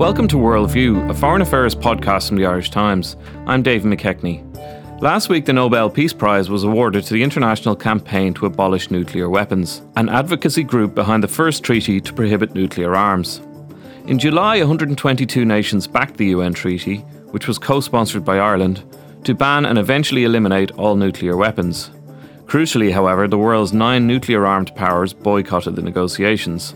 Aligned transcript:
Welcome 0.00 0.28
to 0.28 0.36
Worldview, 0.36 1.10
a 1.10 1.14
foreign 1.14 1.42
affairs 1.42 1.74
podcast 1.74 2.28
from 2.28 2.38
the 2.38 2.46
Irish 2.46 2.70
Times. 2.70 3.16
I'm 3.46 3.62
Dave 3.62 3.82
McKechnie. 3.82 4.42
Last 5.02 5.28
week, 5.28 5.44
the 5.44 5.52
Nobel 5.52 5.90
Peace 5.90 6.14
Prize 6.14 6.48
was 6.48 6.64
awarded 6.64 7.04
to 7.04 7.12
the 7.12 7.22
International 7.22 7.76
Campaign 7.76 8.32
to 8.32 8.46
Abolish 8.46 8.90
Nuclear 8.90 9.28
Weapons, 9.28 9.82
an 9.96 10.08
advocacy 10.08 10.62
group 10.62 10.94
behind 10.94 11.22
the 11.22 11.28
first 11.28 11.62
treaty 11.62 12.00
to 12.00 12.14
prohibit 12.14 12.54
nuclear 12.54 12.96
arms. 12.96 13.42
In 14.06 14.18
July, 14.18 14.60
122 14.60 15.44
nations 15.44 15.86
backed 15.86 16.16
the 16.16 16.28
UN 16.28 16.54
treaty, 16.54 17.00
which 17.32 17.46
was 17.46 17.58
co 17.58 17.80
sponsored 17.80 18.24
by 18.24 18.38
Ireland, 18.38 18.82
to 19.24 19.34
ban 19.34 19.66
and 19.66 19.78
eventually 19.78 20.24
eliminate 20.24 20.70
all 20.78 20.96
nuclear 20.96 21.36
weapons. 21.36 21.90
Crucially, 22.46 22.90
however, 22.90 23.28
the 23.28 23.36
world's 23.36 23.74
nine 23.74 24.06
nuclear 24.06 24.46
armed 24.46 24.74
powers 24.74 25.12
boycotted 25.12 25.76
the 25.76 25.82
negotiations. 25.82 26.74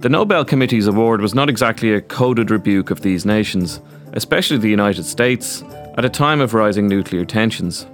The 0.00 0.08
Nobel 0.08 0.46
Committee's 0.46 0.86
award 0.86 1.20
was 1.20 1.34
not 1.34 1.50
exactly 1.50 1.92
a 1.92 2.00
coded 2.00 2.50
rebuke 2.50 2.90
of 2.90 3.02
these 3.02 3.26
nations, 3.26 3.82
especially 4.14 4.56
the 4.56 4.70
United 4.70 5.04
States, 5.04 5.62
at 5.98 6.06
a 6.06 6.08
time 6.08 6.40
of 6.40 6.54
rising 6.54 6.88
nuclear 6.88 7.26
tensions. 7.26 7.86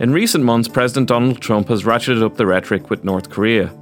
In 0.00 0.12
recent 0.12 0.44
months, 0.44 0.68
President 0.68 1.08
Donald 1.08 1.40
Trump 1.40 1.68
has 1.68 1.84
ratcheted 1.84 2.22
up 2.22 2.36
the 2.36 2.44
rhetoric 2.44 2.90
with 2.90 3.04
North 3.04 3.30
Korea, 3.30 3.72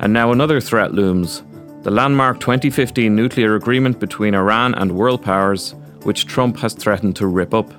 and 0.00 0.12
now 0.12 0.32
another 0.32 0.60
threat 0.60 0.92
looms 0.92 1.44
the 1.84 1.90
landmark 1.92 2.40
2015 2.40 3.14
nuclear 3.14 3.54
agreement 3.54 4.00
between 4.00 4.34
Iran 4.34 4.74
and 4.74 4.90
world 4.90 5.22
powers, 5.22 5.76
which 6.02 6.26
Trump 6.26 6.56
has 6.56 6.74
threatened 6.74 7.14
to 7.14 7.28
rip 7.28 7.54
up. 7.54 7.70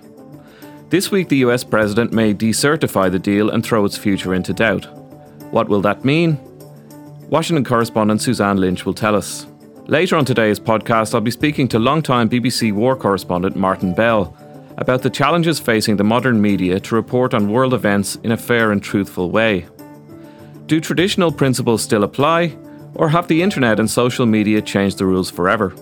This 0.92 1.12
week, 1.12 1.28
the 1.28 1.44
US 1.48 1.66
president 1.66 2.14
may 2.14 2.34
decertify 2.34 3.12
the 3.12 3.20
deal 3.20 3.50
and 3.50 3.66
throw 3.66 3.84
its 3.84 3.98
future 3.98 4.34
into 4.34 4.54
doubt. 4.54 4.86
What 5.52 5.68
will 5.68 5.82
that 5.82 6.06
mean? 6.06 6.40
Washington 7.30 7.64
correspondent 7.64 8.22
Suzanne 8.22 8.58
Lynch 8.58 8.86
will 8.86 8.94
tell 8.94 9.16
us. 9.16 9.48
Later 9.88 10.16
on 10.16 10.26
today's 10.26 10.60
podcast, 10.60 11.16
I'll 11.16 11.22
be 11.22 11.32
speaking 11.32 11.68
to 11.70 11.80
longtime 11.80 12.30
BBC 12.30 12.72
war 12.72 12.96
correspondent 12.96 13.56
Martin 13.56 13.96
Bell 13.96 14.38
about 14.78 15.02
the 15.02 15.10
challenges 15.10 15.60
facing 15.60 15.98
the 15.98 16.04
modern 16.04 16.40
media 16.40 16.80
to 16.80 16.96
report 16.96 17.34
on 17.34 17.52
world 17.52 17.74
events 17.74 18.16
in 18.18 18.32
a 18.32 18.38
fair 18.38 18.72
and 18.72 18.84
truthful 18.84 19.32
way. 19.32 19.66
Do 20.68 20.80
traditional 20.80 21.32
principles 21.32 21.82
still 21.82 22.04
apply, 22.04 22.56
or 22.94 23.10
have 23.10 23.28
the 23.28 23.42
internet 23.42 23.80
and 23.80 23.90
social 23.90 24.28
media 24.28 24.62
changed 24.62 25.00
the 25.00 25.06
rules 25.06 25.32
forever? 25.32 25.76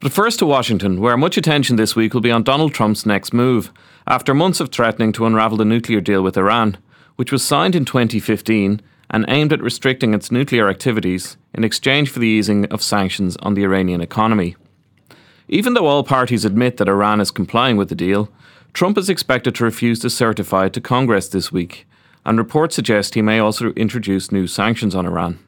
But 0.00 0.12
first 0.12 0.40
to 0.40 0.46
Washington, 0.46 1.00
where 1.00 1.16
much 1.16 1.36
attention 1.36 1.76
this 1.76 1.94
week 1.94 2.14
will 2.14 2.20
be 2.20 2.30
on 2.32 2.42
Donald 2.42 2.74
Trump's 2.74 3.06
next 3.06 3.32
move, 3.32 3.72
after 4.08 4.34
months 4.34 4.58
of 4.58 4.70
threatening 4.70 5.12
to 5.12 5.26
unravel 5.26 5.58
the 5.58 5.64
nuclear 5.64 6.00
deal 6.00 6.22
with 6.22 6.36
Iran 6.36 6.78
which 7.18 7.32
was 7.32 7.42
signed 7.42 7.74
in 7.74 7.84
2015 7.84 8.80
and 9.10 9.24
aimed 9.26 9.52
at 9.52 9.60
restricting 9.60 10.14
its 10.14 10.30
nuclear 10.30 10.68
activities 10.68 11.36
in 11.52 11.64
exchange 11.64 12.08
for 12.08 12.20
the 12.20 12.28
easing 12.28 12.64
of 12.66 12.80
sanctions 12.80 13.36
on 13.38 13.54
the 13.54 13.64
Iranian 13.64 14.00
economy. 14.00 14.54
Even 15.48 15.74
though 15.74 15.86
all 15.86 16.04
parties 16.04 16.44
admit 16.44 16.76
that 16.76 16.88
Iran 16.88 17.20
is 17.20 17.32
complying 17.32 17.76
with 17.76 17.88
the 17.88 17.96
deal, 17.96 18.28
Trump 18.72 18.96
is 18.96 19.10
expected 19.10 19.56
to 19.56 19.64
refuse 19.64 19.98
to 19.98 20.08
certify 20.08 20.66
it 20.66 20.72
to 20.74 20.80
Congress 20.80 21.26
this 21.26 21.50
week, 21.50 21.88
and 22.24 22.38
reports 22.38 22.76
suggest 22.76 23.14
he 23.14 23.22
may 23.22 23.40
also 23.40 23.72
introduce 23.72 24.30
new 24.30 24.46
sanctions 24.46 24.94
on 24.94 25.04
Iran. 25.04 25.40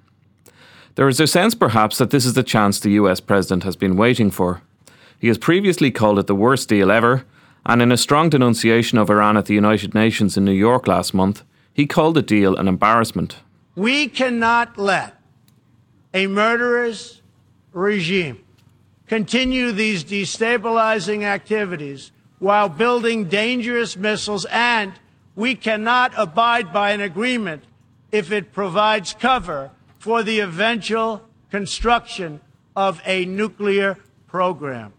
There 0.96 1.06
is 1.06 1.20
a 1.20 1.28
sense, 1.28 1.54
perhaps, 1.54 1.98
that 1.98 2.10
this 2.10 2.26
is 2.26 2.34
the 2.34 2.42
chance 2.42 2.80
the 2.80 2.98
US 3.02 3.20
president 3.20 3.62
has 3.62 3.76
been 3.76 3.96
waiting 3.96 4.32
for. 4.32 4.60
He 5.20 5.28
has 5.28 5.38
previously 5.38 5.92
called 5.92 6.18
it 6.18 6.26
the 6.26 6.34
worst 6.34 6.68
deal 6.68 6.90
ever, 6.90 7.24
and 7.64 7.80
in 7.80 7.92
a 7.92 7.96
strong 7.96 8.28
denunciation 8.28 8.98
of 8.98 9.08
Iran 9.08 9.36
at 9.36 9.46
the 9.46 9.54
United 9.54 9.94
Nations 9.94 10.36
in 10.36 10.44
New 10.44 10.50
York 10.50 10.88
last 10.88 11.14
month, 11.14 11.44
he 11.72 11.86
called 11.86 12.14
the 12.14 12.22
deal 12.22 12.56
an 12.56 12.68
embarrassment. 12.68 13.36
We 13.74 14.08
cannot 14.08 14.78
let 14.78 15.16
a 16.12 16.26
murderous 16.26 17.22
regime 17.72 18.44
continue 19.06 19.72
these 19.72 20.04
destabilizing 20.04 21.22
activities 21.22 22.12
while 22.38 22.68
building 22.68 23.28
dangerous 23.28 23.96
missiles, 23.96 24.46
and 24.50 24.92
we 25.36 25.54
cannot 25.54 26.12
abide 26.16 26.72
by 26.72 26.90
an 26.92 27.00
agreement 27.00 27.64
if 28.10 28.32
it 28.32 28.52
provides 28.52 29.14
cover 29.14 29.70
for 29.98 30.22
the 30.22 30.40
eventual 30.40 31.22
construction 31.50 32.40
of 32.74 33.00
a 33.04 33.24
nuclear 33.26 33.96
program. 34.26 34.92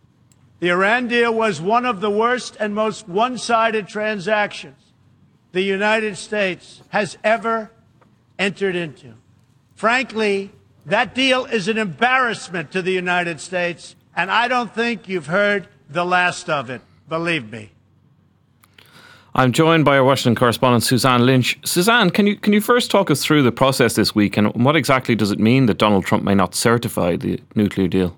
The 0.59 0.69
Iran 0.69 1.07
deal 1.07 1.33
was 1.33 1.59
one 1.59 1.85
of 1.85 2.01
the 2.01 2.11
worst 2.11 2.55
and 2.59 2.75
most 2.75 3.07
one 3.07 3.37
sided 3.37 3.87
transactions 3.87 4.90
the 5.51 5.61
United 5.61 6.17
States 6.17 6.81
has 6.89 7.17
ever 7.23 7.71
entered 8.39 8.75
into. 8.75 9.13
Frankly, 9.75 10.51
that 10.85 11.13
deal 11.13 11.45
is 11.45 11.67
an 11.67 11.77
embarrassment 11.77 12.71
to 12.71 12.81
the 12.81 12.91
United 12.91 13.39
States, 13.39 13.95
and 14.15 14.31
I 14.31 14.47
don't 14.47 14.73
think 14.73 15.07
you've 15.07 15.27
heard 15.27 15.67
the 15.89 16.05
last 16.05 16.49
of 16.49 16.69
it. 16.69 16.81
Believe 17.07 17.51
me. 17.51 17.71
I'm 19.33 19.53
joined 19.53 19.85
by 19.85 19.97
our 19.97 20.03
Washington 20.03 20.35
correspondent 20.35 20.83
Suzanne 20.83 21.25
Lynch. 21.25 21.57
Suzanne, 21.63 22.09
can 22.09 22.27
you 22.27 22.35
can 22.35 22.51
you 22.51 22.59
first 22.59 22.91
talk 22.91 23.09
us 23.09 23.23
through 23.23 23.43
the 23.43 23.51
process 23.51 23.95
this 23.95 24.13
week 24.13 24.35
and 24.35 24.53
what 24.55 24.75
exactly 24.75 25.15
does 25.15 25.31
it 25.31 25.39
mean 25.39 25.67
that 25.67 25.77
Donald 25.77 26.05
Trump 26.05 26.23
may 26.23 26.35
not 26.35 26.53
certify 26.53 27.15
the 27.15 27.39
nuclear 27.55 27.87
deal? 27.87 28.17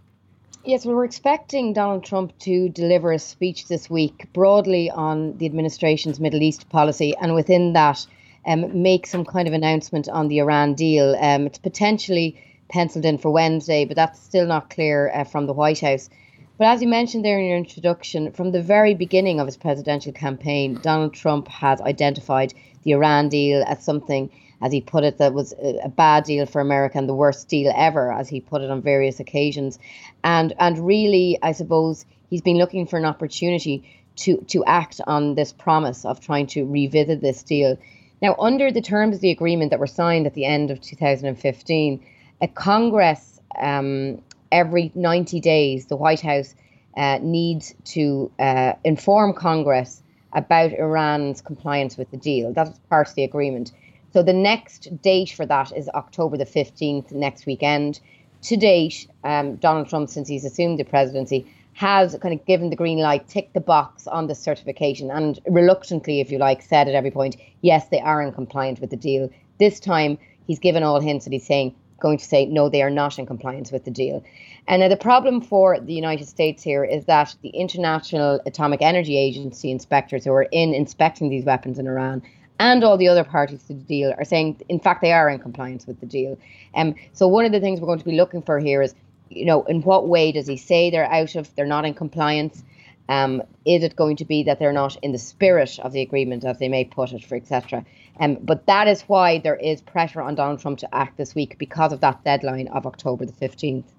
Yes, 0.66 0.85
we're 0.85 1.03
expecting 1.03 1.74
Donald 1.74 2.06
Trump 2.06 2.40
to 2.40 2.69
deliver 2.69 3.12
a 3.12 3.19
speech 3.19 3.68
this 3.68 3.90
week 3.90 4.31
broadly 4.31 4.90
on 4.90 5.38
the 5.38 5.46
administration's 5.46 6.22
Middle 6.22 6.41
East 6.41 6.69
policy, 6.69 7.13
and 7.19 7.35
within 7.35 7.74
that, 7.74 8.07
um, 8.47 8.81
make 8.81 9.06
some 9.06 9.25
kind 9.25 9.46
of 9.50 9.53
announcement 9.53 10.07
on 10.07 10.29
the 10.29 10.38
Iran 10.38 10.74
deal. 10.74 11.18
Um, 11.19 11.47
it's 11.47 11.57
potentially 11.57 12.41
penciled 12.69 13.03
in 13.03 13.18
for 13.18 13.29
Wednesday, 13.29 13.84
but 13.84 13.97
that's 13.97 14.22
still 14.22 14.46
not 14.47 14.69
clear 14.69 15.12
uh, 15.13 15.25
from 15.25 15.47
the 15.47 15.53
White 15.53 15.81
House. 15.81 16.09
But 16.57 16.68
as 16.68 16.81
you 16.81 16.88
mentioned 16.88 17.25
there 17.25 17.40
in 17.40 17.45
your 17.47 17.57
introduction, 17.57 18.31
from 18.31 18.53
the 18.53 18.62
very 18.62 18.94
beginning 18.94 19.41
of 19.41 19.47
his 19.47 19.57
presidential 19.57 20.13
campaign, 20.13 20.80
Donald 20.81 21.13
Trump 21.13 21.50
has 21.50 21.81
identified 21.81 22.53
the 22.84 22.91
Iran 22.91 23.28
deal 23.28 23.66
as 23.68 23.84
something 23.84 24.30
as 24.63 24.72
he 24.72 24.79
put 24.79 25.03
it, 25.03 25.18
that 25.18 25.34
was 25.34 25.53
a 25.62 25.90
bad 25.90 26.24
deal 26.24 26.46
for 26.46 26.62
America 26.62 26.97
and 26.97 27.07
the 27.07 27.13
worst 27.13 27.50
deal 27.50 27.72
ever, 27.75 28.12
as 28.13 28.29
he 28.29 28.40
put 28.40 28.62
it 28.62 28.72
on 28.72 28.81
various 28.81 29.19
occasions. 29.19 29.78
And 30.24 30.53
and 30.57 30.79
really, 30.88 31.38
I 31.44 31.51
suppose 31.51 32.06
he's 32.29 32.41
been 32.41 32.57
looking 32.57 32.88
for 32.88 32.97
an 32.97 33.06
opportunity 33.06 33.84
to 34.16 34.38
to 34.47 34.63
act 34.63 35.01
on 35.06 35.35
this 35.35 35.51
promise 35.51 36.06
of 36.06 36.22
trying 36.22 36.47
to 36.47 36.66
revisit 36.66 37.19
this 37.19 37.44
deal. 37.44 37.78
Now, 38.22 38.35
under 38.40 38.72
the 38.72 38.81
terms 38.81 39.18
of 39.18 39.22
the 39.22 39.31
agreement 39.31 39.72
that 39.72 39.81
were 39.81 39.88
signed 40.01 40.25
at 40.28 40.34
the 40.34 40.46
end 40.46 40.72
of 40.72 40.80
2015, 40.80 42.06
a 42.41 42.47
Congress 42.47 43.41
um, 43.59 44.22
every 44.50 44.94
90 44.95 45.41
days, 45.41 45.88
the 45.88 45.97
White 45.97 46.22
House 46.22 46.56
uh, 46.95 47.19
needs 47.22 47.75
to 47.84 48.31
uh, 48.40 48.74
inform 48.85 49.34
Congress 49.34 50.01
about 50.31 50.72
Iran's 50.72 51.41
compliance 51.41 51.97
with 51.97 52.09
the 52.12 52.18
deal. 52.18 52.53
That's 52.53 52.80
part 52.90 53.09
of 53.09 53.16
the 53.16 53.25
agreement. 53.25 53.74
So 54.13 54.22
the 54.22 54.34
next 54.34 55.01
date 55.01 55.31
for 55.31 55.44
that 55.47 55.75
is 55.75 55.90
October 55.90 56.38
the 56.38 56.46
15th, 56.46 57.12
next 57.12 57.47
weekend. 57.47 58.00
To 58.44 58.56
date, 58.56 59.07
um, 59.24 59.56
Donald 59.56 59.90
Trump, 59.90 60.07
since 60.07 60.28
he's 60.28 60.46
assumed 60.46 60.78
the 60.78 60.84
presidency, 60.84 61.47
has 61.74 62.16
kind 62.22 62.40
of 62.40 62.46
given 62.46 62.69
the 62.69 62.75
green 62.75 63.00
light, 63.00 63.28
ticked 63.28 63.56
the 63.56 63.59
box 63.59 64.06
on 64.06 64.28
the 64.28 64.35
certification, 64.35 65.09
and 65.09 65.40
reluctantly, 65.47 66.19
if 66.19 66.29
you 66.29 66.38
like, 66.38 66.62
said 66.62 66.88
at 66.88 66.94
every 66.94 67.09
point, 67.09 67.38
yes, 67.62 67.88
they 67.88 68.00
are 68.01 68.22
in 68.22 68.31
compliance 68.31 68.79
with 68.79 68.91
the 68.91 68.97
deal. 68.97 69.31
This 69.59 69.79
time, 69.79 70.19
he's 70.45 70.59
given 70.59 70.84
all 70.84 71.00
hints 71.00 71.25
that 71.25 71.34
he's 71.34 71.47
saying, 71.47 71.74
going 72.00 72.19
to 72.19 72.25
say, 72.25 72.45
no, 72.45 72.69
they 72.69 72.84
are 72.84 72.91
not 72.91 73.18
in 73.18 73.25
compliance 73.25 73.72
with 73.72 73.85
the 73.85 73.91
deal. 73.91 74.24
And 74.68 74.81
now 74.81 74.90
the 74.90 74.97
problem 74.97 75.41
for 75.41 75.80
the 75.80 75.94
United 75.94 76.28
States 76.28 76.62
here 76.62 76.84
is 76.84 77.06
that 77.06 77.35
the 77.41 77.50
International 77.50 78.40
Atomic 78.45 78.84
Energy 78.84 79.18
Agency 79.18 79.72
inspectors 79.72 80.25
who 80.25 80.34
are 80.34 80.47
in 80.51 80.75
inspecting 80.75 81.30
these 81.30 81.45
weapons 81.45 81.80
in 81.80 81.88
Iran 81.88 82.22
and 82.63 82.81
all 82.81 82.96
the 82.96 83.09
other 83.09 83.25
parties 83.25 83.62
to 83.63 83.74
the 83.74 83.84
deal 83.84 84.13
are 84.18 84.24
saying, 84.24 84.62
in 84.69 84.79
fact, 84.79 85.01
they 85.01 85.12
are 85.12 85.29
in 85.29 85.38
compliance 85.38 85.86
with 85.86 86.00
the 86.00 86.06
deal. 86.06 86.39
Um, 86.75 86.95
so 87.12 87.27
one 87.27 87.44
of 87.44 87.51
the 87.51 87.60
things 87.60 87.81
we're 87.81 87.88
going 87.88 88.00
to 88.00 88.06
be 88.06 88.15
looking 88.15 88.42
for 88.42 88.57
here 88.57 88.81
is, 88.81 88.95
you 89.30 89.44
know, 89.44 89.63
in 89.63 89.81
what 89.81 90.07
way 90.07 90.31
does 90.31 90.48
he 90.48 90.56
say 90.56 90.89
they're 90.89 91.12
out 91.12 91.36
of, 91.36 91.54
they're 91.56 91.65
not 91.65 91.83
in 91.83 91.94
compliance? 91.94 92.63
Um, 93.10 93.44
is 93.65 93.83
it 93.83 93.98
going 93.98 94.15
to 94.15 94.24
be 94.24 94.44
that 94.44 94.60
they're 94.60 94.71
not 94.71 94.95
in 95.01 95.12
the 95.12 95.19
spirit 95.19 95.77
of 95.80 95.92
the 95.92 96.01
agreement, 96.01 96.45
as 96.45 96.57
they 96.60 96.69
may 96.69 96.86
put 96.86 97.12
it, 97.12 97.25
for 97.25 97.36
etc. 97.36 97.83
Um, 98.21 98.36
but 98.36 98.65
that 98.68 98.88
is 98.88 99.01
why 99.04 99.39
there 99.39 99.57
is 99.57 99.81
pressure 99.81 100.21
on 100.21 100.36
Donald 100.36 100.62
Trump 100.62 100.80
to 100.80 100.95
act 100.95 101.18
this 101.18 101.36
week 101.36 101.57
because 101.57 101.92
of 101.92 102.00
that 102.00 102.24
deadline 102.24 102.69
of 102.69 102.86
October 102.86 103.25
the 103.25 103.33
fifteenth. 103.33 103.92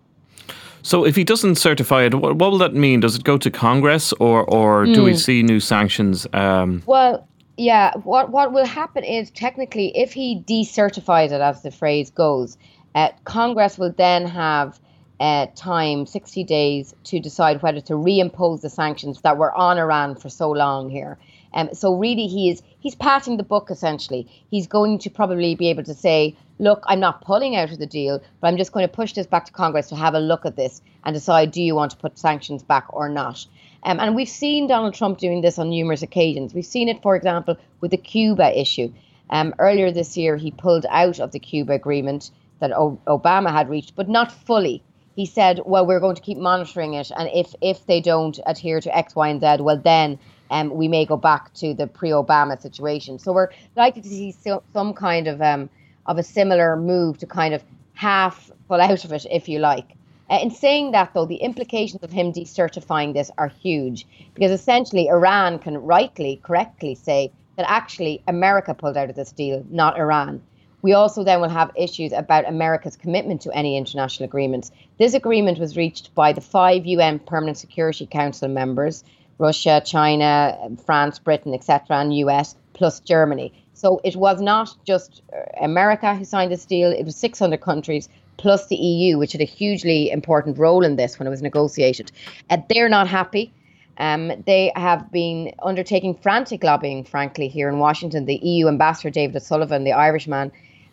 So, 0.81 1.05
if 1.05 1.17
he 1.17 1.25
doesn't 1.25 1.57
certify 1.57 2.05
it, 2.05 2.15
what, 2.15 2.37
what, 2.37 2.51
will 2.51 2.59
that 2.59 2.73
mean? 2.73 3.01
Does 3.01 3.15
it 3.17 3.25
go 3.25 3.37
to 3.37 3.51
Congress, 3.51 4.15
or 4.15 4.45
or 4.45 4.87
mm. 4.87 4.95
do 4.95 5.03
we 5.03 5.13
hmm. 5.13 5.19
see 5.19 5.43
new 5.43 5.61
sanctions? 5.61 6.27
Um, 6.33 6.83
well, 6.87 7.29
yeah, 7.57 7.93
what 7.99 8.31
what 8.31 8.53
will 8.53 8.67
happen 8.67 9.05
is 9.05 9.31
technically, 9.31 9.97
if 9.97 10.13
he 10.13 10.43
decertifies 10.47 11.27
it, 11.27 11.41
as 11.41 11.63
the 11.63 11.71
phrase 11.71 12.11
goes, 12.11 12.59
uh, 12.95 13.11
Congress 13.25 13.79
will 13.79 13.93
then 13.97 14.27
have 14.27 14.81
uh, 15.21 15.47
time, 15.55 16.07
sixty 16.07 16.43
days, 16.43 16.95
to 17.05 17.21
decide 17.21 17.63
whether 17.63 17.81
to 17.83 17.95
reimpose 17.95 18.61
the 18.61 18.71
sanctions 18.71 19.21
that 19.21 19.39
were 19.39 19.53
on 19.53 19.79
Iran 19.79 20.17
for 20.17 20.29
so 20.29 20.51
long 20.51 20.91
here. 20.91 21.19
Um, 21.53 21.71
so 21.73 21.95
really, 21.95 22.27
he 22.27 22.51
is 22.51 22.63
he's 22.81 22.97
passing 22.97 23.37
the 23.37 23.45
buck 23.45 23.71
essentially. 23.71 24.29
He's 24.51 24.67
going 24.67 24.99
to 25.01 25.11
probably 25.11 25.55
be 25.55 25.71
able 25.71 25.85
to 25.85 25.95
say, 25.95 26.37
"Look, 26.59 26.83
I'm 26.87 26.99
not 26.99 27.21
pulling 27.25 27.55
out 27.55 27.71
of 27.71 27.79
the 27.79 27.87
deal, 27.87 28.21
but 28.41 28.49
I'm 28.49 28.57
just 28.57 28.73
going 28.73 28.87
to 28.87 28.93
push 28.93 29.13
this 29.13 29.29
back 29.29 29.45
to 29.45 29.53
Congress 29.53 29.89
to 29.91 29.97
have 29.97 30.15
a 30.15 30.21
look 30.21 30.45
at 30.45 30.57
this 30.57 30.83
and 31.05 31.15
decide: 31.15 31.53
do 31.53 31.63
you 31.63 31.77
want 31.77 31.93
to 31.93 31.97
put 31.97 32.19
sanctions 32.19 32.65
back 32.65 32.87
or 32.89 33.09
not?" 33.09 33.47
Um, 33.85 34.01
and 34.01 34.15
we've 34.15 34.29
seen 34.29 34.67
Donald 34.67 34.95
Trump 34.95 35.19
doing 35.19 35.43
this 35.43 35.59
on 35.59 35.71
numerous 35.71 36.03
occasions. 36.03 36.55
We've 36.55 36.65
seen 36.65 36.89
it, 36.89 37.03
for 37.03 37.17
example, 37.17 37.57
with 37.81 37.91
the 37.91 37.97
Cuba 37.97 38.59
issue. 38.59 38.93
Um, 39.31 39.55
earlier 39.59 39.91
this 39.91 40.17
year, 40.17 40.37
he 40.37 40.51
pulled 40.51 40.87
out 40.89 41.21
of 41.21 41.33
the 41.33 41.39
Cuba 41.39 41.73
agreement 41.75 42.31
that 42.61 42.73
o- 42.73 42.99
Obama 43.07 43.51
had 43.51 43.69
reached, 43.69 43.95
but 43.95 44.09
not 44.09 44.33
fully. 44.33 44.83
He 45.17 45.27
said, 45.27 45.61
"Well, 45.65 45.87
we're 45.87 46.01
going 46.01 46.17
to 46.17 46.23
keep 46.23 46.39
monitoring 46.39 46.95
it, 46.95 47.11
and 47.17 47.29
if 47.33 47.55
if 47.61 47.87
they 47.87 48.01
don't 48.01 48.39
adhere 48.47 48.81
to 48.81 48.97
X, 48.97 49.15
Y, 49.15 49.29
and 49.29 49.41
Z, 49.41 49.57
well 49.61 49.79
then." 49.79 50.19
Um, 50.51 50.75
we 50.75 50.89
may 50.89 51.07
go 51.07 51.17
back 51.17 51.53
to 51.55 51.73
the 51.73 51.87
pre-Obama 51.87 52.61
situation. 52.61 53.19
So 53.19 53.33
we're 53.33 53.49
likely 53.77 54.03
to 54.03 54.09
see 54.09 54.31
so, 54.31 54.63
some 54.75 54.93
kind 54.93 55.27
of 55.27 55.41
um, 55.41 55.71
of 56.07 56.19
a 56.19 56.23
similar 56.23 56.77
move 56.77 57.17
to 57.19 57.27
kind 57.27 57.55
of 57.55 57.65
half 57.95 58.51
pull 58.69 58.81
out 58.81 59.05
of 59.05 59.13
it, 59.13 59.27
if 59.31 59.49
you 59.49 59.59
like. 59.59 59.97
In 60.41 60.51
saying 60.51 60.93
that, 60.93 61.13
though, 61.15 61.27
the 61.27 61.37
implications 61.37 62.03
of 62.03 62.11
him 62.11 62.33
decertifying 62.33 63.15
this 63.15 63.31
are 63.39 63.49
huge 63.49 64.07
because 64.35 64.51
essentially 64.51 65.09
Iran 65.09 65.59
can 65.59 65.79
rightly, 65.79 66.41
correctly 66.43 66.95
say 66.95 67.33
that 67.57 67.67
actually 67.69 68.23
America 68.27 68.75
pulled 68.75 68.97
out 68.97 69.11
of 69.11 69.17
this 69.17 69.33
deal, 69.33 69.65
not 69.71 69.99
Iran. 69.99 70.43
We 70.83 70.93
also 70.93 71.25
then 71.25 71.41
will 71.41 71.49
have 71.49 71.71
issues 71.77 72.13
about 72.13 72.49
America's 72.49 72.97
commitment 72.97 73.41
to 73.43 73.53
any 73.53 73.77
international 73.77 74.29
agreements. 74.29 74.71
This 74.99 75.15
agreement 75.15 75.59
was 75.59 75.77
reached 75.77 76.15
by 76.15 76.33
the 76.33 76.41
five 76.41 76.85
UN 76.85 77.21
Permanent 77.21 77.57
Security 77.57 78.07
Council 78.07 78.49
members 78.49 79.05
Russia, 79.39 79.83
China, 79.85 80.57
France, 80.85 81.19
Britain, 81.19 81.55
etc., 81.55 81.97
and 81.99 82.17
US, 82.19 82.55
plus 82.73 83.01
Germany. 83.01 83.53
So 83.73 84.01
it 84.05 84.15
was 84.15 84.41
not 84.41 84.77
just 84.85 85.23
America 85.61 86.15
who 86.15 86.25
signed 86.25 86.53
this 86.53 86.65
deal, 86.65 86.93
it 86.93 87.05
was 87.05 87.17
600 87.17 87.61
countries 87.61 88.09
plus 88.37 88.67
the 88.67 88.77
EU, 88.77 89.19
which 89.19 89.33
had 89.33 89.41
a 89.41 89.45
hugely 89.45 90.11
important 90.11 90.59
role 90.59 90.85
in 90.85 90.97
this 90.97 91.19
when 91.19 91.27
it 91.27 91.31
was 91.31 91.43
negotiated. 91.43 92.11
Uh, 92.51 92.59
they're 92.69 92.89
not 92.89 93.09
happy. 93.09 93.53
Um, 93.99 94.33
they 94.47 94.73
have 94.75 95.11
been 95.13 95.53
undertaking 95.63 96.15
frantic 96.17 96.65
lobbying, 96.65 97.05
frankly, 97.05 97.49
here 97.49 97.69
in 97.69 97.79
Washington. 97.79 98.25
The 98.27 98.37
EU 98.37 98.69
ambassador, 98.69 99.11
David 99.11 99.37
O'Sullivan, 99.37 99.85
the 99.85 99.93
Irishman, 99.93 100.51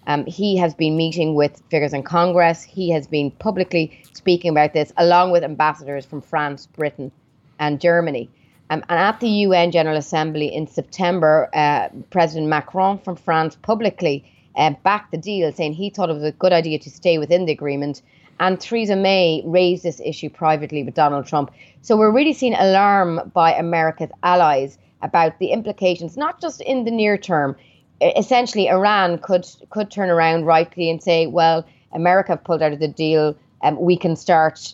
um, 0.08 0.26
he 0.26 0.58
has 0.58 0.74
been 0.74 0.98
meeting 0.98 1.36
with 1.36 1.62
figures 1.70 1.94
in 1.94 2.04
Congress. 2.04 2.64
He 2.64 2.90
has 2.92 3.08
been 3.08 3.32
publicly 3.32 4.02
speaking 4.14 4.52
about 4.52 4.74
this, 4.74 4.92
along 4.98 5.32
with 5.32 5.44
ambassadors 5.44 6.06
from 6.06 6.22
France, 6.22 6.66
Britain, 6.66 7.12
and 7.60 7.80
Germany. 7.80 8.30
Um, 8.70 8.84
and 8.90 9.00
at 9.00 9.20
the 9.20 9.30
UN 9.30 9.72
General 9.72 9.98
Assembly 9.98 10.54
in 10.54 10.66
September, 10.66 11.50
uh, 11.54 11.90
President 12.10 12.48
Macron 12.48 12.98
from 13.00 13.16
France 13.16 13.58
publicly 13.62 14.24
uh, 14.56 14.72
backed 14.84 15.12
the 15.12 15.18
deal, 15.18 15.52
saying 15.52 15.74
he 15.74 15.90
thought 15.90 16.10
it 16.10 16.14
was 16.14 16.24
a 16.24 16.32
good 16.32 16.54
idea 16.54 16.80
to 16.80 16.90
stay 16.90 17.18
within 17.18 17.46
the 17.46 17.52
agreement. 17.52 18.02
And 18.40 18.60
Theresa 18.60 18.96
May 18.96 19.44
raised 19.46 19.84
this 19.84 20.02
issue 20.04 20.30
privately 20.30 20.84
with 20.84 20.96
Donald 20.96 21.28
Trump. 21.28 21.52
So 21.82 21.96
we're 21.96 22.12
really 22.12 22.34
seeing 22.34 22.56
alarm 22.56 23.32
by 23.34 23.54
America's 23.54 24.10
allies 24.24 24.78
about 25.02 25.38
the 25.40 25.52
implications, 25.52 26.18
not 26.18 26.42
just 26.42 26.62
in 26.62 26.86
the 26.86 26.92
near 26.92 27.18
term. 27.18 27.56
Essentially, 28.02 28.68
Iran 28.68 29.20
could 29.20 29.46
could 29.70 29.92
turn 29.92 30.10
around 30.10 30.46
rightly 30.46 30.90
and 30.90 31.02
say, 31.04 31.28
"Well, 31.28 31.66
America 31.92 32.36
pulled 32.36 32.64
out 32.64 32.74
of 32.74 32.80
the 32.80 32.88
deal, 32.88 33.36
and 33.62 33.78
um, 33.78 33.84
we 33.84 33.96
can 33.96 34.16
start 34.16 34.74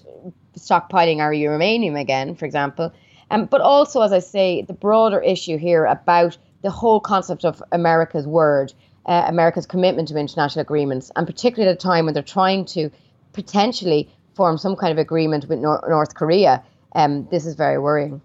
stockpiling 0.57 1.19
our 1.19 1.33
uranium 1.33 1.95
again," 1.97 2.35
for 2.35 2.45
example. 2.45 2.91
Um, 3.31 3.45
but 3.45 3.59
also, 3.59 4.01
as 4.01 4.13
I 4.13 4.19
say, 4.19 4.61
the 4.61 4.73
broader 4.73 5.19
issue 5.19 5.57
here 5.57 5.85
about 5.85 6.37
the 6.61 6.71
whole 6.71 6.99
concept 6.99 7.45
of 7.45 7.61
America's 7.71 8.25
word, 8.25 8.73
uh, 9.07 9.25
America's 9.27 9.65
commitment 9.65 10.07
to 10.09 10.17
international 10.17 10.61
agreements, 10.61 11.11
and 11.15 11.25
particularly 11.25 11.69
at 11.69 11.75
a 11.75 11.79
time 11.79 12.05
when 12.05 12.13
they're 12.13 12.23
trying 12.23 12.65
to 12.65 12.89
potentially 13.33 14.09
form 14.35 14.57
some 14.57 14.75
kind 14.75 14.91
of 14.91 14.97
agreement 14.97 15.47
with 15.47 15.59
Nor- 15.59 15.83
North 15.87 16.15
Korea, 16.15 16.63
um, 16.95 17.27
this 17.31 17.45
is 17.45 17.55
very 17.55 17.77
worrying. 17.77 18.21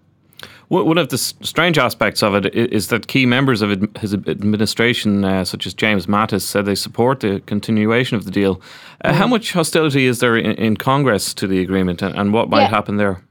One 0.69 0.97
of 0.97 1.09
the 1.09 1.17
strange 1.19 1.77
aspects 1.77 2.23
of 2.23 2.33
it 2.33 2.55
is 2.55 2.87
that 2.87 3.07
key 3.07 3.27
members 3.27 3.61
of 3.61 3.69
his 3.97 4.13
administration, 4.13 5.23
uh, 5.23 5.45
such 5.45 5.67
as 5.67 5.73
James 5.73 6.07
Mattis, 6.07 6.41
said 6.41 6.65
they 6.65 6.73
support 6.73 7.19
the 7.19 7.41
continuation 7.41 8.17
of 8.17 8.25
the 8.25 8.31
deal. 8.31 8.59
Uh, 9.03 9.11
mm. 9.11 9.13
How 9.13 9.27
much 9.27 9.51
hostility 9.51 10.07
is 10.07 10.19
there 10.19 10.35
in, 10.35 10.53
in, 10.53 10.75
Congress 10.77 11.33
to 11.35 11.47
the 11.47 11.61
agreement, 11.61 12.01
and 12.01 12.17
and 12.17 12.33
what 12.33 12.49
might 12.49 12.61
yeah. 12.61 12.69
happen 12.69 12.97
there? 12.97 13.21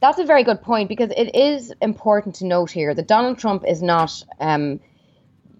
That's 0.00 0.18
a 0.18 0.24
very 0.24 0.44
good 0.44 0.62
point 0.62 0.88
because 0.88 1.10
it 1.16 1.34
is 1.34 1.74
important 1.82 2.34
to 2.36 2.46
note 2.46 2.70
here 2.70 2.94
that 2.94 3.06
Donald 3.06 3.38
Trump 3.38 3.64
is 3.66 3.82
not, 3.82 4.22
um, 4.40 4.80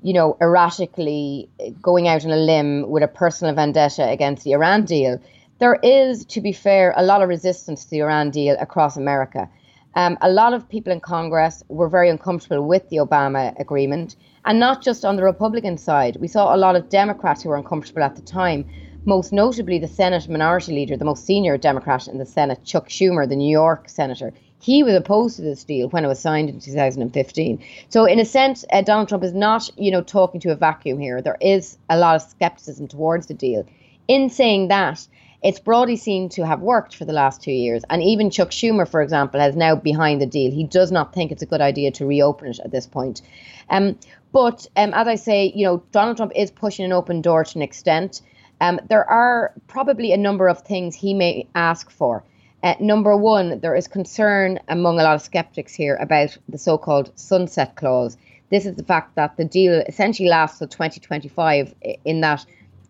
you 0.02 0.12
know, 0.12 0.36
erratically 0.40 1.48
going 1.82 2.08
out 2.08 2.24
on 2.24 2.30
a 2.30 2.36
limb 2.36 2.88
with 2.88 3.02
a 3.02 3.08
personal 3.08 3.54
vendetta 3.54 4.08
against 4.08 4.44
the 4.44 4.52
Iran 4.52 4.84
deal. 4.84 5.20
There 5.58 5.78
is, 5.82 6.24
to 6.26 6.40
be 6.40 6.52
fair, 6.52 6.94
a 6.96 7.02
lot 7.02 7.22
of 7.22 7.28
resistance 7.28 7.84
to 7.84 7.90
the 7.90 8.00
Iran 8.00 8.30
deal 8.30 8.56
across 8.60 8.96
America. 8.96 9.48
Um, 9.94 10.16
a 10.20 10.30
lot 10.30 10.52
of 10.52 10.68
people 10.68 10.92
in 10.92 11.00
Congress 11.00 11.64
were 11.68 11.88
very 11.88 12.08
uncomfortable 12.08 12.64
with 12.64 12.88
the 12.88 12.98
Obama 12.98 13.58
agreement, 13.58 14.14
and 14.44 14.60
not 14.60 14.82
just 14.82 15.04
on 15.04 15.16
the 15.16 15.24
Republican 15.24 15.76
side. 15.76 16.16
We 16.20 16.28
saw 16.28 16.54
a 16.54 16.56
lot 16.56 16.76
of 16.76 16.88
Democrats 16.88 17.42
who 17.42 17.48
were 17.48 17.56
uncomfortable 17.56 18.02
at 18.02 18.14
the 18.14 18.22
time 18.22 18.64
most 19.04 19.32
notably 19.32 19.78
the 19.78 19.88
Senate 19.88 20.28
Minority 20.28 20.72
Leader, 20.74 20.96
the 20.96 21.04
most 21.04 21.24
senior 21.24 21.56
Democrat 21.56 22.08
in 22.08 22.18
the 22.18 22.26
Senate, 22.26 22.62
Chuck 22.64 22.88
Schumer, 22.88 23.26
the 23.26 23.36
New 23.36 23.50
York 23.50 23.88
Senator. 23.88 24.32
He 24.60 24.82
was 24.82 24.94
opposed 24.94 25.36
to 25.36 25.42
this 25.42 25.64
deal 25.64 25.88
when 25.88 26.04
it 26.04 26.08
was 26.08 26.18
signed 26.18 26.48
in 26.48 26.60
2015. 26.60 27.64
So, 27.88 28.04
in 28.04 28.18
a 28.18 28.24
sense, 28.24 28.64
uh, 28.72 28.82
Donald 28.82 29.08
Trump 29.08 29.22
is 29.24 29.32
not, 29.32 29.70
you 29.76 29.90
know, 29.90 30.02
talking 30.02 30.40
to 30.40 30.50
a 30.50 30.56
vacuum 30.56 30.98
here. 30.98 31.22
There 31.22 31.38
is 31.40 31.78
a 31.88 31.96
lot 31.96 32.16
of 32.16 32.22
skepticism 32.22 32.88
towards 32.88 33.26
the 33.26 33.34
deal. 33.34 33.66
In 34.08 34.30
saying 34.30 34.68
that, 34.68 35.06
it's 35.42 35.60
broadly 35.60 35.96
seen 35.96 36.28
to 36.30 36.44
have 36.44 36.60
worked 36.60 36.96
for 36.96 37.04
the 37.04 37.12
last 37.12 37.42
two 37.42 37.52
years. 37.52 37.84
And 37.88 38.02
even 38.02 38.30
Chuck 38.30 38.50
Schumer, 38.50 38.88
for 38.88 39.02
example, 39.02 39.38
has 39.38 39.54
now 39.54 39.76
behind 39.76 40.20
the 40.20 40.26
deal. 40.26 40.50
He 40.50 40.64
does 40.64 40.90
not 40.90 41.14
think 41.14 41.30
it's 41.30 41.42
a 41.42 41.46
good 41.46 41.60
idea 41.60 41.92
to 41.92 42.06
reopen 42.06 42.48
it 42.48 42.58
at 42.64 42.72
this 42.72 42.86
point. 42.86 43.22
Um, 43.70 43.98
but 44.32 44.66
um, 44.76 44.92
as 44.94 45.06
I 45.06 45.14
say, 45.14 45.52
you 45.54 45.64
know, 45.64 45.82
Donald 45.92 46.16
Trump 46.16 46.32
is 46.34 46.50
pushing 46.50 46.84
an 46.84 46.92
open 46.92 47.22
door 47.22 47.44
to 47.44 47.58
an 47.58 47.62
extent. 47.62 48.20
Um, 48.60 48.80
there 48.88 49.08
are 49.08 49.52
probably 49.68 50.12
a 50.12 50.16
number 50.16 50.48
of 50.48 50.62
things 50.62 50.96
he 50.96 51.14
may 51.14 51.46
ask 51.54 51.90
for. 51.90 52.24
Uh, 52.62 52.74
number 52.80 53.16
one, 53.16 53.60
there 53.60 53.76
is 53.76 53.86
concern 53.86 54.58
among 54.68 54.98
a 54.98 55.02
lot 55.04 55.14
of 55.14 55.22
skeptics 55.22 55.72
here 55.72 55.96
about 55.96 56.36
the 56.48 56.58
so 56.58 56.76
called 56.76 57.12
sunset 57.16 57.76
clause. 57.76 58.16
This 58.50 58.66
is 58.66 58.74
the 58.76 58.82
fact 58.82 59.14
that 59.14 59.36
the 59.36 59.44
deal 59.44 59.82
essentially 59.86 60.28
lasts 60.28 60.58
till 60.58 60.68
2025, 60.68 61.74
in 62.04 62.20
that 62.22 62.44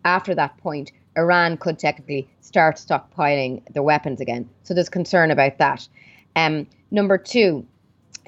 after 0.05 0.33
that 0.33 0.57
point, 0.57 0.91
Iran 1.17 1.57
could 1.57 1.77
technically 1.77 2.27
start 2.41 2.77
stockpiling 2.77 3.61
their 3.73 3.83
weapons 3.83 4.21
again. 4.21 4.49
So 4.63 4.73
there's 4.73 4.89
concern 4.89 5.29
about 5.29 5.57
that. 5.59 5.87
Um, 6.35 6.65
number 6.89 7.17
two, 7.17 7.65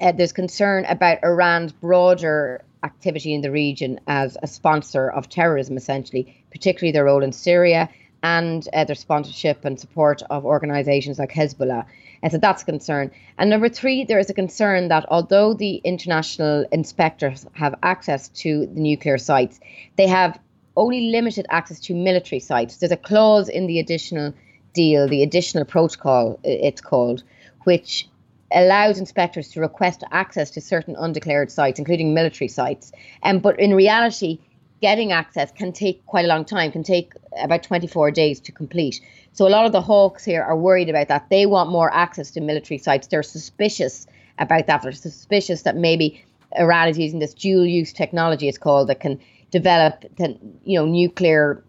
uh, 0.00 0.12
there's 0.12 0.32
concern 0.32 0.84
about 0.84 1.18
Iran's 1.24 1.72
broader 1.72 2.62
activity 2.84 3.34
in 3.34 3.40
the 3.40 3.50
region 3.50 3.98
as 4.06 4.36
a 4.42 4.46
sponsor 4.46 5.08
of 5.10 5.28
terrorism, 5.28 5.76
essentially, 5.76 6.44
particularly 6.50 6.92
their 6.92 7.04
role 7.04 7.22
in 7.22 7.32
Syria 7.32 7.88
and 8.22 8.68
uh, 8.72 8.84
their 8.84 8.94
sponsorship 8.94 9.64
and 9.64 9.78
support 9.78 10.22
of 10.30 10.44
organizations 10.44 11.18
like 11.18 11.32
Hezbollah. 11.32 11.84
And 12.22 12.30
so 12.30 12.38
that's 12.38 12.62
a 12.62 12.64
concern. 12.64 13.10
And 13.38 13.50
number 13.50 13.68
three, 13.68 14.04
there 14.04 14.18
is 14.18 14.30
a 14.30 14.34
concern 14.34 14.88
that 14.88 15.04
although 15.08 15.54
the 15.54 15.76
international 15.76 16.64
inspectors 16.70 17.46
have 17.54 17.74
access 17.82 18.28
to 18.28 18.66
the 18.66 18.80
nuclear 18.80 19.18
sites, 19.18 19.58
they 19.96 20.06
have 20.06 20.38
only 20.76 21.10
limited 21.10 21.46
access 21.50 21.80
to 21.80 21.94
military 21.94 22.40
sites. 22.40 22.76
There's 22.76 22.92
a 22.92 22.96
clause 22.96 23.48
in 23.48 23.66
the 23.66 23.78
additional 23.78 24.32
deal, 24.72 25.08
the 25.08 25.22
additional 25.22 25.64
protocol, 25.64 26.38
it's 26.44 26.80
called, 26.80 27.24
which 27.64 28.08
allows 28.54 28.98
inspectors 28.98 29.48
to 29.48 29.60
request 29.60 30.04
access 30.12 30.50
to 30.50 30.60
certain 30.60 30.94
undeclared 30.96 31.50
sites, 31.50 31.78
including 31.78 32.14
military 32.14 32.48
sites. 32.48 32.92
Um, 33.22 33.38
but 33.38 33.58
in 33.58 33.74
reality, 33.74 34.38
getting 34.80 35.12
access 35.12 35.50
can 35.52 35.72
take 35.72 36.04
quite 36.06 36.24
a 36.24 36.28
long 36.28 36.44
time, 36.44 36.72
can 36.72 36.82
take 36.82 37.12
about 37.40 37.62
24 37.62 38.10
days 38.10 38.40
to 38.40 38.52
complete. 38.52 39.00
So 39.32 39.46
a 39.46 39.50
lot 39.50 39.66
of 39.66 39.72
the 39.72 39.80
hawks 39.80 40.24
here 40.24 40.42
are 40.42 40.56
worried 40.56 40.88
about 40.88 41.08
that. 41.08 41.28
They 41.30 41.46
want 41.46 41.70
more 41.70 41.92
access 41.92 42.30
to 42.32 42.40
military 42.40 42.78
sites. 42.78 43.06
They're 43.06 43.22
suspicious 43.22 44.06
about 44.38 44.66
that. 44.66 44.82
They're 44.82 44.92
suspicious 44.92 45.62
that 45.62 45.76
maybe 45.76 46.24
Iran 46.58 46.88
is 46.88 46.98
using 46.98 47.18
this 47.18 47.34
dual 47.34 47.66
use 47.66 47.92
technology, 47.92 48.48
it's 48.48 48.58
called, 48.58 48.88
that 48.88 49.00
can 49.00 49.18
develop 49.50 50.04
the, 50.16 50.38
you 50.64 50.78
know 50.78 50.86
nuclear 50.86 51.62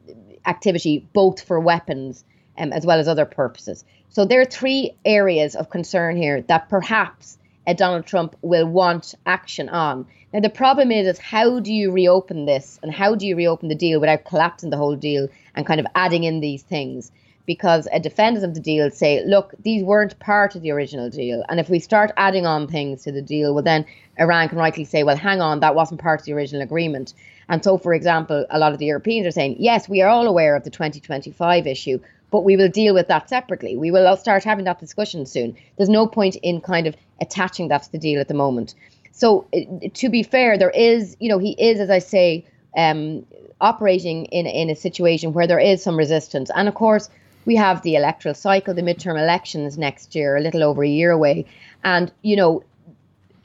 activity 0.45 1.07
both 1.13 1.41
for 1.41 1.59
weapons 1.59 2.25
um, 2.57 2.73
as 2.73 2.85
well 2.85 2.99
as 2.99 3.07
other 3.07 3.25
purposes. 3.25 3.83
So 4.09 4.25
there 4.25 4.41
are 4.41 4.45
three 4.45 4.95
areas 5.05 5.55
of 5.55 5.69
concern 5.69 6.17
here 6.17 6.41
that 6.43 6.69
perhaps 6.69 7.37
uh, 7.67 7.73
Donald 7.73 8.05
Trump 8.05 8.35
will 8.41 8.65
want 8.65 9.15
action 9.25 9.69
on. 9.69 10.05
Now 10.33 10.39
the 10.39 10.49
problem 10.49 10.91
is, 10.91 11.07
is 11.07 11.19
how 11.19 11.59
do 11.59 11.73
you 11.73 11.91
reopen 11.91 12.45
this 12.45 12.79
and 12.83 12.91
how 12.91 13.15
do 13.15 13.27
you 13.27 13.35
reopen 13.35 13.69
the 13.69 13.75
deal 13.75 13.99
without 13.99 14.25
collapsing 14.25 14.69
the 14.69 14.77
whole 14.77 14.95
deal 14.95 15.27
and 15.55 15.65
kind 15.65 15.79
of 15.79 15.87
adding 15.95 16.23
in 16.23 16.39
these 16.39 16.63
things? 16.63 17.11
because 17.45 17.87
a 17.91 17.99
defendant 17.99 18.45
of 18.45 18.53
the 18.53 18.59
deal 18.59 18.89
say, 18.89 19.23
look, 19.25 19.53
these 19.63 19.83
weren't 19.83 20.17
part 20.19 20.55
of 20.55 20.61
the 20.61 20.71
original 20.71 21.09
deal. 21.09 21.43
And 21.49 21.59
if 21.59 21.69
we 21.69 21.79
start 21.79 22.11
adding 22.15 22.45
on 22.45 22.67
things 22.67 23.03
to 23.03 23.11
the 23.11 23.21
deal, 23.21 23.53
well, 23.53 23.63
then 23.63 23.85
Iran 24.17 24.49
can 24.49 24.57
rightly 24.57 24.85
say, 24.85 25.03
well, 25.03 25.17
hang 25.17 25.41
on, 25.41 25.59
that 25.59 25.75
wasn't 25.75 26.01
part 26.01 26.21
of 26.21 26.25
the 26.25 26.33
original 26.33 26.61
agreement. 26.61 27.13
And 27.49 27.63
so, 27.63 27.77
for 27.77 27.93
example, 27.93 28.45
a 28.49 28.59
lot 28.59 28.71
of 28.71 28.79
the 28.79 28.85
Europeans 28.85 29.27
are 29.27 29.31
saying, 29.31 29.57
yes, 29.59 29.89
we 29.89 30.01
are 30.01 30.09
all 30.09 30.27
aware 30.27 30.55
of 30.55 30.63
the 30.63 30.69
2025 30.69 31.67
issue, 31.67 31.99
but 32.31 32.45
we 32.45 32.55
will 32.55 32.69
deal 32.69 32.93
with 32.93 33.09
that 33.09 33.27
separately. 33.27 33.75
We 33.75 33.91
will 33.91 34.15
start 34.15 34.43
having 34.45 34.65
that 34.65 34.79
discussion 34.79 35.25
soon. 35.25 35.57
There's 35.77 35.89
no 35.89 36.07
point 36.07 36.37
in 36.37 36.61
kind 36.61 36.87
of 36.87 36.95
attaching 37.21 37.67
that 37.69 37.83
to 37.83 37.91
the 37.91 37.97
deal 37.97 38.19
at 38.19 38.27
the 38.27 38.33
moment. 38.33 38.75
So, 39.11 39.45
to 39.93 40.09
be 40.09 40.23
fair, 40.23 40.57
there 40.57 40.71
is, 40.71 41.15
you 41.19 41.29
know, 41.29 41.37
he 41.37 41.51
is, 41.51 41.79
as 41.79 41.89
I 41.89 41.99
say, 41.99 42.45
um, 42.75 43.25
operating 43.61 44.25
in, 44.25 44.47
in 44.47 44.69
a 44.69 44.75
situation 44.75 45.33
where 45.33 45.47
there 45.47 45.59
is 45.59 45.83
some 45.83 45.97
resistance. 45.97 46.49
And 46.55 46.67
of 46.67 46.73
course, 46.75 47.09
we 47.45 47.55
have 47.55 47.81
the 47.81 47.95
electoral 47.95 48.35
cycle, 48.35 48.73
the 48.73 48.81
midterm 48.81 49.19
elections 49.19 49.77
next 49.77 50.15
year, 50.15 50.35
a 50.35 50.41
little 50.41 50.63
over 50.63 50.83
a 50.83 50.87
year 50.87 51.11
away. 51.11 51.45
And, 51.83 52.11
you 52.21 52.35
know, 52.35 52.63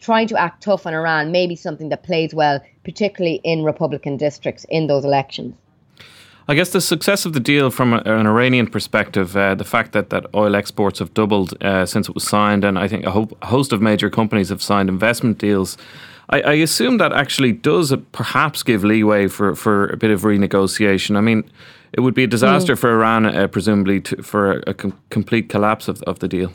trying 0.01 0.29
to 0.29 0.37
act 0.37 0.63
tough 0.63 0.87
on 0.87 0.95
Iran 0.95 1.33
may 1.33 1.47
be 1.47 1.57
something 1.57 1.89
that 1.89 2.03
plays 2.03 2.33
well, 2.33 2.61
particularly 2.85 3.41
in 3.45 3.65
Republican 3.65 4.17
districts 4.17 4.65
in 4.69 4.87
those 4.87 5.05
elections. 5.05 5.57
I 6.51 6.55
guess 6.55 6.71
the 6.71 6.81
success 6.81 7.27
of 7.27 7.35
the 7.35 7.41
deal 7.41 7.71
from 7.71 7.93
a, 7.93 7.99
an 7.99 8.27
Iranian 8.27 8.69
perspective, 8.69 9.37
uh, 9.37 9.55
the 9.55 9.65
fact 9.65 9.93
that, 9.93 10.09
that 10.09 10.25
oil 10.35 10.57
exports 10.57 10.99
have 10.99 11.13
doubled 11.13 11.63
uh, 11.63 11.85
since 11.85 12.09
it 12.09 12.15
was 12.15 12.25
signed, 12.25 12.65
and 12.65 12.79
I 12.79 12.89
think 12.89 13.05
a, 13.05 13.11
ho- 13.11 13.37
a, 13.43 13.47
host 13.47 13.71
of 13.71 13.83
major 13.83 14.09
companies 14.09 14.49
have 14.49 14.63
signed 14.63 14.89
investment 14.89 15.37
deals. 15.37 15.77
I, 16.31 16.41
I 16.41 16.53
assume 16.55 16.97
that 16.99 17.13
actually 17.13 17.53
does 17.53 17.95
perhaps 18.13 18.63
give 18.63 18.83
leeway 18.83 19.29
for, 19.29 19.55
for 19.55 19.89
a 19.89 19.99
bit 19.99 20.11
of 20.11 20.23
renegotiation. 20.23 21.19
I 21.19 21.21
mean, 21.21 21.45
it 21.93 22.01
would 22.01 22.15
be 22.15 22.25
a 22.25 22.27
disaster 22.27 22.77
mm. 22.77 22.79
for 22.79 22.93
Iran, 22.93 23.27
uh, 23.27 23.47
presumably, 23.49 24.01
to, 24.01 24.23
for 24.23 24.53
a, 24.53 24.71
a 24.71 24.75
com- 24.75 24.99
complete 25.11 25.51
collapse 25.51 25.87
of, 25.87 26.03
of 26.05 26.21
the 26.21 26.29
deal. 26.29 26.51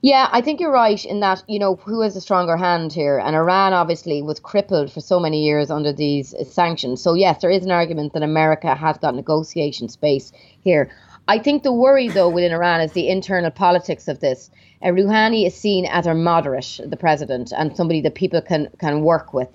Yeah, 0.00 0.28
I 0.30 0.42
think 0.42 0.60
you're 0.60 0.72
right 0.72 1.04
in 1.04 1.20
that, 1.20 1.42
you 1.48 1.58
know, 1.58 1.74
who 1.74 2.02
has 2.02 2.14
a 2.14 2.20
stronger 2.20 2.56
hand 2.56 2.92
here? 2.92 3.18
And 3.18 3.34
Iran 3.34 3.72
obviously 3.72 4.22
was 4.22 4.38
crippled 4.38 4.92
for 4.92 5.00
so 5.00 5.18
many 5.18 5.42
years 5.42 5.70
under 5.72 5.92
these 5.92 6.34
sanctions. 6.48 7.02
So, 7.02 7.14
yes, 7.14 7.40
there 7.40 7.50
is 7.50 7.64
an 7.64 7.72
argument 7.72 8.12
that 8.12 8.22
America 8.22 8.76
has 8.76 8.96
got 8.98 9.16
negotiation 9.16 9.88
space 9.88 10.30
here. 10.60 10.88
I 11.26 11.40
think 11.40 11.62
the 11.64 11.72
worry, 11.72 12.08
though, 12.08 12.28
within 12.28 12.52
Iran 12.52 12.80
is 12.80 12.92
the 12.92 13.08
internal 13.08 13.50
politics 13.50 14.06
of 14.06 14.20
this. 14.20 14.50
Uh, 14.82 14.88
Rouhani 14.88 15.46
is 15.46 15.54
seen 15.54 15.84
as 15.86 16.06
a 16.06 16.14
moderate, 16.14 16.80
the 16.86 16.96
president, 16.96 17.52
and 17.56 17.76
somebody 17.76 18.00
that 18.02 18.14
people 18.14 18.40
can, 18.40 18.68
can 18.78 19.02
work 19.02 19.34
with. 19.34 19.48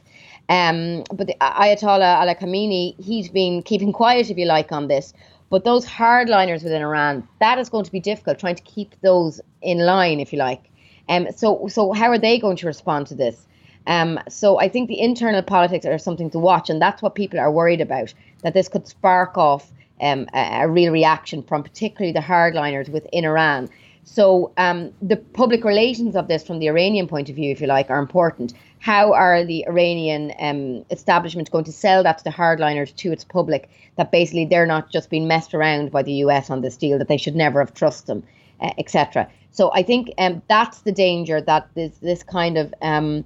Um, 0.50 1.04
but 1.14 1.28
the 1.28 1.36
Ayatollah 1.40 2.20
Ali 2.20 2.36
Khamenei, 2.36 3.02
he's 3.02 3.30
been 3.30 3.64
keeping 3.64 3.94
quiet, 3.94 4.30
if 4.30 4.38
you 4.38 4.46
like, 4.46 4.74
on 4.74 4.90
this. 4.90 5.14
But 5.54 5.66
those 5.66 5.86
hardliners 5.86 6.64
within 6.64 6.82
Iran, 6.82 7.28
that 7.40 7.60
is 7.60 7.70
going 7.70 7.86
to 7.86 7.92
be 7.92 8.00
difficult 8.00 8.40
trying 8.40 8.56
to 8.56 8.64
keep 8.64 9.00
those 9.02 9.40
in 9.62 9.86
line, 9.86 10.20
if 10.20 10.34
you 10.34 10.40
like. 10.40 10.64
Um, 11.10 11.28
so, 11.36 11.68
so 11.68 11.92
how 11.92 12.08
are 12.08 12.18
they 12.18 12.40
going 12.40 12.58
to 12.58 12.66
respond 12.66 13.06
to 13.06 13.14
this? 13.14 13.46
Um, 13.86 14.20
so 14.28 14.60
I 14.60 14.68
think 14.68 14.88
the 14.88 15.00
internal 15.00 15.44
politics 15.44 15.86
are 15.86 16.00
something 16.00 16.32
to 16.32 16.40
watch, 16.40 16.72
and 16.72 16.82
that's 16.82 17.04
what 17.04 17.14
people 17.14 17.40
are 17.40 17.52
worried 17.52 17.82
about. 17.82 18.16
That 18.42 18.56
this 18.56 18.68
could 18.68 18.88
spark 18.88 19.38
off 19.38 19.72
um, 20.02 20.26
a, 20.34 20.64
a, 20.64 20.68
real 20.68 20.92
reaction 20.92 21.44
from 21.44 21.62
particularly 21.62 22.14
the 22.14 22.20
hardliners 22.20 22.90
within 22.90 23.24
Iran. 23.24 23.70
So 24.06 24.54
um, 24.58 24.92
the 25.04 25.18
public 25.18 25.64
relations 25.64 26.16
of 26.16 26.30
this, 26.30 26.44
from 26.44 26.58
the 26.58 26.68
Iranian 26.68 27.08
point 27.08 27.30
of 27.30 27.36
view, 27.36 27.52
if 27.52 27.62
you 27.62 27.68
like, 27.68 27.92
are 27.92 28.00
important. 28.00 28.56
How 28.84 29.14
are 29.14 29.46
the 29.46 29.66
Iranian 29.66 30.34
um, 30.40 30.84
establishment 30.92 31.50
going 31.50 31.64
to 31.64 31.72
sell 31.72 32.04
that 32.04 32.18
to 32.18 32.24
the 32.26 32.30
hardliners 32.30 32.94
to 32.98 33.14
its 33.14 33.24
public? 33.24 33.70
That 33.96 34.12
basically 34.12 34.44
they're 34.44 34.66
not 34.66 34.92
just 34.92 35.10
being 35.10 35.26
messed 35.26 35.54
around 35.54 35.90
by 35.90 36.04
the 36.04 36.12
US 36.26 36.50
on 36.50 36.60
this 36.60 36.76
deal, 36.76 36.98
that 36.98 37.08
they 37.08 37.16
should 37.16 37.34
never 37.34 37.62
have 37.62 37.74
trusted 37.74 38.08
them, 38.08 38.24
uh, 38.60 38.72
etc. 38.78 39.30
So 39.52 39.72
I 39.74 39.84
think 39.84 40.12
um, 40.18 40.42
that's 40.50 40.82
the 40.82 40.92
danger 40.92 41.40
that 41.40 41.70
this 41.76 41.98
this 42.00 42.24
kind 42.24 42.58
of 42.58 42.74
um, 42.82 43.24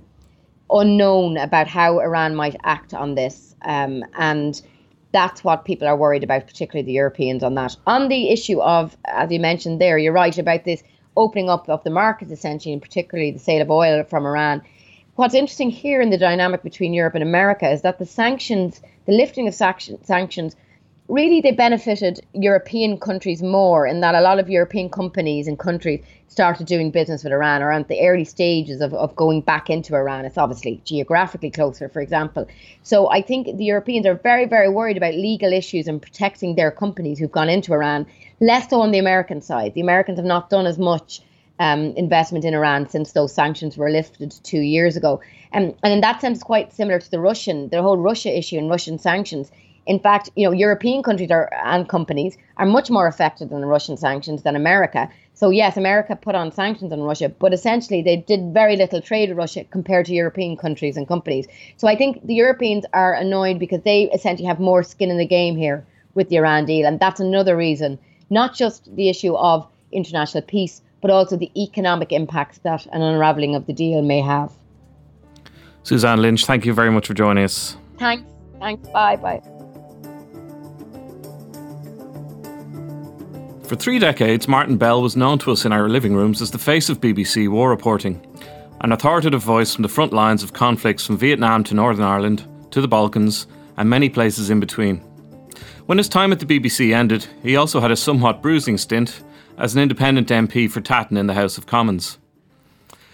unknown 0.70 1.38
about 1.38 1.66
how 1.66 2.02
Iran 2.02 2.36
might 2.36 2.56
act 2.64 2.94
on 2.94 3.16
this, 3.16 3.56
um, 3.64 4.06
and 4.16 4.62
that's 5.12 5.44
what 5.44 5.66
people 5.66 5.88
are 5.88 5.98
worried 5.98 6.24
about, 6.24 6.46
particularly 6.46 6.86
the 6.86 6.92
Europeans 6.92 7.42
on 7.42 7.56
that. 7.56 7.76
On 7.88 8.10
the 8.10 8.30
issue 8.30 8.62
of, 8.62 8.96
as 9.06 9.32
you 9.32 9.40
mentioned 9.40 9.82
there, 9.82 9.98
you're 9.98 10.14
right 10.14 10.38
about 10.38 10.66
this 10.66 10.84
opening 11.16 11.50
up 11.50 11.68
of 11.68 11.84
the 11.84 11.90
markets 11.90 12.32
essentially, 12.32 12.74
and 12.74 12.82
particularly 12.82 13.32
the 13.32 13.40
sale 13.40 13.64
of 13.64 13.72
oil 13.72 14.04
from 14.04 14.24
Iran. 14.24 14.62
What's 15.18 15.34
interesting 15.34 15.72
here 15.72 16.00
in 16.00 16.12
the 16.12 16.18
dynamic 16.20 16.62
between 16.62 16.94
Europe 16.94 17.16
and 17.16 17.24
America 17.24 17.68
is 17.68 17.82
that 17.82 17.98
the 17.98 18.06
sanctions, 18.06 18.84
the 19.08 19.14
lifting 19.14 19.48
of 19.48 19.56
sanctions, 19.56 20.56
really 21.08 21.42
they 21.42 21.54
benefited 21.54 22.20
European 22.34 23.00
countries 23.00 23.42
more 23.42 23.88
in 23.88 24.02
that 24.02 24.14
a 24.14 24.22
lot 24.22 24.38
of 24.38 24.48
European 24.48 24.90
companies 24.90 25.48
and 25.48 25.58
countries 25.58 26.06
started 26.28 26.68
doing 26.68 26.92
business 26.92 27.24
with 27.24 27.34
Iran 27.34 27.64
or 27.64 27.72
at 27.72 27.88
the 27.88 28.00
early 28.08 28.26
stages 28.26 28.80
of, 28.80 28.94
of 28.94 29.16
going 29.16 29.42
back 29.42 29.72
into 29.72 29.96
Iran. 29.96 30.24
It's 30.24 30.38
obviously 30.38 30.84
geographically 30.86 31.50
closer, 31.50 31.90
for 31.90 32.00
example. 32.00 32.46
So 32.84 33.10
I 33.10 33.24
think 33.24 33.58
the 33.58 33.66
Europeans 33.66 34.06
are 34.06 34.14
very, 34.14 34.46
very 34.46 34.70
worried 34.70 34.98
about 34.98 35.16
legal 35.16 35.52
issues 35.52 35.88
and 35.88 36.00
protecting 36.00 36.54
their 36.54 36.70
companies 36.70 37.18
who've 37.18 37.32
gone 37.32 37.50
into 37.50 37.74
Iran, 37.74 38.06
less 38.40 38.70
so 38.70 38.82
on 38.82 38.92
the 38.92 39.00
American 39.00 39.42
side. 39.42 39.74
The 39.74 39.82
Americans 39.82 40.20
have 40.20 40.26
not 40.26 40.52
done 40.52 40.68
as 40.68 40.78
much 40.78 41.22
um, 41.60 41.94
investment 41.96 42.46
in 42.46 42.54
Iran 42.54 42.90
since 42.90 43.12
those 43.12 43.34
sanctions 43.34 43.78
were 43.78 43.90
lifted 43.90 44.32
two 44.44 44.60
years 44.60 44.96
ago. 44.96 45.22
Um, 45.54 45.74
and 45.84 45.94
in 45.94 46.02
that 46.02 46.22
sense, 46.22 46.44
quite 46.44 46.74
similar 46.74 47.00
to 47.00 47.12
the 47.12 47.20
Russian, 47.20 47.70
the 47.70 47.82
whole 47.82 47.98
Russia 47.98 48.38
issue 48.38 48.58
and 48.58 48.70
Russian 48.70 49.00
sanctions 49.00 49.52
in 49.88 50.00
fact, 50.00 50.30
you 50.36 50.46
know, 50.46 50.52
European 50.52 51.02
countries 51.02 51.32
are, 51.32 51.50
and 51.64 51.88
companies 51.88 52.38
are 52.58 52.66
much 52.66 52.92
more 52.92 53.08
affected 53.08 53.50
than 53.50 53.62
the 53.62 53.68
Russian 53.68 53.96
sanctions 53.96 54.44
than 54.44 54.56
America. 54.56 55.10
So 55.34 55.50
yes, 55.50 55.78
America 55.78 56.16
put 56.16 56.36
on 56.36 56.52
sanctions 56.52 56.92
on 56.92 57.02
Russia, 57.02 57.30
but 57.30 57.54
essentially 57.54 58.02
they 58.02 58.18
did 58.18 58.54
very 58.54 58.76
little 58.76 59.02
trade 59.02 59.30
with 59.30 59.38
Russia 59.38 59.64
compared 59.64 60.06
to 60.08 60.14
European 60.14 60.58
countries 60.58 60.98
and 60.98 61.08
companies. 61.08 61.48
So 61.78 61.88
I 61.88 61.96
think 61.96 62.26
the 62.26 62.34
Europeans 62.34 62.86
are 62.94 63.14
annoyed 63.14 63.60
because 63.60 63.82
they 63.84 64.04
essentially 64.12 64.48
have 64.48 64.60
more 64.60 64.84
skin 64.84 65.10
in 65.10 65.18
the 65.18 65.26
game 65.26 65.56
here 65.56 65.86
with 66.16 66.30
the 66.30 66.36
Iran 66.36 66.66
deal, 66.66 66.86
and 66.86 67.00
that's 67.00 67.20
another 67.20 67.56
reason, 67.56 67.98
not 68.30 68.56
just 68.56 68.94
the 68.96 69.08
issue 69.08 69.36
of 69.36 69.66
international 69.92 70.42
peace, 70.42 70.82
but 71.01 71.12
also 71.12 71.38
the 71.38 71.51
economic 71.56 72.12
impacts 72.12 72.60
that 72.60 72.86
an 72.88 73.01
unraveling 73.01 73.56
of 73.56 73.66
the 73.68 73.74
deal 73.74 74.01
may 74.01 74.22
have. 74.22 74.51
Suzanne 75.84 76.22
Lynch, 76.22 76.46
thank 76.46 76.66
you 76.66 76.74
very 76.74 76.92
much 76.92 77.08
for 77.08 77.13
joining 77.13 77.44
us. 77.44 77.77
Thanks. 77.98 78.30
Thanks. 78.60 78.88
Bye. 78.89 79.16
Bye. 79.16 79.42
For 83.68 83.75
three 83.75 84.00
decades, 84.00 84.48
Martin 84.48 84.77
Bell 84.77 85.01
was 85.01 85.18
known 85.18 85.39
to 85.39 85.51
us 85.51 85.66
in 85.66 85.74
our 85.74 85.89
living 85.89 86.16
rooms 86.16 86.42
as 86.42 86.51
the 86.51 86.58
face 86.58 86.89
of 86.89 87.01
BBC 87.01 87.50
war 87.50 87.70
reporting, 87.70 88.25
an 88.82 88.94
authoritative 88.94 89.44
voice 89.44 89.75
from 89.75 89.82
the 89.82 89.89
front 89.89 90.13
lines 90.13 90.42
of 90.42 90.54
conflicts 90.54 91.06
from 91.06 91.18
Vietnam 91.18 91.63
to 91.66 91.74
Northern 91.74 92.06
Ireland, 92.06 92.46
to 92.72 92.80
the 92.80 92.88
Balkans, 92.88 93.46
and 93.75 93.89
many 93.89 94.10
places 94.10 94.50
in 94.50 94.60
between. 94.60 95.00
When 95.86 95.98
his 95.98 96.10
time 96.10 96.32
at 96.32 96.39
the 96.39 96.46
BBC 96.46 96.96
ended, 96.96 97.27
he 97.44 97.56
also 97.56 97.80
had 97.80 97.92
a 97.92 97.96
somewhat 97.96 98.42
bruising 98.42 98.77
stint 98.77 99.22
as 99.58 99.76
an 99.76 99.82
independent 99.82 100.30
MP 100.30 100.70
for 100.70 100.82
Tatton 100.82 101.18
in 101.18 101.28
the 101.28 101.34
House 101.34 101.58
of 101.58 101.66
Commons. 101.66 102.18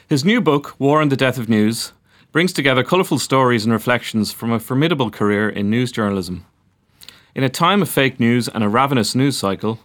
His 0.07 0.25
new 0.25 0.41
book, 0.41 0.75
War 0.77 1.01
and 1.01 1.11
the 1.11 1.17
Death 1.17 1.37
of 1.37 1.47
News, 1.47 1.93
brings 2.31 2.51
together 2.51 2.83
colourful 2.83 3.19
stories 3.19 3.63
and 3.63 3.71
reflections 3.71 4.33
from 4.33 4.51
a 4.51 4.59
formidable 4.59 5.09
career 5.09 5.47
in 5.47 5.69
news 5.69 5.91
journalism. 5.91 6.45
In 7.33 7.43
a 7.43 7.49
time 7.49 7.81
of 7.81 7.89
fake 7.89 8.19
news 8.19 8.47
and 8.47 8.63
a 8.63 8.69
ravenous 8.69 9.15
news 9.15 9.37
cycle, 9.37 9.79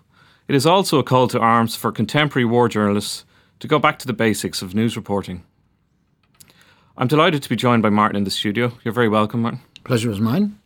it 0.48 0.54
is 0.54 0.66
also 0.66 0.98
a 0.98 1.04
call 1.04 1.28
to 1.28 1.38
arms 1.38 1.76
for 1.76 1.92
contemporary 1.92 2.44
war 2.44 2.68
journalists 2.68 3.24
to 3.60 3.68
go 3.68 3.78
back 3.78 3.98
to 4.00 4.06
the 4.06 4.12
basics 4.12 4.60
of 4.62 4.74
news 4.74 4.96
reporting. 4.96 5.44
I'm 6.96 7.06
delighted 7.06 7.42
to 7.42 7.48
be 7.48 7.56
joined 7.56 7.82
by 7.82 7.90
Martin 7.90 8.16
in 8.16 8.24
the 8.24 8.30
studio. 8.30 8.72
You're 8.82 8.94
very 8.94 9.08
welcome, 9.08 9.42
Martin. 9.42 9.60
Pleasure 9.84 10.10
is 10.10 10.20
mine. 10.20 10.57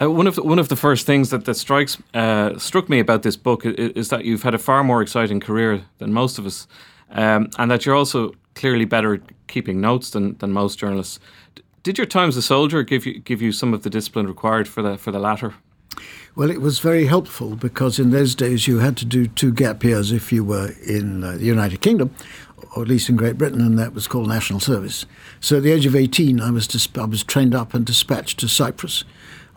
Uh, 0.00 0.10
one 0.10 0.26
of 0.26 0.34
the, 0.34 0.42
one 0.42 0.58
of 0.58 0.68
the 0.68 0.76
first 0.76 1.06
things 1.06 1.30
that 1.30 1.44
that 1.44 1.54
strikes 1.54 1.98
uh, 2.14 2.58
struck 2.58 2.88
me 2.88 2.98
about 2.98 3.22
this 3.22 3.36
book 3.36 3.64
is, 3.64 3.74
is, 3.92 4.08
that 4.08 4.24
you've 4.24 4.42
had 4.42 4.54
a 4.54 4.58
far 4.58 4.82
more 4.82 5.00
exciting 5.00 5.38
career 5.38 5.82
than 5.98 6.12
most 6.12 6.38
of 6.38 6.46
us, 6.46 6.66
um, 7.10 7.48
and 7.58 7.70
that 7.70 7.86
you're 7.86 7.94
also 7.94 8.34
clearly 8.56 8.84
better 8.84 9.14
at 9.14 9.20
keeping 9.46 9.80
notes 9.80 10.10
than, 10.10 10.36
than 10.38 10.50
most 10.50 10.78
journalists. 10.78 11.20
Did 11.84 11.98
your 11.98 12.06
time 12.06 12.28
as 12.28 12.36
a 12.36 12.42
soldier 12.42 12.82
give 12.82 13.06
you 13.06 13.20
give 13.20 13.40
you 13.40 13.52
some 13.52 13.72
of 13.72 13.82
the 13.82 13.90
discipline 13.90 14.26
required 14.26 14.66
for 14.66 14.82
the 14.82 14.98
for 14.98 15.12
the 15.12 15.20
latter? 15.20 15.54
Well, 16.34 16.50
it 16.50 16.60
was 16.60 16.80
very 16.80 17.06
helpful 17.06 17.54
because 17.54 18.00
in 18.00 18.10
those 18.10 18.34
days 18.34 18.66
you 18.66 18.78
had 18.78 18.96
to 18.96 19.04
do 19.04 19.28
two 19.28 19.52
gap 19.52 19.84
years 19.84 20.10
if 20.10 20.32
you 20.32 20.42
were 20.42 20.72
in 20.84 21.22
uh, 21.22 21.32
the 21.32 21.44
United 21.44 21.80
Kingdom, 21.80 22.12
or 22.74 22.82
at 22.82 22.88
least 22.88 23.08
in 23.08 23.14
Great 23.14 23.38
Britain, 23.38 23.60
and 23.60 23.78
that 23.78 23.94
was 23.94 24.08
called 24.08 24.26
national 24.26 24.58
service. 24.58 25.06
So 25.38 25.58
at 25.58 25.62
the 25.62 25.70
age 25.70 25.86
of 25.86 25.94
18, 25.94 26.40
I 26.40 26.50
was, 26.50 26.88
I 26.96 27.04
was 27.04 27.22
trained 27.22 27.54
up 27.54 27.72
and 27.72 27.86
dispatched 27.86 28.40
to 28.40 28.48
Cyprus 28.48 29.04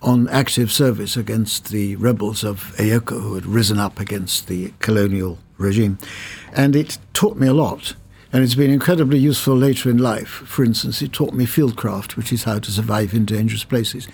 on 0.02 0.28
active 0.30 0.72
service 0.72 1.18
against 1.18 1.70
the 1.70 1.96
rebels 1.96 2.44
of 2.44 2.74
EOKA 2.78 3.22
who 3.22 3.36
had 3.36 3.46
risen 3.46 3.80
up 3.80 4.00
against 4.00 4.48
the 4.48 4.74
colonial 4.80 5.40
regime. 5.58 5.98
And 6.54 6.76
it 6.76 6.98
taught 7.14 7.38
me 7.38 7.48
a 7.48 7.54
lot 7.54 7.96
And 8.34 8.44
it's 8.44 8.56
been 8.56 8.72
incredibly 8.72 9.18
useful 9.18 9.56
later 9.56 9.90
in 9.90 9.98
life. 9.98 10.28
For 10.28 10.64
instance, 10.64 11.02
it 11.02 11.14
taught 11.14 11.34
me 11.34 11.46
fieldcraft, 11.46 12.18
which 12.18 12.34
is 12.34 12.44
how 12.44 12.60
to 12.60 12.72
survive 12.72 13.14
in 13.14 13.24
dangerous 13.24 13.64
places. 13.64 14.08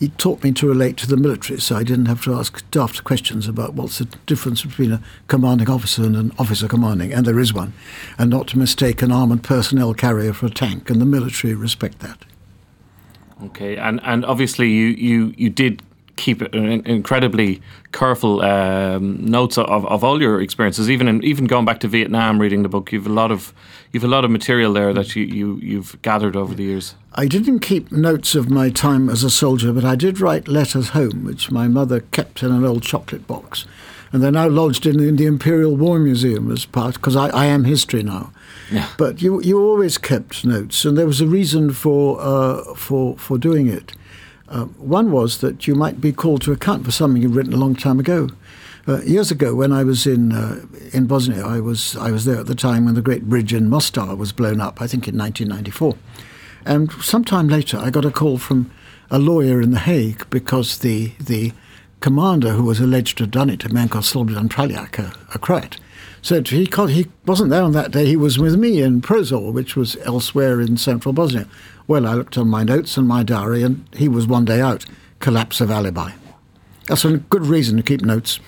It 0.00 0.18
taught 0.18 0.44
me 0.44 0.52
to 0.52 0.68
relate 0.68 0.98
to 0.98 1.06
the 1.06 1.16
military, 1.16 1.60
so 1.60 1.76
I 1.76 1.82
didn't 1.82 2.06
have 2.06 2.22
to 2.24 2.34
ask 2.34 2.62
daft 2.70 3.04
questions 3.04 3.48
about 3.48 3.72
what's 3.72 3.98
the 3.98 4.04
difference 4.26 4.62
between 4.62 4.92
a 4.92 5.02
commanding 5.28 5.70
officer 5.70 6.04
and 6.04 6.14
an 6.14 6.32
officer 6.38 6.68
commanding, 6.68 7.12
and 7.14 7.24
there 7.24 7.38
is 7.38 7.54
one, 7.54 7.72
and 8.18 8.30
not 8.30 8.48
to 8.48 8.58
mistake 8.58 9.00
an 9.00 9.10
armoured 9.10 9.42
personnel 9.42 9.94
carrier 9.94 10.34
for 10.34 10.46
a 10.46 10.50
tank, 10.50 10.90
and 10.90 11.00
the 11.00 11.06
military 11.06 11.54
respect 11.54 12.00
that. 12.00 12.26
Okay, 13.46 13.76
and, 13.76 14.00
and 14.04 14.24
obviously 14.24 14.70
you, 14.70 14.86
you, 14.86 15.34
you 15.36 15.50
did 15.50 15.82
keep 16.16 16.42
incredibly 16.42 17.60
careful 17.92 18.40
um, 18.42 19.24
notes 19.24 19.58
of, 19.58 19.84
of 19.86 20.04
all 20.04 20.20
your 20.22 20.40
experiences. 20.40 20.88
Even 20.90 21.08
in, 21.08 21.22
even 21.24 21.46
going 21.46 21.64
back 21.64 21.80
to 21.80 21.88
Vietnam, 21.88 22.40
reading 22.40 22.62
the 22.62 22.68
book, 22.68 22.92
you've 22.92 23.06
a 23.06 23.12
lot 23.12 23.30
of 23.30 23.52
you've 23.92 24.04
a 24.04 24.08
lot 24.08 24.24
of 24.24 24.30
material 24.30 24.72
there 24.72 24.92
that 24.92 25.16
you, 25.16 25.24
you 25.24 25.56
you've 25.56 26.00
gathered 26.02 26.36
over 26.36 26.54
the 26.54 26.62
years. 26.62 26.94
I 27.14 27.26
didn't 27.26 27.60
keep 27.60 27.92
notes 27.92 28.34
of 28.34 28.50
my 28.50 28.70
time 28.70 29.08
as 29.08 29.22
a 29.22 29.30
soldier, 29.30 29.72
but 29.72 29.84
I 29.84 29.96
did 29.96 30.20
write 30.20 30.48
letters 30.48 30.90
home, 30.90 31.24
which 31.24 31.50
my 31.50 31.68
mother 31.68 32.00
kept 32.00 32.42
in 32.42 32.52
an 32.52 32.64
old 32.64 32.82
chocolate 32.82 33.26
box, 33.26 33.66
and 34.14 34.22
they're 34.22 34.30
now 34.30 34.48
lodged 34.48 34.86
in, 34.86 35.00
in 35.00 35.16
the 35.16 35.26
Imperial 35.26 35.76
War 35.76 35.98
Museum 35.98 36.52
as 36.52 36.64
part 36.64 36.94
because 36.94 37.16
I, 37.16 37.30
I 37.30 37.46
am 37.46 37.64
history 37.64 38.04
now. 38.04 38.32
Yeah. 38.70 38.88
But 38.96 39.20
you 39.20 39.42
you 39.42 39.60
always 39.60 39.98
kept 39.98 40.44
notes, 40.44 40.84
and 40.84 40.96
there 40.96 41.06
was 41.06 41.20
a 41.20 41.26
reason 41.26 41.72
for 41.72 42.20
uh, 42.20 42.74
for 42.74 43.18
for 43.18 43.38
doing 43.38 43.66
it. 43.66 43.92
Uh, 44.48 44.66
one 44.66 45.10
was 45.10 45.38
that 45.38 45.66
you 45.66 45.74
might 45.74 46.00
be 46.00 46.12
called 46.12 46.42
to 46.42 46.52
account 46.52 46.84
for 46.84 46.92
something 46.92 47.20
you'd 47.20 47.34
written 47.34 47.52
a 47.52 47.56
long 47.56 47.74
time 47.74 47.98
ago. 47.98 48.28
Uh, 48.86 49.00
years 49.02 49.32
ago, 49.32 49.52
when 49.52 49.72
I 49.72 49.82
was 49.82 50.06
in 50.06 50.32
uh, 50.32 50.64
in 50.92 51.06
Bosnia, 51.06 51.44
I 51.44 51.58
was 51.58 51.96
I 51.96 52.12
was 52.12 52.24
there 52.24 52.38
at 52.38 52.46
the 52.46 52.54
time 52.54 52.84
when 52.84 52.94
the 52.94 53.02
great 53.02 53.28
bridge 53.28 53.52
in 53.52 53.68
Mostar 53.68 54.14
was 54.14 54.30
blown 54.30 54.60
up. 54.60 54.80
I 54.80 54.86
think 54.86 55.08
in 55.08 55.18
1994, 55.18 55.96
and 56.64 56.92
sometime 57.02 57.48
later, 57.48 57.78
I 57.78 57.90
got 57.90 58.04
a 58.04 58.12
call 58.12 58.38
from 58.38 58.70
a 59.10 59.18
lawyer 59.18 59.60
in 59.60 59.72
The 59.72 59.80
Hague 59.80 60.24
because 60.30 60.78
the 60.78 61.14
the 61.18 61.52
commander 62.04 62.50
who 62.50 62.64
was 62.64 62.80
alleged 62.80 63.16
to 63.16 63.22
have 63.22 63.30
done 63.30 63.48
it, 63.48 63.64
a 63.64 63.72
man 63.72 63.88
called 63.88 64.04
Slobodan 64.04 64.50
Praljak, 64.50 64.98
a, 64.98 65.16
a 65.34 65.38
Croat, 65.38 65.78
said 66.20 66.46
he 66.48 66.66
he 66.66 67.06
wasn't 67.24 67.48
there 67.48 67.62
on 67.62 67.72
that 67.72 67.92
day. 67.92 68.04
He 68.04 68.14
was 68.14 68.38
with 68.38 68.58
me 68.58 68.82
in 68.82 69.00
Prozor, 69.00 69.50
which 69.50 69.74
was 69.74 69.96
elsewhere 70.02 70.60
in 70.60 70.76
central 70.76 71.14
Bosnia. 71.14 71.48
Well, 71.86 72.06
I 72.06 72.12
looked 72.12 72.36
on 72.36 72.46
my 72.46 72.62
notes 72.62 72.98
and 72.98 73.08
my 73.08 73.22
diary, 73.22 73.62
and 73.62 73.88
he 73.96 74.06
was 74.06 74.26
one 74.26 74.44
day 74.44 74.60
out. 74.60 74.84
Collapse 75.20 75.62
of 75.62 75.70
alibi. 75.70 76.10
That's 76.88 77.06
a 77.06 77.16
good 77.16 77.46
reason 77.46 77.78
to 77.78 77.82
keep 77.82 78.02
notes. 78.02 78.38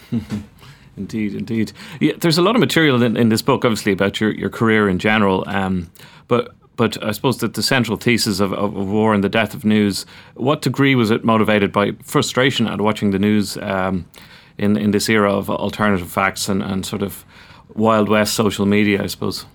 indeed, 0.98 1.34
indeed. 1.34 1.72
Yeah, 1.98 2.12
there's 2.18 2.36
a 2.36 2.42
lot 2.42 2.56
of 2.56 2.60
material 2.60 3.02
in, 3.02 3.16
in 3.16 3.30
this 3.30 3.40
book, 3.40 3.64
obviously, 3.64 3.92
about 3.92 4.20
your, 4.20 4.32
your 4.32 4.50
career 4.50 4.86
in 4.86 4.98
general. 4.98 5.44
Um, 5.46 5.90
but 6.28 6.54
but 6.76 7.02
I 7.02 7.12
suppose 7.12 7.38
that 7.38 7.54
the 7.54 7.62
central 7.62 7.96
thesis 7.96 8.38
of, 8.40 8.52
of, 8.52 8.74
war 8.74 9.14
and 9.14 9.24
the 9.24 9.28
death 9.28 9.54
of 9.54 9.64
news, 9.64 10.06
what 10.34 10.62
degree 10.62 10.94
was 10.94 11.10
it 11.10 11.24
motivated 11.24 11.72
by 11.72 11.92
frustration 12.02 12.66
at 12.66 12.80
watching 12.80 13.10
the 13.10 13.18
news 13.18 13.56
um, 13.58 14.06
in 14.58 14.76
in 14.76 14.90
this 14.90 15.08
era 15.08 15.32
of 15.32 15.50
alternative 15.50 16.10
facts 16.10 16.48
and, 16.48 16.62
and 16.62 16.84
sort 16.84 17.02
of 17.02 17.24
Wild 17.74 18.08
West 18.08 18.34
social 18.34 18.66
media, 18.66 19.02
I 19.02 19.06
suppose? 19.06 19.46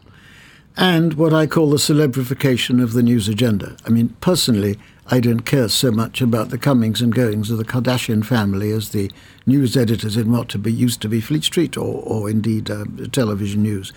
and 0.78 1.16
what 1.16 1.34
I 1.34 1.48
call 1.48 1.70
the 1.70 1.78
celebrification 1.78 2.82
of 2.82 2.94
the 2.94 3.04
news 3.04 3.28
agenda. 3.28 3.76
I 3.86 3.90
mean, 3.90 4.16
personally, 4.22 4.80
I 5.08 5.20
don't 5.20 5.42
care 5.42 5.68
so 5.68 5.92
much 5.92 6.22
about 6.22 6.50
the 6.50 6.58
comings 6.58 7.02
and 7.02 7.14
goings 7.14 7.52
of 7.52 7.58
the 7.58 7.66
Kardashian 7.66 8.24
family 8.26 8.72
as 8.72 8.90
the 8.90 9.12
news 9.46 9.76
editors 9.76 10.16
in 10.16 10.32
what 10.32 10.48
to 10.50 10.58
be 10.58 10.72
used 10.72 11.02
to 11.02 11.10
be 11.10 11.20
Fleet 11.20 11.44
Street 11.44 11.76
or, 11.76 12.02
or 12.04 12.30
indeed 12.30 12.72
uh, 12.72 12.86
television 13.12 13.64
news. 13.64 13.92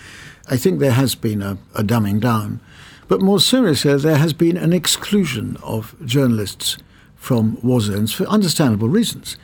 I 0.49 0.57
think 0.57 0.81
there 0.81 0.93
has 0.93 1.15
been 1.15 1.43
a, 1.43 1.59
a 1.75 1.83
dumbing 1.83 2.21
down. 2.21 2.61
But 3.15 3.23
more 3.23 3.39
seriously, 3.39 3.97
there 3.97 4.17
has 4.17 4.33
been 4.33 4.57
an 4.57 4.73
exclusion 4.73 5.57
of 5.63 5.95
journalists 6.05 6.79
from 7.15 7.61
war 7.63 7.81
zones 7.81 8.13
for 8.13 8.25
understandable 8.25 8.89
reasons. 8.89 9.37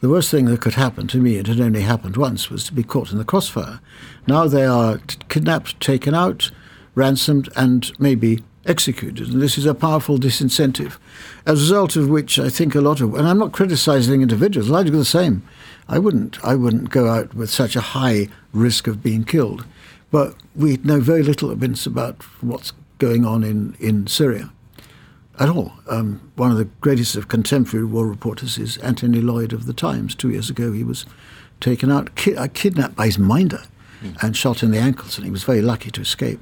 The 0.00 0.08
worst 0.08 0.28
thing 0.28 0.46
that 0.46 0.60
could 0.60 0.74
happen 0.74 1.06
to 1.06 1.18
me, 1.18 1.36
it 1.36 1.46
had 1.46 1.60
only 1.60 1.82
happened 1.82 2.16
once, 2.16 2.50
was 2.50 2.64
to 2.64 2.72
be 2.72 2.82
caught 2.82 3.12
in 3.12 3.18
the 3.18 3.24
crossfire. 3.24 3.78
Now 4.26 4.48
they 4.48 4.64
are 4.64 4.98
kidnapped, 5.28 5.78
taken 5.78 6.14
out, 6.14 6.50
ransomed, 6.96 7.48
and 7.54 7.92
maybe 8.00 8.42
executed. 8.66 9.28
And 9.28 9.40
this 9.40 9.56
is 9.56 9.66
a 9.66 9.72
powerful 9.72 10.18
disincentive, 10.18 10.98
as 11.46 11.60
a 11.60 11.62
result 11.62 11.94
of 11.94 12.08
which 12.08 12.40
I 12.40 12.48
think 12.48 12.74
a 12.74 12.80
lot 12.80 13.00
of, 13.00 13.14
and 13.14 13.28
I'm 13.28 13.38
not 13.38 13.52
criticizing 13.52 14.22
individuals, 14.22 14.68
I'd 14.72 14.86
do 14.86 14.90
the 14.90 15.04
same. 15.04 15.44
I 15.88 16.00
wouldn't, 16.00 16.44
I 16.44 16.56
wouldn't 16.56 16.90
go 16.90 17.08
out 17.08 17.34
with 17.34 17.50
such 17.50 17.76
a 17.76 17.80
high 17.80 18.26
risk 18.52 18.88
of 18.88 19.00
being 19.00 19.22
killed. 19.22 19.64
But 20.10 20.34
we 20.56 20.78
know 20.78 20.98
very 20.98 21.22
little 21.22 21.52
about 21.52 22.22
what's 22.42 22.72
going 23.02 23.24
on 23.24 23.42
in, 23.42 23.76
in 23.80 24.06
Syria 24.06 24.50
at 25.38 25.48
all. 25.48 25.72
Um, 25.88 26.32
one 26.36 26.50
of 26.50 26.56
the 26.56 26.68
greatest 26.80 27.16
of 27.16 27.28
contemporary 27.28 27.86
war 27.86 28.06
reporters 28.06 28.58
is 28.58 28.78
Anthony 28.78 29.20
Lloyd 29.20 29.52
of 29.52 29.66
the 29.66 29.72
Times. 29.72 30.14
Two 30.14 30.30
years 30.30 30.48
ago, 30.48 30.72
he 30.72 30.84
was 30.84 31.04
taken 31.60 31.90
out, 31.90 32.14
ki- 32.14 32.36
uh, 32.36 32.48
kidnapped 32.54 32.94
by 32.94 33.06
his 33.06 33.18
minder, 33.18 33.62
mm. 34.02 34.16
and 34.22 34.36
shot 34.36 34.62
in 34.62 34.70
the 34.70 34.78
ankles, 34.78 35.18
and 35.18 35.24
he 35.24 35.30
was 35.30 35.42
very 35.42 35.62
lucky 35.62 35.90
to 35.90 36.00
escape 36.00 36.40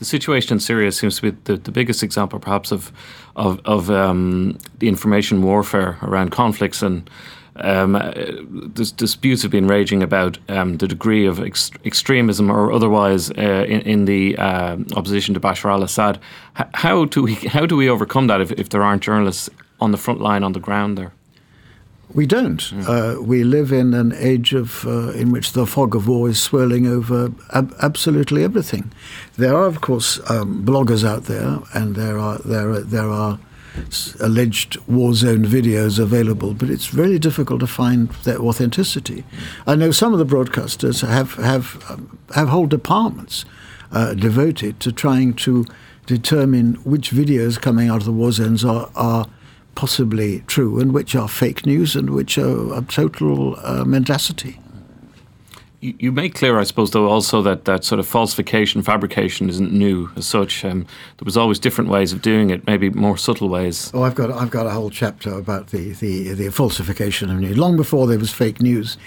the 0.00 0.06
situation 0.06 0.54
in 0.54 0.60
Syria 0.60 0.90
seems 0.92 1.16
to 1.16 1.30
be 1.30 1.38
the, 1.44 1.56
the 1.58 1.70
biggest 1.70 2.02
example, 2.02 2.40
perhaps, 2.40 2.72
of 2.72 2.90
of, 3.36 3.60
of 3.66 3.90
um, 3.90 4.58
the 4.78 4.88
information 4.88 5.42
warfare 5.42 5.98
around 6.02 6.30
conflicts 6.32 6.82
and. 6.82 7.08
Um, 7.56 7.96
uh, 7.96 8.12
disputes 8.74 9.42
have 9.42 9.50
been 9.50 9.66
raging 9.66 10.02
about 10.02 10.38
um, 10.48 10.78
the 10.78 10.86
degree 10.86 11.26
of 11.26 11.40
ex- 11.40 11.70
extremism 11.84 12.50
or 12.50 12.72
otherwise 12.72 13.30
uh, 13.32 13.66
in, 13.68 13.80
in, 13.80 14.04
the 14.04 14.36
uh, 14.38 14.76
opposition 14.94 15.34
to 15.34 15.40
Bashar 15.40 15.70
al-Assad. 15.70 16.20
H- 16.58 16.66
how 16.74 17.04
do 17.04 17.22
we 17.22 17.34
how 17.34 17.66
do 17.66 17.76
we 17.76 17.88
overcome 17.88 18.28
that 18.28 18.40
if, 18.40 18.52
if 18.52 18.68
there 18.68 18.82
aren't 18.82 19.02
journalists 19.02 19.50
on 19.80 19.90
the 19.90 19.98
front 19.98 20.20
line 20.20 20.44
on 20.44 20.52
the 20.52 20.60
ground 20.60 20.96
there? 20.96 21.12
We 22.12 22.26
don't. 22.26 22.60
Mm. 22.60 22.88
Uh, 22.88 23.22
we 23.22 23.44
live 23.44 23.72
in 23.72 23.94
an 23.94 24.12
age 24.16 24.52
of 24.52 24.84
uh, 24.84 25.10
in 25.10 25.30
which 25.30 25.52
the 25.52 25.64
fog 25.64 25.94
of 25.94 26.08
war 26.08 26.28
is 26.28 26.40
swirling 26.40 26.86
over 26.86 27.32
ab- 27.52 27.74
absolutely 27.80 28.42
everything. 28.42 28.90
There 29.36 29.54
are, 29.54 29.66
of 29.66 29.80
course, 29.80 30.18
um, 30.28 30.64
bloggers 30.64 31.04
out 31.04 31.24
there, 31.24 31.58
and 31.72 31.94
there 31.94 32.18
are 32.18 32.38
there 32.38 32.70
are, 32.70 32.80
there 32.80 33.08
are 33.08 33.38
alleged 34.20 34.76
war 34.86 35.14
zone 35.14 35.44
videos 35.44 35.98
available, 35.98 36.54
but 36.54 36.70
it's 36.70 36.94
really 36.94 37.18
difficult 37.18 37.60
to 37.60 37.66
find 37.66 38.08
their 38.24 38.38
authenticity. 38.38 39.24
I 39.66 39.74
know 39.76 39.90
some 39.90 40.12
of 40.12 40.18
the 40.18 40.26
broadcasters 40.26 41.06
have 41.06 41.34
have 41.34 41.84
um, 41.90 42.18
have 42.34 42.48
whole 42.48 42.66
departments 42.66 43.44
uh, 43.92 44.14
devoted 44.14 44.80
to 44.80 44.92
trying 44.92 45.34
to 45.34 45.64
determine 46.06 46.74
which 46.84 47.10
videos 47.10 47.60
coming 47.60 47.88
out 47.88 47.98
of 47.98 48.04
the 48.04 48.12
war 48.12 48.32
zones 48.32 48.64
are 48.64 48.90
are 48.94 49.26
possibly 49.74 50.40
true 50.46 50.80
and 50.80 50.92
which 50.92 51.14
are 51.14 51.28
fake 51.28 51.64
news 51.64 51.96
and 51.96 52.10
which 52.10 52.36
are 52.38 52.74
a 52.74 52.82
total 52.82 53.56
uh, 53.64 53.84
mendacity. 53.84 54.58
You, 55.82 56.12
make 56.12 56.34
clear, 56.34 56.58
I 56.58 56.64
suppose, 56.64 56.90
though, 56.90 57.08
also 57.08 57.40
that 57.40 57.64
that 57.64 57.84
sort 57.84 58.00
of 58.00 58.06
falsification, 58.06 58.82
fabrication 58.82 59.48
isn't 59.48 59.72
new 59.72 60.10
as 60.14 60.26
such. 60.26 60.62
Um, 60.62 60.82
there 60.82 61.24
was 61.24 61.38
always 61.38 61.58
different 61.58 61.88
ways 61.88 62.12
of 62.12 62.20
doing 62.20 62.50
it, 62.50 62.66
maybe 62.66 62.90
more 62.90 63.16
subtle 63.16 63.48
ways. 63.48 63.90
Oh, 63.94 64.02
I've 64.02 64.14
got 64.14 64.30
I've 64.30 64.50
got 64.50 64.66
a 64.66 64.70
whole 64.70 64.90
chapter 64.90 65.32
about 65.32 65.68
the 65.68 65.92
the, 65.92 66.34
the 66.34 66.50
falsification 66.50 67.30
of 67.30 67.40
news. 67.40 67.56
Long 67.56 67.78
before 67.78 68.06
there 68.06 68.18
was 68.18 68.30
fake 68.30 68.60
news, 68.60 68.98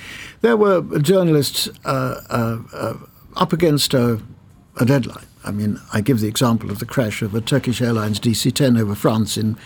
there 0.41 0.57
were 0.57 0.81
journalists 0.97 1.69
uh, 1.85 2.21
uh, 2.31 2.57
uh 2.73 2.93
up 3.35 3.53
against 3.53 3.93
a, 3.93 4.19
a 4.79 4.85
deadline. 4.85 5.27
I 5.43 5.51
mean, 5.51 5.79
I 5.93 6.01
give 6.01 6.21
the 6.21 6.27
example 6.27 6.71
of 6.71 6.79
the 6.79 6.85
crash 6.87 7.21
of 7.21 7.35
a 7.35 7.41
Turkish 7.41 7.81
Airlines 7.81 8.19
DC 8.19 8.51
10 8.51 8.77
over 8.77 8.95
France 8.95 9.37
in 9.37 9.57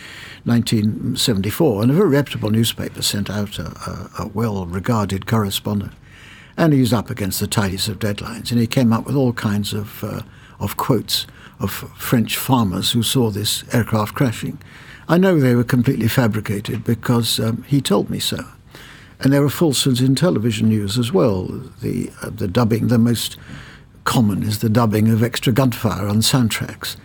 1974, 0.44 1.84
and 1.84 1.92
a 1.92 1.94
very 1.94 2.10
reputable 2.10 2.50
newspaper 2.50 3.02
sent 3.02 3.30
out 3.30 3.60
a, 3.60 3.68
a, 3.68 4.24
a 4.24 4.28
well 4.28 4.66
regarded 4.66 5.26
correspondent. 5.26 5.94
And 6.58 6.74
he 6.74 6.82
was 6.82 6.92
up 6.92 7.10
against 7.10 7.40
the 7.40 7.48
tightest 7.48 7.88
of 7.88 8.00
deadlines, 8.00 8.52
and 8.52 8.60
he 8.60 8.68
came 8.68 8.92
up 8.92 9.06
with 9.06 9.16
all 9.16 9.32
kinds 9.32 9.74
of, 9.74 10.04
uh, 10.04 10.22
of 10.60 10.76
quotes 10.76 11.28
of 11.60 11.72
French 11.72 12.36
farmers 12.36 12.92
who 12.92 13.04
saw 13.04 13.30
this 13.30 13.64
aircraft 13.74 14.16
crashing. 14.16 14.60
I 15.08 15.18
know 15.18 15.40
they 15.40 15.56
were 15.56 15.64
completely 15.64 16.08
fabricated 16.08 16.84
because 16.84 17.40
um, 17.40 17.64
he 17.64 17.80
told 17.80 18.10
me 18.10 18.20
so. 18.20 18.40
And 19.20 19.32
there 19.32 19.42
were 19.42 19.50
falsehoods 19.50 20.02
in 20.02 20.16
television 20.16 20.70
news 20.70 20.98
as 20.98 21.12
well. 21.12 21.46
The, 21.82 22.12
uh, 22.22 22.30
the 22.30 22.48
dubbing, 22.48 22.88
the 22.88 23.00
most 23.00 23.38
common 24.04 24.44
is 24.44 24.60
the 24.60 24.70
dubbing 24.70 25.10
of 25.10 25.24
extra 25.24 25.54
gunfire 25.54 26.08
on 26.08 26.18
soundtracks 26.18 26.98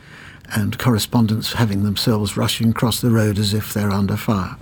and 0.55 0.79
correspondents 0.79 1.55
having 1.55 1.85
themselves 1.85 2.37
rushing 2.37 2.71
across 2.71 3.01
the 3.01 3.11
road 3.11 3.39
as 3.39 3.55
if 3.55 3.73
they're 3.73 3.91
under 3.91 4.17
fire. 4.17 4.57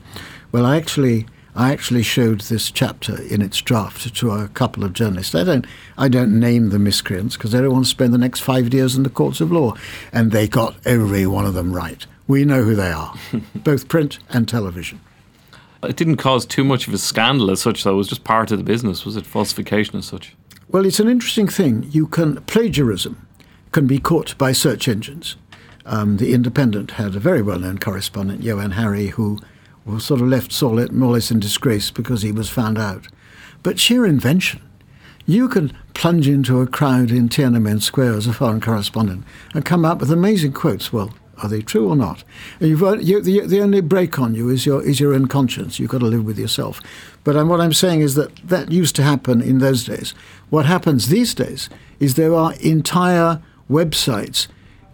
Well, 0.53 0.65
I 0.65 0.77
actually 0.77 1.27
I 1.55 1.73
actually 1.73 2.03
showed 2.03 2.43
this 2.43 2.71
chapter 2.71 3.21
in 3.23 3.43
its 3.43 3.61
draft 3.61 4.15
to 4.15 4.31
a 4.31 4.49
couple 4.49 4.85
of 4.85 4.93
journalists. 4.93 5.35
I 5.35 5.45
don't 5.45 5.67
I 5.99 6.09
don't 6.09 6.39
name 6.39 6.71
the 6.71 6.79
miscreants 6.79 7.37
because 7.37 7.53
they 7.53 7.61
don't 7.61 7.73
want 7.73 7.85
to 7.87 7.91
spend 7.91 8.15
the 8.15 8.19
next 8.19 8.41
five 8.41 8.73
years 8.73 8.97
in 8.97 9.03
the 9.03 9.11
courts 9.11 9.41
of 9.41 9.51
law, 9.51 9.75
and 10.13 10.31
they 10.31 10.47
got 10.47 10.77
every 10.87 11.27
one 11.27 11.45
of 11.45 11.55
them 11.55 11.73
right. 11.73 12.07
We 12.27 12.45
know 12.45 12.63
who 12.63 12.77
they 12.77 12.93
are, 12.93 13.15
both 13.55 13.89
print 13.89 14.19
and 14.29 14.49
television. 14.49 15.01
It 15.83 15.97
didn't 15.97 16.19
cause 16.19 16.45
too 16.45 16.63
much 16.63 16.87
of 16.87 16.95
a 16.95 16.99
scandal 16.99 17.51
as 17.51 17.61
such, 17.61 17.83
though. 17.85 17.95
It 17.95 17.97
was 17.97 18.09
just 18.09 18.23
part 18.23 18.53
of 18.53 18.59
the 18.59 18.65
business. 18.65 19.05
Was 19.05 19.17
it 19.17 19.27
falsification 19.27 19.99
as 19.99 20.07
such? 20.07 20.37
Well, 20.69 20.87
it's 20.87 21.01
an 21.01 21.09
interesting 21.09 21.49
thing. 21.49 21.89
You 21.91 22.07
can 22.07 22.37
plagiarism 22.43 23.27
can 23.73 23.87
be 23.87 23.99
caught 23.99 24.37
by 24.37 24.53
search 24.53 24.89
engines. 24.89 25.37
Um, 25.87 26.19
the 26.19 26.35
Independent 26.35 26.93
had 26.93 27.17
a 27.17 27.21
very 27.21 27.43
well-known 27.43 27.79
correspondent, 27.79 28.43
Johann 28.43 28.73
Hari, 28.73 29.09
who 29.09 29.39
sort 29.99 30.21
of 30.21 30.29
left 30.29 30.63
or 30.63 30.75
less 30.75 31.31
in 31.31 31.41
disgrace 31.41 31.91
because 31.91 32.23
he 32.23 32.33
was 32.33 32.49
found 32.49 32.79
out. 32.79 33.09
But 33.63 33.79
sheer 33.79 34.07
invention. 34.07 34.63
You 35.27 35.49
can 35.49 35.73
plunge 35.95 36.29
into 36.29 36.61
a 36.61 36.67
crowd 36.67 37.11
in 37.11 37.29
Tiananmen 37.29 37.83
Square 37.83 38.15
as 38.15 38.27
a 38.27 38.33
foreign 38.33 38.61
correspondent 38.61 39.25
and 39.55 39.65
come 39.65 39.85
up 39.85 40.01
with 40.01 40.11
amazing 40.11 40.53
quotes. 40.53 40.93
Well, 40.93 41.13
are 41.43 41.49
they 41.49 41.63
true 41.63 41.89
or 41.89 41.97
not? 41.97 42.25
Uh, 42.61 42.67
you, 42.67 43.21
the, 43.21 43.47
the 43.47 43.61
only 43.61 43.81
brake 43.81 44.19
on 44.19 44.35
you 44.35 44.49
is 44.49 44.67
your 44.67 44.83
is 44.83 45.01
your 45.01 45.15
own 45.15 45.27
conscience. 45.27 45.79
You've 45.79 45.91
got 45.91 45.99
to 45.99 46.07
live 46.07 46.25
with 46.25 46.39
yourself. 46.39 46.81
But 47.25 47.37
I'm, 47.37 47.49
what 47.49 47.61
I'm 47.61 47.73
saying 47.73 48.01
is 48.01 48.15
that 48.15 48.35
that 48.49 48.71
used 48.71 48.97
to 48.97 49.03
happen 49.03 49.41
in 49.41 49.59
those 49.59 49.85
days. 49.85 50.15
What 50.51 50.67
happens 50.67 51.09
these 51.09 51.35
days 51.35 51.71
is 51.99 52.15
there 52.15 52.35
are 52.35 52.55
entire 52.55 53.43
websites 53.71 54.49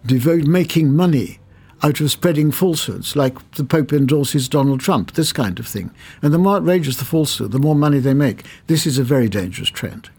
devote 0.05 0.43
making 0.43 0.95
money 0.95 1.39
out 1.83 2.01
of 2.01 2.09
spreading 2.11 2.51
falsehoods, 2.51 3.15
like 3.15 3.51
the 3.51 3.63
Pope 3.63 3.93
endorses 3.93 4.49
Donald 4.49 4.79
Trump, 4.79 5.13
this 5.13 5.31
kind 5.31 5.59
of 5.59 5.67
thing. 5.67 5.91
And 6.21 6.33
the 6.33 6.39
more 6.39 6.55
outrageous 6.55 6.97
the 6.97 7.05
falsehood, 7.05 7.51
the 7.51 7.59
more 7.59 7.75
money 7.75 7.99
they 7.99 8.13
make. 8.13 8.43
This 8.67 8.85
is 8.85 8.97
a 8.97 9.03
very 9.03 9.29
dangerous 9.29 9.69
trend. 9.69 10.09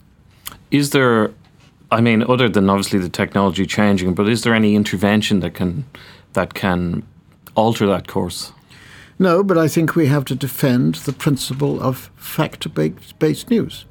Is 0.71 0.91
there, 0.91 1.33
I 1.91 2.01
mean, 2.01 2.23
other 2.23 2.49
than 2.49 2.71
obviously 2.71 2.99
the 2.99 3.09
technology 3.09 3.67
changing, 3.67 4.15
but 4.15 4.29
is 4.29 4.43
there 4.43 4.55
any 4.55 4.75
intervention 4.75 5.41
that 5.41 5.55
can 5.55 5.85
that 6.35 6.55
can 6.55 7.03
alter 7.55 7.87
that 7.87 8.07
course? 8.07 8.53
No, 9.19 9.43
but 9.43 9.59
I 9.59 9.67
think 9.67 9.97
we 9.97 10.07
have 10.07 10.25
to 10.27 10.37
defend 10.37 10.97
the 10.97 11.13
principle 11.13 11.83
of 11.83 12.11
fact-based 12.17 13.51
news. 13.51 13.85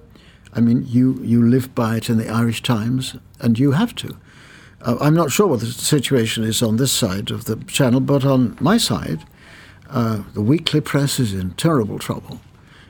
I 0.53 0.61
mean, 0.61 0.85
you, 0.87 1.19
you 1.21 1.45
live 1.45 1.75
by 1.75 1.97
it 1.97 2.09
in 2.09 2.17
the 2.17 2.29
Irish 2.29 2.63
Times, 2.63 3.17
and 3.41 3.59
you 3.59 3.71
have 3.73 3.93
to. 3.95 4.17
Uh, 4.81 4.97
I'm 5.01 5.15
not 5.15 5.31
sure 5.31 5.47
what 5.47 5.59
the 5.59 5.67
situation 5.67 6.43
is 6.43 6.61
on 6.61 6.77
this 6.77 6.91
side 6.91 7.31
of 7.31 7.45
the 7.45 7.55
channel, 7.65 7.99
but 7.99 8.23
on 8.23 8.57
my 8.59 8.77
side, 8.77 9.23
uh, 9.89 10.23
the 10.33 10.41
weekly 10.41 10.81
press 10.81 11.19
is 11.19 11.33
in 11.33 11.51
terrible 11.51 11.97
trouble. 11.97 12.39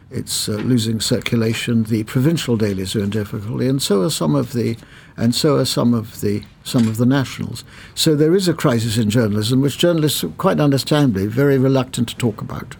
It's 0.09 0.47
uh, 0.47 0.53
losing 0.53 1.01
circulation. 1.01 1.83
The 1.83 2.03
provincial 2.05 2.55
dailies 2.55 2.95
are 2.95 3.03
in 3.03 3.09
difficulty, 3.09 3.67
and 3.67 3.81
so 3.81 4.03
are 4.03 4.09
some 4.09 4.35
of 4.35 4.53
the, 4.53 4.77
and 5.17 5.35
so 5.35 5.57
are 5.57 5.65
some 5.65 5.93
of 5.93 6.21
the 6.21 6.43
some 6.63 6.87
of 6.87 6.97
the 6.97 7.05
nationals. 7.05 7.63
So 7.93 8.15
there 8.15 8.35
is 8.35 8.47
a 8.47 8.53
crisis 8.53 8.97
in 8.97 9.09
journalism, 9.09 9.61
which 9.61 9.77
journalists, 9.77 10.23
quite 10.37 10.59
understandably, 10.59 11.27
very 11.27 11.57
reluctant 11.57 12.09
to 12.09 12.15
talk 12.15 12.41
about. 12.41 12.77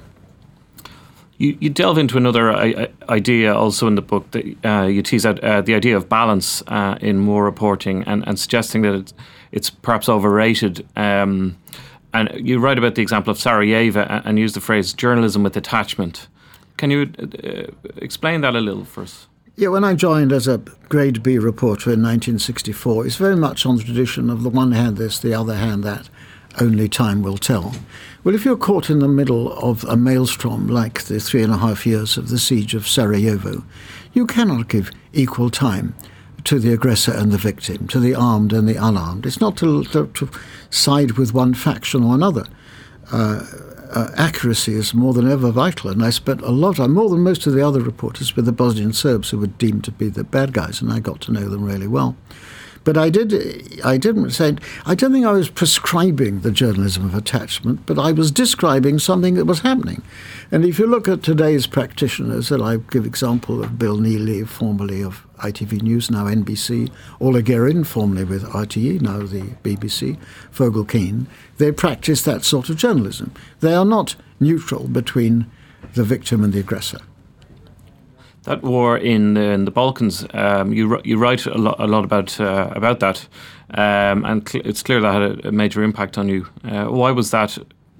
You, 1.37 1.55
you 1.59 1.69
delve 1.69 1.97
into 1.99 2.17
another 2.17 2.51
uh, 2.51 2.87
idea 3.09 3.53
also 3.53 3.87
in 3.87 3.95
the 3.95 4.01
book 4.01 4.31
that 4.31 4.65
uh, 4.65 4.87
you 4.87 5.03
tease 5.03 5.25
out 5.25 5.43
uh, 5.43 5.61
the 5.61 5.75
idea 5.75 5.95
of 5.95 6.09
balance 6.09 6.63
uh, 6.67 6.97
in 6.99 7.27
war 7.27 7.43
reporting 7.43 8.03
and, 8.03 8.27
and 8.27 8.39
suggesting 8.39 8.81
that 8.81 8.95
it's, 8.95 9.13
it's 9.51 9.69
perhaps 9.69 10.09
overrated. 10.09 10.87
Um, 10.95 11.57
and 12.13 12.29
you 12.33 12.57
write 12.57 12.79
about 12.79 12.95
the 12.95 13.03
example 13.03 13.29
of 13.29 13.37
Sarajevo 13.37 14.01
and 14.25 14.39
use 14.39 14.53
the 14.53 14.61
phrase 14.61 14.93
journalism 14.93 15.43
with 15.43 15.55
attachment. 15.55 16.27
Can 16.77 16.89
you 16.89 17.11
uh, 17.19 17.71
explain 17.97 18.41
that 18.41 18.55
a 18.55 18.59
little 18.59 18.85
for 18.85 19.03
us? 19.03 19.27
Yeah, 19.55 19.69
when 19.69 19.83
I 19.83 19.95
joined 19.95 20.31
as 20.31 20.47
a 20.47 20.59
grade 20.89 21.23
B 21.23 21.39
reporter 21.39 21.91
in 21.91 22.01
1964, 22.01 23.07
it's 23.07 23.15
very 23.15 23.35
much 23.35 23.65
on 23.65 23.77
the 23.77 23.83
tradition 23.83 24.29
of 24.29 24.43
the 24.43 24.49
one 24.49 24.71
hand 24.71 24.97
this, 24.97 25.19
the 25.19 25.33
other 25.33 25.55
hand 25.55 25.83
that 25.83 26.09
only 26.59 26.87
time 26.87 27.21
will 27.21 27.37
tell. 27.37 27.73
Well, 28.27 28.35
if 28.35 28.43
you're 28.43 28.57
caught 28.57 28.89
in 28.89 28.99
the 28.99 29.07
middle 29.07 29.53
of 29.53 29.85
a 29.85 29.95
maelstrom 29.95 30.67
like 30.67 31.03
the 31.03 31.17
three 31.17 31.43
and 31.43 31.53
a 31.53 31.59
half 31.59 31.85
years 31.85 32.17
of 32.17 32.27
the 32.27 32.37
siege 32.37 32.73
of 32.73 32.85
Sarajevo, 32.85 33.63
you 34.11 34.27
cannot 34.27 34.67
give 34.67 34.91
equal 35.13 35.49
time 35.49 35.95
to 36.43 36.59
the 36.59 36.73
aggressor 36.73 37.13
and 37.13 37.31
the 37.31 37.37
victim, 37.37 37.87
to 37.87 38.01
the 38.01 38.13
armed 38.13 38.51
and 38.51 38.67
the 38.67 38.75
unarmed. 38.75 39.25
It's 39.25 39.39
not 39.39 39.55
to, 39.59 39.85
to, 39.85 40.07
to 40.07 40.29
side 40.69 41.11
with 41.11 41.33
one 41.33 41.53
faction 41.53 42.03
or 42.03 42.15
another. 42.15 42.43
Uh, 43.13 43.45
uh, 43.93 44.11
accuracy 44.17 44.73
is 44.73 44.93
more 44.93 45.13
than 45.13 45.31
ever 45.31 45.49
vital, 45.49 45.89
and 45.89 46.03
I 46.03 46.09
spent 46.09 46.41
a 46.41 46.51
lot, 46.51 46.79
of, 46.79 46.89
more 46.89 47.07
than 47.07 47.21
most 47.21 47.47
of 47.47 47.53
the 47.53 47.65
other 47.65 47.79
reporters, 47.79 48.35
with 48.35 48.43
the 48.43 48.51
Bosnian 48.51 48.91
Serbs 48.91 49.29
who 49.29 49.37
were 49.37 49.47
deemed 49.47 49.85
to 49.85 49.91
be 49.91 50.09
the 50.09 50.25
bad 50.25 50.51
guys, 50.51 50.81
and 50.81 50.91
I 50.91 50.99
got 50.99 51.21
to 51.21 51.31
know 51.31 51.47
them 51.47 51.63
really 51.63 51.87
well. 51.87 52.17
But 52.87 52.97
I 52.97 53.09
did, 53.09 53.81
I 53.83 53.97
didn't 53.97 54.29
say, 54.29 54.55
I 54.85 54.95
don't 54.95 55.11
think 55.11 55.25
I 55.25 55.33
was 55.33 55.49
prescribing 55.49 56.39
the 56.39 56.51
journalism 56.51 57.03
of 57.03 57.15
attachment, 57.15 57.85
but 57.85 57.99
I 57.99 58.13
was 58.13 58.31
describing 58.31 58.97
something 58.97 59.33
that 59.33 59.43
was 59.43 59.59
happening. 59.59 60.01
And 60.53 60.63
if 60.63 60.79
you 60.79 60.87
look 60.87 61.09
at 61.09 61.21
today's 61.21 61.67
practitioners, 61.67 62.49
and 62.49 62.63
I 62.63 62.77
give 62.77 63.05
example 63.05 63.61
of 63.61 63.77
Bill 63.77 63.97
Neely, 63.97 64.45
formerly 64.45 65.03
of 65.03 65.27
ITV 65.39 65.81
News, 65.81 66.09
now 66.09 66.27
NBC, 66.27 66.89
Orla 67.19 67.41
Guerin, 67.41 67.83
formerly 67.83 68.23
with 68.23 68.45
RTE, 68.45 69.01
now 69.01 69.19
the 69.19 69.41
BBC, 69.65 70.17
Fergal 70.53 70.87
Keane, 70.87 71.27
they 71.57 71.73
practice 71.73 72.21
that 72.21 72.45
sort 72.45 72.69
of 72.69 72.77
journalism. 72.77 73.33
They 73.59 73.73
are 73.73 73.83
not 73.83 74.15
neutral 74.39 74.87
between 74.87 75.45
the 75.95 76.05
victim 76.05 76.41
and 76.41 76.53
the 76.53 76.61
aggressor 76.61 76.99
that 78.47 78.63
war 78.63 78.97
in 78.97 79.33
the, 79.33 79.41
in 79.41 79.65
the 79.65 79.71
Balkans, 79.71 80.25
um, 80.33 80.73
you 80.73 80.99
you 81.03 81.17
write 81.17 81.45
a 81.45 81.57
lot, 81.57 81.75
a 81.79 81.85
lot 81.85 82.03
about 82.05 82.39
uh, 82.39 82.71
about 82.75 82.99
that, 83.01 83.27
um, 83.71 84.25
and 84.25 84.47
cl- 84.47 84.65
it's 84.65 84.81
clear 84.81 85.01
that 85.01 85.13
had 85.13 85.21
a, 85.21 85.49
a 85.49 85.51
major 85.51 85.83
impact 85.83 86.17
on 86.17 86.29
you. 86.29 86.47
Uh, 86.63 86.85
why 86.85 87.11
was 87.11 87.31
that 87.31 87.57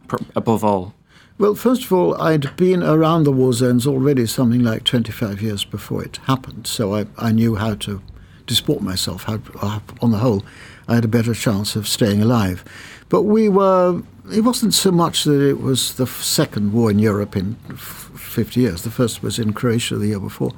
pr- 0.08 0.24
above 0.36 0.64
all? 0.64 0.94
Well, 1.38 1.54
first 1.54 1.84
of 1.84 1.92
all, 1.92 2.20
I'd 2.20 2.56
been 2.56 2.82
around 2.82 3.26
the 3.26 3.32
war 3.32 3.54
zones 3.54 3.86
already 3.86 4.26
something 4.26 4.64
like 4.64 4.86
25 4.86 5.42
years 5.42 5.66
before 5.66 6.04
it 6.04 6.18
happened, 6.26 6.66
so 6.66 6.96
I, 6.96 7.06
I 7.18 7.32
knew 7.32 7.56
how 7.56 7.76
to 7.76 8.02
disport 8.48 8.82
myself. 8.82 9.24
How, 9.24 9.40
uh, 9.62 9.80
on 10.02 10.12
the 10.12 10.18
whole, 10.18 10.44
I 10.88 10.96
had 10.96 11.06
a 11.06 11.10
better 11.10 11.34
chance 11.34 11.76
of 11.76 11.88
staying 11.88 12.22
alive. 12.22 12.64
But 13.10 13.24
we 13.24 13.50
were, 13.50 14.02
it 14.32 14.42
wasn't 14.42 14.74
so 14.74 14.92
much 14.92 15.24
that 15.24 15.42
it 15.42 15.62
was 15.62 15.96
the 15.96 16.08
second 16.08 16.74
war 16.74 16.92
in 16.92 17.00
Europe 17.00 17.36
in 17.36 17.56
50 17.76 18.60
years. 18.60 18.84
The 18.84 18.92
first 18.92 19.22
was 19.22 19.40
in 19.40 19.54
Croatia 19.54 19.98
the 19.98 20.08
year 20.08 20.20
before. 20.20 20.52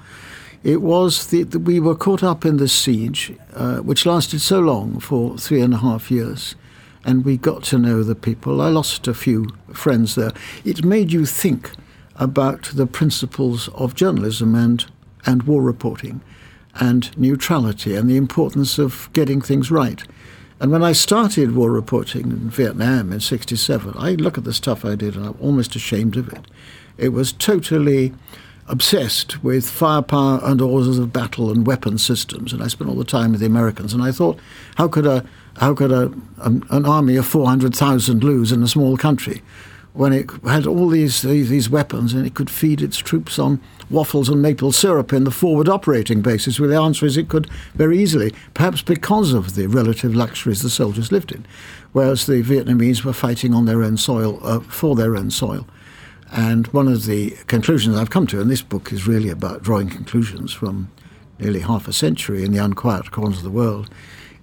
It 0.63 0.81
was 0.81 1.27
that 1.27 1.55
we 1.55 1.79
were 1.79 1.95
caught 1.95 2.21
up 2.21 2.45
in 2.45 2.57
this 2.57 2.73
siege, 2.73 3.33
uh, 3.53 3.77
which 3.77 4.05
lasted 4.05 4.41
so 4.41 4.59
long 4.59 4.99
for 4.99 5.37
three 5.37 5.61
and 5.61 5.73
a 5.73 5.77
half 5.77 6.11
years, 6.11 6.55
and 7.05 7.23
we 7.23 7.37
got 7.37 7.63
to 7.65 7.77
know 7.77 8.03
the 8.03 8.15
people. 8.15 8.61
I 8.61 8.67
lost 8.67 9.07
a 9.07 9.13
few 9.13 9.47
friends 9.73 10.15
there. 10.15 10.33
It 10.65 10.83
made 10.83 11.13
you 11.13 11.25
think 11.25 11.71
about 12.17 12.63
the 12.75 12.85
principles 12.85 13.69
of 13.69 13.95
journalism 13.95 14.53
and, 14.53 14.85
and 15.25 15.43
war 15.43 15.61
reporting 15.61 16.19
and 16.75 17.17
neutrality 17.17 17.95
and 17.95 18.09
the 18.09 18.17
importance 18.17 18.77
of 18.77 19.09
getting 19.13 19.41
things 19.41 19.71
right. 19.71 20.03
And 20.59 20.71
when 20.71 20.83
I 20.83 20.91
started 20.91 21.55
war 21.55 21.71
reporting 21.71 22.23
in 22.23 22.49
Vietnam 22.49 23.13
in 23.13 23.21
67, 23.21 23.93
I 23.97 24.11
look 24.11 24.37
at 24.37 24.43
the 24.43 24.53
stuff 24.53 24.83
I 24.83 24.95
did 24.95 25.15
and 25.15 25.25
I'm 25.25 25.37
almost 25.39 25.75
ashamed 25.75 26.17
of 26.17 26.27
it. 26.33 26.45
It 26.97 27.09
was 27.09 27.31
totally 27.31 28.13
obsessed 28.67 29.41
with 29.43 29.69
firepower 29.69 30.41
and 30.43 30.61
orders 30.61 30.99
of 30.99 31.13
battle 31.13 31.49
and 31.49 31.65
weapon 31.65 31.97
systems. 31.97 32.51
And 32.51 32.61
I 32.61 32.67
spent 32.67 32.89
all 32.89 32.95
the 32.95 33.05
time 33.05 33.31
with 33.31 33.39
the 33.39 33.45
Americans. 33.45 33.93
And 33.93 34.03
I 34.03 34.11
thought, 34.11 34.37
how 34.75 34.87
could 34.87 35.07
a 35.07 35.25
how 35.57 35.73
could 35.73 35.91
a, 35.91 36.13
an, 36.37 36.63
an 36.69 36.85
army 36.85 37.17
of 37.17 37.25
400,000 37.25 38.23
lose 38.23 38.53
in 38.53 38.63
a 38.63 38.67
small 38.67 38.95
country 38.95 39.41
when 39.93 40.13
it 40.13 40.29
had 40.45 40.67
all 40.67 40.87
these, 40.87 41.21
these, 41.21 41.49
these 41.49 41.69
weapons 41.69 42.13
and 42.13 42.25
it 42.25 42.33
could 42.33 42.49
feed 42.49 42.81
its 42.81 42.97
troops 42.97 43.39
on 43.39 43.59
waffles 43.89 44.29
and 44.29 44.41
maple 44.41 44.71
syrup 44.71 45.11
in 45.11 45.23
the 45.23 45.31
forward 45.31 45.67
operating 45.67 46.21
bases? 46.21 46.59
Well, 46.59 46.69
the 46.69 46.79
answer 46.79 47.05
is 47.05 47.17
it 47.17 47.29
could 47.29 47.49
very 47.73 47.99
easily, 47.99 48.33
perhaps 48.53 48.81
because 48.81 49.33
of 49.33 49.55
the 49.55 49.67
relative 49.67 50.15
luxuries 50.15 50.61
the 50.61 50.69
soldiers 50.69 51.11
lived 51.11 51.31
in, 51.31 51.45
whereas 51.91 52.25
the 52.25 52.43
Vietnamese 52.43 53.03
were 53.03 53.13
fighting 53.13 53.53
on 53.53 53.65
their 53.65 53.83
own 53.83 53.97
soil 53.97 54.39
uh, 54.43 54.59
for 54.59 54.95
their 54.95 55.15
own 55.15 55.31
soil. 55.31 55.65
And 56.31 56.67
one 56.67 56.87
of 56.87 57.05
the 57.05 57.31
conclusions 57.47 57.97
I've 57.97 58.11
come 58.11 58.27
to, 58.27 58.39
and 58.39 58.51
this 58.51 58.61
book 58.61 58.93
is 58.93 59.07
really 59.07 59.29
about 59.29 59.63
drawing 59.63 59.89
conclusions 59.89 60.53
from 60.53 60.91
nearly 61.39 61.61
half 61.61 61.87
a 61.87 61.93
century 61.93 62.43
in 62.43 62.51
the 62.51 62.63
unquiet 62.63 63.09
corners 63.11 63.37
of 63.37 63.43
the 63.43 63.49
world, 63.49 63.89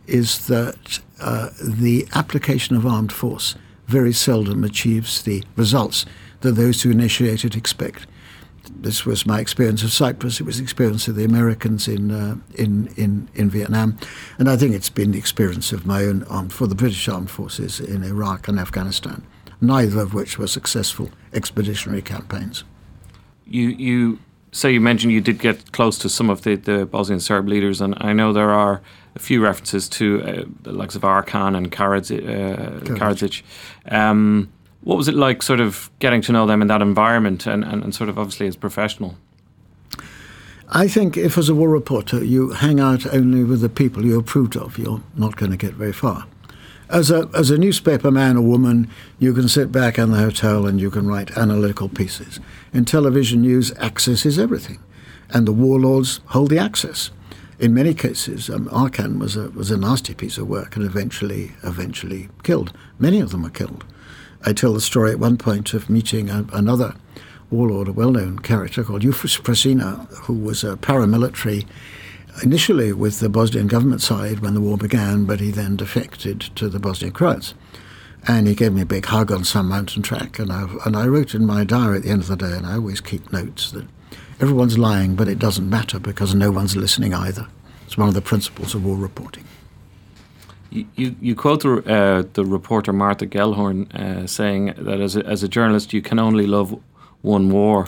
is 0.07 0.47
that 0.49 0.99
uh, 1.21 1.51
the 1.63 2.09
application 2.15 2.75
of 2.75 2.87
armed 2.87 3.13
force 3.13 3.55
very 3.87 4.13
seldom 4.13 4.65
achieves 4.65 5.23
the 5.23 5.45
results 5.57 6.07
that 6.41 6.53
those 6.53 6.83
who 6.83 6.91
initiate 6.91 7.45
it 7.45 7.57
expect. 7.57 8.07
This 8.79 9.07
was 9.07 9.27
my 9.27 9.41
experience 9.41 9.83
of 9.83 9.93
Cyprus. 9.93 10.41
It 10.41 10.45
was 10.45 10.59
the 10.59 10.65
experience 10.65 11.07
of 11.09 11.15
the 11.15 11.25
Americans 11.25 11.87
in 11.87 12.11
uh, 12.11 12.37
in, 12.55 12.89
in 12.97 13.29
in 13.35 13.49
Vietnam, 13.49 13.97
and 14.39 14.49
I 14.49 14.57
think 14.57 14.75
it's 14.75 14.91
been 14.91 15.13
the 15.13 15.19
experience 15.19 15.73
of 15.73 15.87
my 15.87 16.05
own 16.05 16.25
armed 16.25 16.53
for 16.53 16.67
the 16.67 16.75
British 16.75 17.09
armed 17.09 17.31
forces 17.31 17.81
in 17.81 18.03
Iraq 18.03 18.49
and 18.49 18.59
Afghanistan 18.59 19.23
neither 19.61 20.01
of 20.01 20.15
which 20.15 20.39
were 20.39 20.47
successful 20.47 21.11
expeditionary 21.33 22.03
campaigns. 22.03 22.65
You, 23.47 23.69
you 23.69 24.19
say 24.53 24.73
you 24.73 24.81
mentioned 24.81 25.13
you 25.13 25.21
did 25.21 25.39
get 25.39 25.73
close 25.73 25.99
to 25.99 26.09
some 26.09 26.31
of 26.31 26.43
the, 26.43 26.57
the 26.57 26.87
Bosnian 26.87 27.21
Serb 27.21 27.49
leaders, 27.49 27.81
and 27.81 27.95
I 27.99 28.13
know 28.13 28.33
there 28.33 28.51
are 28.51 28.83
a 29.17 29.19
few 29.19 29.43
references 29.43 29.89
to 29.89 30.23
uh, 30.23 30.45
the 30.63 30.73
likes 30.73 30.95
of 30.95 31.03
Arkan 31.03 31.57
and 31.57 31.73
Karadzic. 31.73 32.23
Uh, 32.23 32.95
Um, 33.91 34.53
what 34.83 34.97
was 34.97 35.09
it 35.09 35.15
like, 35.15 35.43
sort 35.43 35.61
of 35.61 35.91
getting 35.99 36.23
to 36.23 36.33
know 36.33 36.47
them 36.47 36.63
in 36.63 36.69
that 36.69 36.83
environment, 36.83 37.47
and, 37.47 37.65
and, 37.65 37.83
and 37.83 37.95
sort 37.95 38.09
of 38.09 38.19
obviously 38.19 38.47
as 38.47 38.57
professional? 38.57 39.17
I 40.69 40.89
think 40.89 41.17
if, 41.17 41.39
as 41.39 41.49
a 41.49 41.55
war 41.55 41.71
reporter, 41.71 42.25
you 42.25 42.51
hang 42.51 42.79
out 42.79 43.07
only 43.13 43.43
with 43.43 43.61
the 43.61 43.69
people 43.69 44.05
you 44.05 44.19
approved 44.19 44.57
of, 44.57 44.79
you're 44.79 45.03
not 45.15 45.37
going 45.37 45.51
to 45.51 45.57
get 45.57 45.75
very 45.75 45.93
far. 45.93 46.27
As 46.89 47.11
a, 47.11 47.29
as 47.35 47.51
a 47.51 47.59
newspaper 47.59 48.11
man 48.11 48.37
or 48.37 48.43
woman, 48.43 48.89
you 49.19 49.35
can 49.35 49.49
sit 49.49 49.73
back 49.73 49.99
in 49.99 50.11
the 50.13 50.19
hotel 50.19 50.67
and 50.67 50.81
you 50.81 50.91
can 50.91 51.07
write 51.09 51.37
analytical 51.37 51.89
pieces. 51.89 52.39
In 52.73 52.85
television 52.85 53.41
news, 53.41 53.73
access 53.79 54.27
is 54.27 54.39
everything, 54.39 54.79
and 55.31 55.47
the 55.47 55.53
warlords 55.53 56.21
hold 56.27 56.51
the 56.51 56.59
access. 56.59 57.11
In 57.59 57.73
many 57.73 57.95
cases, 57.95 58.51
um, 58.51 58.69
Arkan 58.69 59.19
was 59.19 59.35
a, 59.35 59.49
was 59.51 59.71
a 59.71 59.79
nasty 59.79 60.13
piece 60.13 60.37
of 60.37 60.47
work 60.47 60.77
and 60.77 60.85
eventually, 60.85 61.53
eventually 61.63 62.29
killed. 62.43 62.73
Many 62.99 63.21
of 63.21 63.31
them 63.31 63.45
were 63.45 63.51
killed. 63.51 63.85
I 64.45 64.53
tell 64.53 64.75
the 64.75 64.81
story 64.81 65.13
at 65.13 65.19
one 65.19 65.39
point 65.39 65.73
of 65.73 65.89
meeting 65.89 66.29
a, 66.29 66.45
another 66.53 66.95
warlord, 67.51 67.89
a 67.89 67.93
well-known 67.93 68.41
character 68.41 68.85
called 68.85 69.03
Yusuf 69.03 69.43
Prazina, 69.43 70.07
who 70.25 70.35
was 70.35 70.65
a 70.65 70.77
paramilitary 70.77 71.67
initially 72.43 72.93
with 72.93 73.21
the 73.21 73.31
Bosnian 73.31 73.69
government 73.69 74.03
side 74.03 74.41
when 74.41 74.53
the 74.53 74.61
war 74.61 74.77
began, 74.77 75.25
but 75.25 75.41
he 75.41 75.51
then 75.51 75.77
defected 75.77 76.41
to 76.57 76.69
the 76.69 76.79
Bosnian 76.79 77.15
Croats. 77.15 77.55
And 78.29 78.47
he 78.47 78.55
gave 78.55 78.75
me 78.75 78.83
a 78.83 78.87
big 78.87 79.07
hug 79.07 79.33
on 79.33 79.45
some 79.45 79.69
mountain 79.69 80.03
track, 80.03 80.39
and 80.39 80.53
I, 80.53 80.69
and 80.85 80.95
I 80.97 81.07
wrote 81.07 81.35
in 81.35 81.47
my 81.47 81.65
diary 81.65 81.99
at 81.99 82.03
the 82.03 82.11
end 82.11 82.23
of 82.23 82.29
the 82.29 82.37
day, 82.37 82.53
and 82.53 82.67
I 82.67 82.75
always 82.75 83.01
keep 83.01 83.33
notes 83.33 83.71
that 83.71 83.87
everyone's 84.41 84.79
lying, 84.79 85.15
but 85.15 85.29
it 85.29 85.39
doesn't 85.39 85.69
matter 85.69 85.99
because 85.99 86.35
no 86.35 86.51
one's 86.51 86.77
listening 86.77 87.15
either. 87.15 87.47
It's 87.87 87.97
one 87.97 88.09
of 88.09 88.15
the 88.15 88.23
principles 88.23 88.75
of 88.75 88.85
war 88.85 88.97
reporting. 88.97 89.45
You, 90.71 91.17
you, 91.21 91.35
quote 91.35 91.63
the, 91.63 91.77
uh, 91.87 92.25
the 92.35 92.45
reporter 92.45 92.93
Martha 92.93 93.27
Gellhorn 93.27 93.95
uh, 93.95 94.27
saying 94.27 94.75
that 94.77 95.01
as 95.01 95.17
a, 95.17 95.25
as 95.25 95.43
a 95.43 95.49
journalist 95.49 95.93
you 95.93 96.03
can 96.03 96.19
only 96.19 96.47
love 96.47 96.79
one 97.23 97.51
war. 97.51 97.87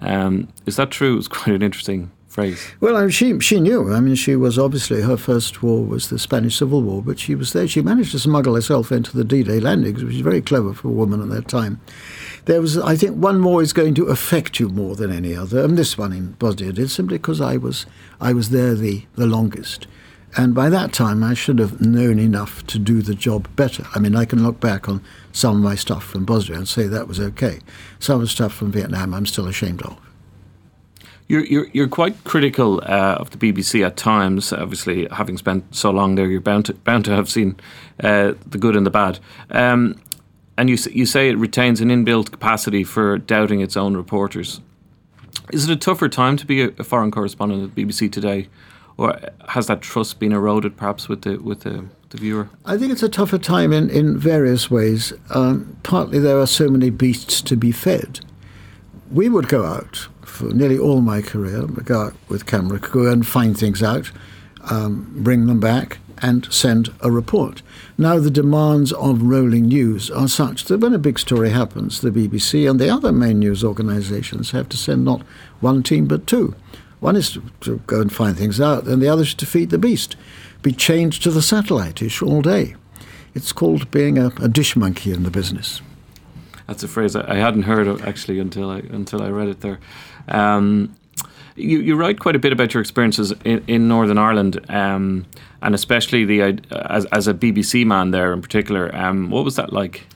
Um, 0.00 0.48
is 0.66 0.76
that 0.76 0.90
true? 0.90 1.16
It's 1.16 1.28
quite 1.38 1.54
an 1.54 1.62
interesting 1.62 2.10
phrase. 2.34 2.72
Well, 2.80 3.08
she 3.10 3.38
she 3.38 3.60
knew. 3.60 3.92
I 3.92 4.00
mean, 4.00 4.16
she 4.16 4.34
was 4.34 4.58
obviously 4.58 5.02
her 5.02 5.16
first 5.16 5.62
war 5.62 5.84
was 5.84 6.10
the 6.10 6.18
Spanish 6.18 6.56
Civil 6.56 6.82
War, 6.82 7.00
but 7.00 7.20
she 7.20 7.36
was 7.36 7.52
there. 7.52 7.68
She 7.68 7.80
managed 7.80 8.10
to 8.12 8.18
smuggle 8.18 8.56
herself 8.56 8.90
into 8.90 9.16
the 9.16 9.24
D-Day 9.24 9.60
landings, 9.60 10.02
which 10.02 10.16
is 10.16 10.20
very 10.20 10.42
clever 10.42 10.74
for 10.74 10.88
a 10.88 10.92
woman 10.92 11.22
at 11.22 11.28
that 11.28 11.46
time. 11.46 11.80
There 12.46 12.60
was, 12.60 12.76
I 12.76 12.94
think, 12.96 13.16
one 13.16 13.40
more 13.40 13.62
is 13.62 13.72
going 13.72 13.94
to 13.94 14.06
affect 14.06 14.60
you 14.60 14.68
more 14.68 14.96
than 14.96 15.10
any 15.10 15.34
other, 15.34 15.64
and 15.64 15.78
this 15.78 15.96
one 15.96 16.12
in 16.12 16.32
Bosnia 16.32 16.72
did 16.72 16.90
simply 16.90 17.16
because 17.16 17.40
I 17.40 17.56
was 17.56 17.86
I 18.20 18.32
was 18.32 18.50
there 18.50 18.74
the 18.74 19.06
the 19.14 19.26
longest. 19.26 19.86
And 20.36 20.54
by 20.54 20.68
that 20.68 20.92
time, 20.92 21.22
I 21.22 21.34
should 21.34 21.60
have 21.60 21.80
known 21.80 22.18
enough 22.18 22.66
to 22.66 22.78
do 22.78 23.02
the 23.02 23.14
job 23.14 23.48
better. 23.54 23.86
I 23.94 24.00
mean, 24.00 24.16
I 24.16 24.24
can 24.24 24.42
look 24.42 24.58
back 24.58 24.88
on 24.88 25.00
some 25.32 25.56
of 25.56 25.62
my 25.62 25.76
stuff 25.76 26.04
from 26.04 26.24
Bosnia 26.24 26.58
and 26.58 26.68
say 26.68 26.88
that 26.88 27.06
was 27.06 27.20
okay. 27.20 27.60
Some 28.00 28.16
of 28.16 28.22
the 28.22 28.26
stuff 28.26 28.52
from 28.52 28.72
Vietnam, 28.72 29.14
I'm 29.14 29.26
still 29.26 29.46
ashamed 29.46 29.82
of. 29.82 29.96
You're, 31.28 31.44
you're, 31.44 31.68
you're 31.72 31.88
quite 31.88 32.24
critical 32.24 32.80
uh, 32.84 33.16
of 33.20 33.30
the 33.30 33.38
BBC 33.38 33.86
at 33.86 33.96
times. 33.96 34.52
Obviously, 34.52 35.06
having 35.12 35.38
spent 35.38 35.72
so 35.74 35.90
long 35.90 36.16
there, 36.16 36.26
you're 36.26 36.40
bound 36.40 36.66
to, 36.66 36.74
bound 36.74 37.04
to 37.04 37.12
have 37.12 37.30
seen 37.30 37.56
uh, 38.02 38.34
the 38.44 38.58
good 38.58 38.74
and 38.74 38.84
the 38.84 38.90
bad. 38.90 39.20
Um, 39.50 40.00
and 40.56 40.70
you, 40.70 40.76
you 40.92 41.06
say 41.06 41.28
it 41.28 41.38
retains 41.38 41.80
an 41.80 41.88
inbuilt 41.88 42.30
capacity 42.30 42.84
for 42.84 43.18
doubting 43.18 43.60
its 43.60 43.76
own 43.76 43.96
reporters. 43.96 44.60
Is 45.52 45.68
it 45.68 45.72
a 45.72 45.76
tougher 45.76 46.08
time 46.08 46.36
to 46.36 46.46
be 46.46 46.62
a, 46.62 46.70
foreign 46.84 47.10
correspondent 47.10 47.62
at 47.64 47.74
BBC 47.74 48.10
today? 48.10 48.48
or 48.96 49.18
has 49.48 49.66
that 49.66 49.80
trust 49.80 50.18
been 50.18 50.32
eroded 50.32 50.76
perhaps 50.76 51.08
with 51.08 51.22
the 51.22 51.38
with 51.38 51.60
the, 51.60 51.84
viewer? 52.14 52.48
I 52.64 52.78
think 52.78 52.92
it's 52.92 53.02
a 53.02 53.08
tougher 53.08 53.38
time 53.38 53.72
in 53.72 53.90
in 53.90 54.16
various 54.16 54.70
ways. 54.70 55.12
Um, 55.30 55.76
partly 55.82 56.20
there 56.20 56.38
are 56.38 56.46
so 56.46 56.68
many 56.68 56.90
beasts 56.90 57.42
to 57.42 57.56
be 57.56 57.72
fed. 57.72 58.20
We 59.10 59.28
would 59.28 59.48
go 59.48 59.64
out 59.64 60.06
for 60.22 60.44
nearly 60.44 60.78
all 60.78 61.00
my 61.00 61.22
career, 61.22 61.62
go 61.66 62.02
out 62.02 62.14
with 62.28 62.46
camera, 62.46 62.78
go 62.78 63.10
and 63.10 63.26
find 63.26 63.58
things 63.58 63.82
out, 63.82 64.12
um, 64.70 65.12
bring 65.24 65.46
them 65.46 65.58
back, 65.58 65.98
and 66.22 66.46
send 66.52 66.94
a 67.00 67.10
report. 67.10 67.62
Now, 67.96 68.18
the 68.18 68.30
demands 68.30 68.92
of 68.92 69.22
rolling 69.22 69.68
news 69.68 70.10
are 70.10 70.26
such 70.26 70.64
that 70.64 70.78
when 70.78 70.94
a 70.94 70.98
big 70.98 71.16
story 71.18 71.50
happens, 71.50 72.00
the 72.00 72.10
BBC 72.10 72.68
and 72.68 72.80
the 72.80 72.90
other 72.90 73.12
main 73.12 73.38
news 73.38 73.62
organisations 73.62 74.50
have 74.50 74.68
to 74.70 74.76
send 74.76 75.04
not 75.04 75.22
one 75.60 75.84
team 75.84 76.06
but 76.06 76.26
two. 76.26 76.56
One 76.98 77.14
is 77.14 77.38
to, 77.60 77.78
go 77.86 78.00
and 78.00 78.12
find 78.12 78.36
things 78.36 78.60
out, 78.60 78.86
and 78.86 79.00
the 79.00 79.08
other 79.08 79.22
is 79.22 79.34
to 79.34 79.46
feed 79.46 79.70
the 79.70 79.78
beast, 79.78 80.16
be 80.62 80.72
chained 80.72 81.12
to 81.22 81.30
the 81.30 81.42
satellite 81.42 81.96
dish 81.96 82.20
all 82.20 82.42
day. 82.42 82.74
It's 83.34 83.52
called 83.52 83.90
being 83.92 84.18
a, 84.18 84.28
a 84.42 84.48
dish 84.48 84.74
monkey 84.74 85.12
in 85.12 85.22
the 85.22 85.30
business. 85.30 85.80
That's 86.66 86.82
a 86.82 86.88
phrase 86.88 87.14
I 87.14 87.36
hadn't 87.36 87.64
heard 87.64 87.86
of 87.86 88.04
actually 88.06 88.40
until 88.40 88.70
I 88.70 88.78
until 88.78 89.22
I 89.22 89.28
read 89.28 89.48
it 89.48 89.60
there. 89.60 89.78
Um, 90.28 90.96
you, 91.56 91.80
you 91.80 91.94
write 91.94 92.18
quite 92.18 92.36
a 92.36 92.38
bit 92.38 92.52
about 92.52 92.74
your 92.74 92.80
experiences 92.80 93.32
in, 93.44 93.62
in 93.68 93.86
Northern 93.86 94.18
Ireland, 94.18 94.64
um, 94.68 95.26
and 95.64 95.74
especially 95.74 96.24
the 96.24 96.42
uh, 96.42 96.52
as, 96.90 97.06
as 97.06 97.26
a 97.26 97.34
BBC 97.34 97.84
man 97.84 98.10
there 98.12 98.32
in 98.32 98.42
particular. 98.42 98.94
Um, 98.94 99.30
what 99.30 99.44
was 99.44 99.56
that 99.56 99.72
like? 99.72 100.06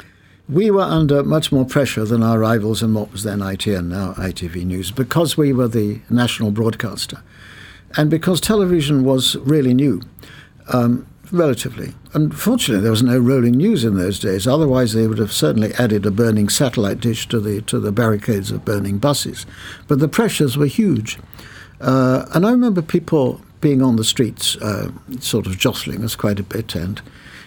We 0.48 0.70
were 0.70 0.82
under 0.82 1.22
much 1.24 1.50
more 1.50 1.64
pressure 1.64 2.04
than 2.04 2.22
our 2.22 2.38
rivals 2.38 2.82
in 2.82 2.94
what 2.94 3.10
was 3.12 3.22
then 3.22 3.40
ITN, 3.40 3.88
now 3.88 4.12
ITV 4.14 4.64
News, 4.64 4.90
because 4.90 5.36
we 5.36 5.52
were 5.52 5.68
the 5.68 6.00
national 6.08 6.52
broadcaster. 6.52 7.22
And 7.96 8.08
because 8.10 8.40
television 8.40 9.04
was 9.04 9.36
really 9.36 9.74
new, 9.74 10.00
um, 10.72 11.06
relatively. 11.32 11.94
Unfortunately, 12.14 12.82
there 12.82 12.90
was 12.90 13.02
no 13.02 13.18
rolling 13.18 13.56
news 13.56 13.84
in 13.84 13.96
those 13.96 14.18
days. 14.18 14.46
Otherwise, 14.46 14.92
they 14.92 15.06
would 15.06 15.18
have 15.18 15.32
certainly 15.32 15.74
added 15.74 16.06
a 16.06 16.10
burning 16.10 16.48
satellite 16.48 17.00
dish 17.00 17.28
to 17.28 17.40
the 17.40 17.60
to 17.62 17.78
the 17.78 17.92
barricades 17.92 18.50
of 18.50 18.64
burning 18.64 18.98
buses. 18.98 19.46
But 19.86 19.98
the 19.98 20.08
pressures 20.08 20.56
were 20.56 20.66
huge, 20.66 21.18
uh, 21.80 22.26
and 22.34 22.46
I 22.46 22.50
remember 22.50 22.82
people 22.82 23.40
being 23.60 23.82
on 23.82 23.96
the 23.96 24.04
streets, 24.04 24.56
uh, 24.56 24.90
sort 25.20 25.46
of 25.46 25.58
jostling 25.58 26.04
us 26.04 26.16
quite 26.16 26.38
a 26.38 26.42
bit, 26.44 26.74
and 26.74 27.00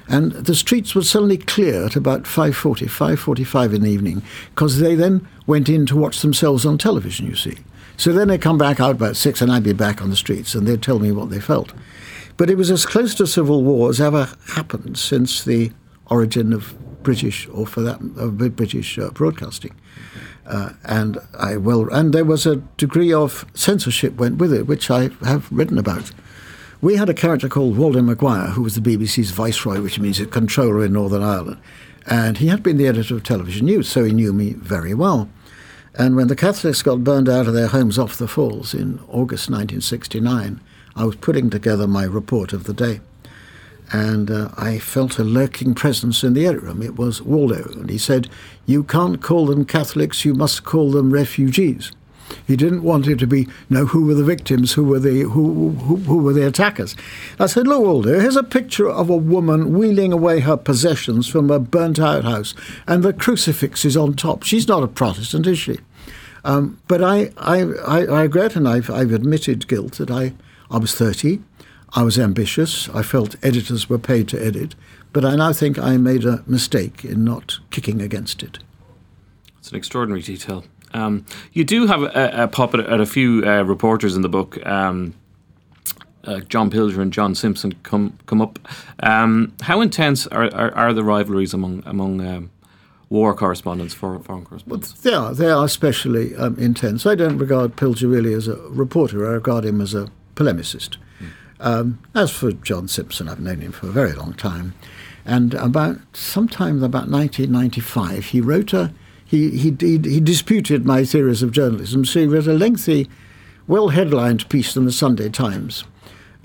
and 0.07 0.33
the 0.33 0.55
streets 0.55 0.93
were 0.93 1.03
suddenly 1.03 1.37
clear 1.37 1.85
at 1.85 1.95
about 1.95 2.23
5.40, 2.23 2.89
5.45 2.89 3.75
in 3.75 3.81
the 3.83 3.89
evening, 3.89 4.21
because 4.53 4.79
they 4.79 4.93
then 4.93 5.25
went 5.47 5.69
in 5.69 5.85
to 5.85 5.95
watch 5.95 6.21
themselves 6.21 6.65
on 6.65 6.77
television, 6.77 7.27
you 7.27 7.35
see. 7.35 7.59
So 7.95 8.11
then 8.11 8.27
they'd 8.27 8.41
come 8.41 8.57
back 8.57 8.81
out 8.81 8.91
about 8.91 9.15
6 9.15 9.41
and 9.41 9.51
I'd 9.51 9.63
be 9.63 9.73
back 9.73 10.01
on 10.01 10.09
the 10.09 10.15
streets 10.15 10.53
and 10.53 10.67
they'd 10.67 10.81
tell 10.81 10.99
me 10.99 11.11
what 11.11 11.29
they 11.29 11.39
felt. 11.39 11.71
But 12.35 12.49
it 12.49 12.55
was 12.55 12.71
as 12.71 12.85
close 12.85 13.15
to 13.15 13.27
civil 13.27 13.63
war 13.63 13.89
as 13.89 14.01
ever 14.01 14.27
happened 14.55 14.97
since 14.97 15.43
the 15.43 15.71
origin 16.07 16.51
of 16.51 16.75
British, 17.03 17.47
or 17.49 17.65
for 17.65 17.81
that, 17.81 18.01
of 18.17 18.37
British 18.55 18.97
uh, 18.97 19.11
broadcasting. 19.11 19.75
Uh, 20.51 20.73
and 20.83 21.17
I 21.39 21.55
well, 21.55 21.87
and 21.93 22.13
there 22.13 22.25
was 22.25 22.45
a 22.45 22.57
degree 22.77 23.13
of 23.13 23.45
censorship 23.53 24.17
went 24.17 24.37
with 24.37 24.51
it, 24.51 24.67
which 24.67 24.91
I 24.91 25.09
have 25.23 25.49
written 25.49 25.77
about. 25.77 26.11
We 26.81 26.97
had 26.97 27.09
a 27.09 27.13
character 27.13 27.47
called 27.47 27.77
Waldo 27.77 28.01
Maguire, 28.01 28.47
who 28.47 28.61
was 28.61 28.75
the 28.75 28.81
BBC's 28.81 29.31
viceroy, 29.31 29.79
which 29.81 29.97
means 29.97 30.19
a 30.19 30.25
controller 30.25 30.83
in 30.83 30.91
Northern 30.91 31.23
Ireland. 31.23 31.61
And 32.05 32.39
he 32.39 32.47
had 32.47 32.63
been 32.63 32.75
the 32.75 32.87
editor 32.87 33.15
of 33.15 33.23
television 33.23 33.67
news, 33.67 33.87
so 33.87 34.03
he 34.03 34.11
knew 34.11 34.33
me 34.33 34.53
very 34.53 34.93
well. 34.93 35.29
And 35.93 36.17
when 36.17 36.27
the 36.27 36.35
Catholics 36.35 36.81
got 36.81 37.03
burned 37.03 37.29
out 37.29 37.47
of 37.47 37.53
their 37.53 37.67
homes 37.67 37.97
off 37.97 38.17
the 38.17 38.27
falls 38.27 38.73
in 38.73 38.99
August 39.07 39.49
1969, 39.49 40.59
I 40.95 41.05
was 41.05 41.15
putting 41.15 41.49
together 41.49 41.87
my 41.87 42.03
report 42.03 42.51
of 42.51 42.65
the 42.65 42.73
day. 42.73 42.99
And 43.91 44.31
uh, 44.31 44.49
I 44.57 44.79
felt 44.79 45.19
a 45.19 45.23
lurking 45.23 45.73
presence 45.73 46.23
in 46.23 46.33
the 46.33 46.47
edit 46.47 46.61
room. 46.61 46.81
It 46.81 46.95
was 46.95 47.21
Waldo. 47.21 47.63
And 47.73 47.89
he 47.89 47.97
said, 47.97 48.29
You 48.65 48.83
can't 48.83 49.21
call 49.21 49.47
them 49.47 49.65
Catholics, 49.65 50.23
you 50.23 50.33
must 50.33 50.63
call 50.63 50.91
them 50.91 51.11
refugees. 51.11 51.91
He 52.47 52.55
didn't 52.55 52.83
want 52.83 53.07
it 53.07 53.19
to 53.19 53.27
be, 53.27 53.47
know, 53.69 53.85
who 53.85 54.05
were 54.05 54.13
the 54.13 54.23
victims, 54.23 54.73
who 54.73 54.83
were 54.83 54.99
the 54.99 55.21
who, 55.21 55.71
who, 55.71 55.95
who 55.97 56.17
were 56.17 56.33
the 56.33 56.47
attackers. 56.47 56.95
I 57.39 57.47
said, 57.47 57.67
look, 57.67 57.83
Waldo, 57.83 58.19
here's 58.19 58.35
a 58.35 58.43
picture 58.43 58.89
of 58.89 59.09
a 59.09 59.15
woman 59.15 59.77
wheeling 59.77 60.13
away 60.13 60.39
her 60.39 60.57
possessions 60.57 61.27
from 61.27 61.49
a 61.49 61.59
burnt-out 61.59 62.23
house, 62.23 62.53
and 62.87 63.03
the 63.03 63.13
crucifix 63.13 63.85
is 63.85 63.97
on 63.97 64.13
top. 64.13 64.43
She's 64.43 64.67
not 64.67 64.83
a 64.83 64.87
Protestant, 64.87 65.47
is 65.47 65.59
she? 65.59 65.79
Um, 66.43 66.79
but 66.87 67.03
I, 67.03 67.31
I, 67.37 67.61
I, 67.85 68.05
I, 68.05 68.21
regret, 68.23 68.55
and 68.55 68.67
I've, 68.67 68.89
I've 68.89 69.13
admitted 69.13 69.67
guilt, 69.67 69.93
that 69.93 70.09
I, 70.09 70.33
I 70.71 70.77
was 70.77 70.95
30. 70.95 71.41
I 71.93 72.03
was 72.03 72.17
ambitious. 72.17 72.89
I 72.89 73.03
felt 73.03 73.35
editors 73.43 73.89
were 73.89 73.97
paid 73.97 74.27
to 74.29 74.43
edit. 74.43 74.75
But 75.13 75.25
I 75.25 75.35
now 75.35 75.51
think 75.51 75.77
I 75.77 75.97
made 75.97 76.25
a 76.25 76.43
mistake 76.47 77.03
in 77.03 77.25
not 77.25 77.59
kicking 77.69 78.01
against 78.01 78.41
it. 78.43 78.59
It's 79.59 79.69
an 79.69 79.75
extraordinary 79.75 80.21
detail. 80.21 80.63
Um, 80.93 81.25
you 81.53 81.63
do 81.63 81.87
have 81.87 82.01
a, 82.01 82.43
a 82.43 82.47
pop 82.47 82.73
at, 82.73 82.79
at 82.81 82.99
a 82.99 83.05
few 83.05 83.43
uh, 83.45 83.63
reporters 83.63 84.15
in 84.15 84.21
the 84.21 84.29
book. 84.29 84.65
Um, 84.65 85.13
uh, 86.23 86.39
John 86.41 86.69
Pilger 86.69 86.99
and 86.99 87.11
John 87.11 87.35
Simpson 87.35 87.73
come 87.83 88.17
come 88.25 88.41
up. 88.41 88.59
Um, 89.01 89.53
how 89.61 89.81
intense 89.81 90.27
are, 90.27 90.53
are, 90.53 90.73
are, 90.75 90.93
the 90.93 91.03
rivalries 91.03 91.53
among 91.53 91.83
among 91.85 92.21
um, 92.21 92.51
war 93.09 93.33
correspondents, 93.33 93.93
for 93.93 94.19
foreign 94.19 94.45
correspondents? 94.45 94.93
Well, 94.93 95.01
they 95.01 95.13
are 95.13 95.33
they 95.33 95.49
are 95.49 95.65
especially 95.65 96.35
um, 96.35 96.57
intense. 96.57 97.05
I 97.05 97.15
don't 97.15 97.37
regard 97.37 97.75
Pilger 97.75 98.11
really 98.11 98.33
as 98.33 98.47
a 98.47 98.55
reporter. 98.69 99.27
I 99.27 99.33
regard 99.33 99.65
him 99.65 99.81
as 99.81 99.93
a 99.93 100.09
polemicist. 100.35 100.97
Mm. 101.19 101.31
As 102.15 102.31
for 102.31 102.51
John 102.51 102.87
Simpson, 102.87 103.29
I've 103.29 103.39
known 103.39 103.61
him 103.61 103.71
for 103.71 103.87
a 103.87 103.91
very 103.91 104.13
long 104.13 104.33
time, 104.33 104.73
and 105.25 105.53
about 105.53 105.97
sometime 106.13 106.83
about 106.83 107.09
1995, 107.09 108.25
he 108.25 108.41
wrote 108.41 108.73
a 108.73 108.93
he, 109.31 109.51
he, 109.51 109.73
he, 109.79 109.97
he 109.97 110.19
disputed 110.19 110.85
my 110.85 111.05
theories 111.05 111.41
of 111.41 111.53
journalism. 111.53 112.03
So 112.03 112.19
he 112.19 112.27
wrote 112.27 112.47
a 112.47 112.53
lengthy 112.53 113.07
well 113.65 113.89
headlined 113.89 114.49
piece 114.49 114.75
in 114.75 114.83
the 114.83 114.91
Sunday 114.91 115.29
Times. 115.29 115.85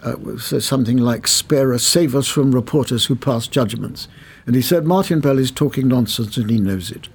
Uh, 0.03 0.39
something 0.39 0.99
like 0.99 1.27
"Spare 1.27 1.73
us, 1.73 1.83
save 1.83 2.15
us 2.15 2.29
from 2.29 2.55
reporters 2.55 3.07
who 3.07 3.17
pass 3.17 3.49
judgments," 3.49 4.07
and 4.47 4.55
he 4.55 4.63
said 4.63 4.85
Martin 4.85 5.21
Bell 5.21 5.39
is 5.39 5.51
talking 5.51 5.89
nonsense 5.89 6.37
and 6.37 6.49
he 6.51 6.61
knows 6.61 6.93
it. 6.93 7.09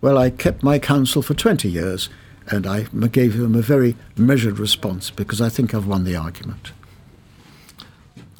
Well, 0.00 0.16
I 0.16 0.30
kept 0.30 0.62
my 0.62 0.78
counsel 0.78 1.22
for 1.22 1.34
20 1.34 1.68
years, 1.68 2.08
and 2.46 2.66
I 2.66 2.82
gave 3.10 3.34
him 3.34 3.54
a 3.54 3.62
very 3.62 3.96
measured 4.16 4.60
response 4.60 5.10
because 5.10 5.40
I 5.40 5.48
think 5.48 5.74
I've 5.74 5.88
won 5.88 6.04
the 6.04 6.14
argument. 6.14 6.70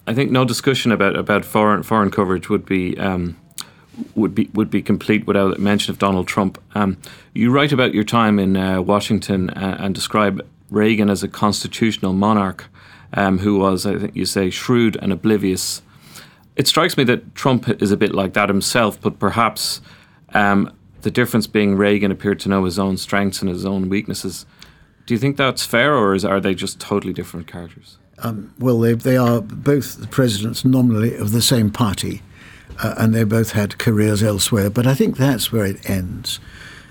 I 0.06 0.14
think 0.14 0.30
no 0.30 0.44
discussion 0.44 0.92
about 0.92 1.16
about 1.16 1.44
foreign 1.44 1.82
foreign 1.82 2.10
coverage 2.10 2.48
would 2.48 2.64
be 2.64 2.96
um, 2.98 3.36
would 4.14 4.34
be 4.34 4.50
would 4.52 4.70
be 4.70 4.82
complete 4.82 5.26
without 5.26 5.58
mention 5.58 5.90
of 5.92 5.98
Donald 5.98 6.28
Trump. 6.28 6.62
Um, 6.74 6.98
you 7.34 7.50
write 7.50 7.72
about 7.72 7.94
your 7.94 8.04
time 8.04 8.38
in 8.38 8.56
uh, 8.56 8.80
Washington 8.82 9.50
uh, 9.50 9.76
and 9.80 9.94
describe 9.94 10.46
Reagan 10.70 11.10
as 11.10 11.22
a 11.22 11.28
constitutional 11.28 12.12
monarch 12.12 12.68
um, 13.14 13.38
who 13.38 13.58
was, 13.58 13.86
I 13.86 13.98
think 13.98 14.16
you 14.16 14.26
say, 14.26 14.50
shrewd 14.50 14.96
and 15.00 15.12
oblivious. 15.12 15.82
It 16.56 16.66
strikes 16.66 16.96
me 16.96 17.04
that 17.04 17.34
Trump 17.34 17.68
is 17.82 17.92
a 17.92 17.96
bit 17.96 18.14
like 18.14 18.32
that 18.32 18.48
himself, 18.48 19.00
but 19.00 19.18
perhaps 19.18 19.80
um, 20.34 20.72
the 21.02 21.10
difference 21.10 21.46
being 21.46 21.76
Reagan 21.76 22.10
appeared 22.10 22.40
to 22.40 22.48
know 22.48 22.64
his 22.64 22.78
own 22.78 22.96
strengths 22.96 23.42
and 23.42 23.50
his 23.50 23.64
own 23.64 23.88
weaknesses. 23.88 24.46
Do 25.04 25.14
you 25.14 25.18
think 25.18 25.36
that's 25.36 25.64
fair, 25.64 25.94
or 25.94 26.14
is, 26.14 26.24
are 26.24 26.40
they 26.40 26.54
just 26.54 26.80
totally 26.80 27.12
different 27.12 27.46
characters? 27.46 27.98
Um, 28.18 28.54
well, 28.58 28.78
they, 28.80 28.94
they 28.94 29.16
are 29.16 29.40
both 29.40 30.10
presidents 30.10 30.64
nominally 30.64 31.14
of 31.16 31.32
the 31.32 31.42
same 31.42 31.70
party, 31.70 32.22
uh, 32.82 32.94
and 32.96 33.14
they 33.14 33.24
both 33.24 33.52
had 33.52 33.78
careers 33.78 34.22
elsewhere. 34.22 34.70
But 34.70 34.86
I 34.86 34.94
think 34.94 35.16
that's 35.16 35.52
where 35.52 35.66
it 35.66 35.88
ends. 35.88 36.40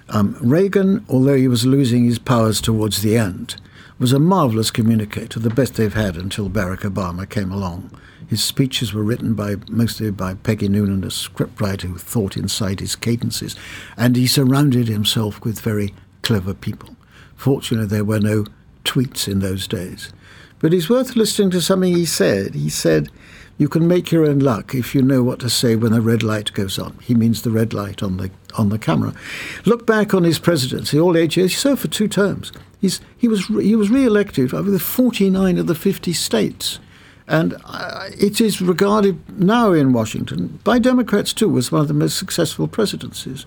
Um, 0.10 0.38
Reagan, 0.40 1.04
although 1.10 1.36
he 1.36 1.48
was 1.48 1.66
losing 1.66 2.06
his 2.06 2.20
powers 2.20 2.62
towards 2.62 3.02
the 3.02 3.18
end, 3.18 3.56
was 3.98 4.14
a 4.14 4.20
marvelous 4.20 4.72
communicator, 4.72 5.40
the 5.40 5.50
best 5.50 5.76
they've 5.76 5.94
had 5.94 6.16
until 6.16 6.50
Barack 6.50 6.82
Obama 6.82 7.28
came 7.28 7.52
along. 7.52 7.92
His 8.28 8.44
speeches 8.44 8.94
were 8.94 9.04
written 9.04 9.34
by 9.36 9.56
mostly 9.70 10.12
by 10.12 10.34
Peggy 10.34 10.68
Noonan, 10.68 11.04
a 11.04 11.08
scriptwriter 11.08 11.84
who 11.84 11.98
thought 11.98 12.36
inside 12.38 12.80
his 12.80 12.96
cadences, 12.96 13.56
and 13.98 14.16
he 14.16 14.28
surrounded 14.28 14.88
himself 14.88 15.44
with 15.44 15.62
very 15.62 15.94
clever 16.24 16.54
people. 16.54 16.96
Fortunately, 17.36 17.88
there 17.88 18.04
were 18.04 18.20
no 18.20 18.46
tweets 18.84 19.28
in 19.28 19.40
those 19.40 19.68
days. 19.68 20.12
But 20.66 20.74
it's 20.74 20.90
worth 20.90 21.16
listening 21.16 21.52
to 21.52 21.62
something 21.62 21.94
he 21.94 22.06
said. 22.06 22.56
He 22.56 22.70
said, 22.70 23.12
You 23.60 23.70
can 23.70 23.88
make 23.88 24.12
your 24.12 24.26
own 24.26 24.40
luck 24.40 24.74
if 24.74 24.96
you 24.96 25.04
know 25.04 25.22
what 25.22 25.40
to 25.42 25.50
say 25.52 25.76
when 25.76 25.94
a 25.94 26.02
red 26.02 26.24
light 26.24 26.52
goes 26.54 26.80
on. 26.80 26.98
He 27.04 27.14
means 27.14 27.44
the 27.44 27.52
red 27.52 27.72
light 27.72 28.02
on 28.02 28.18
the 28.18 28.32
on 28.58 28.70
the 28.70 28.80
camera. 28.80 29.14
Look 29.66 29.86
back 29.86 30.16
on 30.16 30.24
his 30.24 30.40
presidency, 30.40 31.00
all 31.00 31.16
eight 31.18 31.38
years. 31.38 31.52
He 31.52 31.58
served 31.58 31.82
for 31.82 31.88
two 31.88 32.08
terms. 32.08 32.52
He's, 32.82 33.00
he 33.16 33.28
was 33.28 33.46
he 33.46 33.76
was 33.76 33.92
re-elected 33.92 34.54
with 34.54 34.82
49 34.82 35.60
of 35.60 35.68
the 35.68 35.76
50 35.76 36.14
states. 36.14 36.80
And 37.28 37.58
uh, 37.66 38.10
it 38.20 38.42
is 38.42 38.60
regarded 38.60 39.40
now 39.40 39.72
in 39.72 39.94
Washington, 39.94 40.60
by 40.64 40.80
Democrats 40.80 41.32
too, 41.32 41.56
as 41.60 41.72
one 41.72 41.82
of 41.82 41.88
the 41.88 41.94
most 41.94 42.18
successful 42.18 42.68
presidencies. 42.68 43.46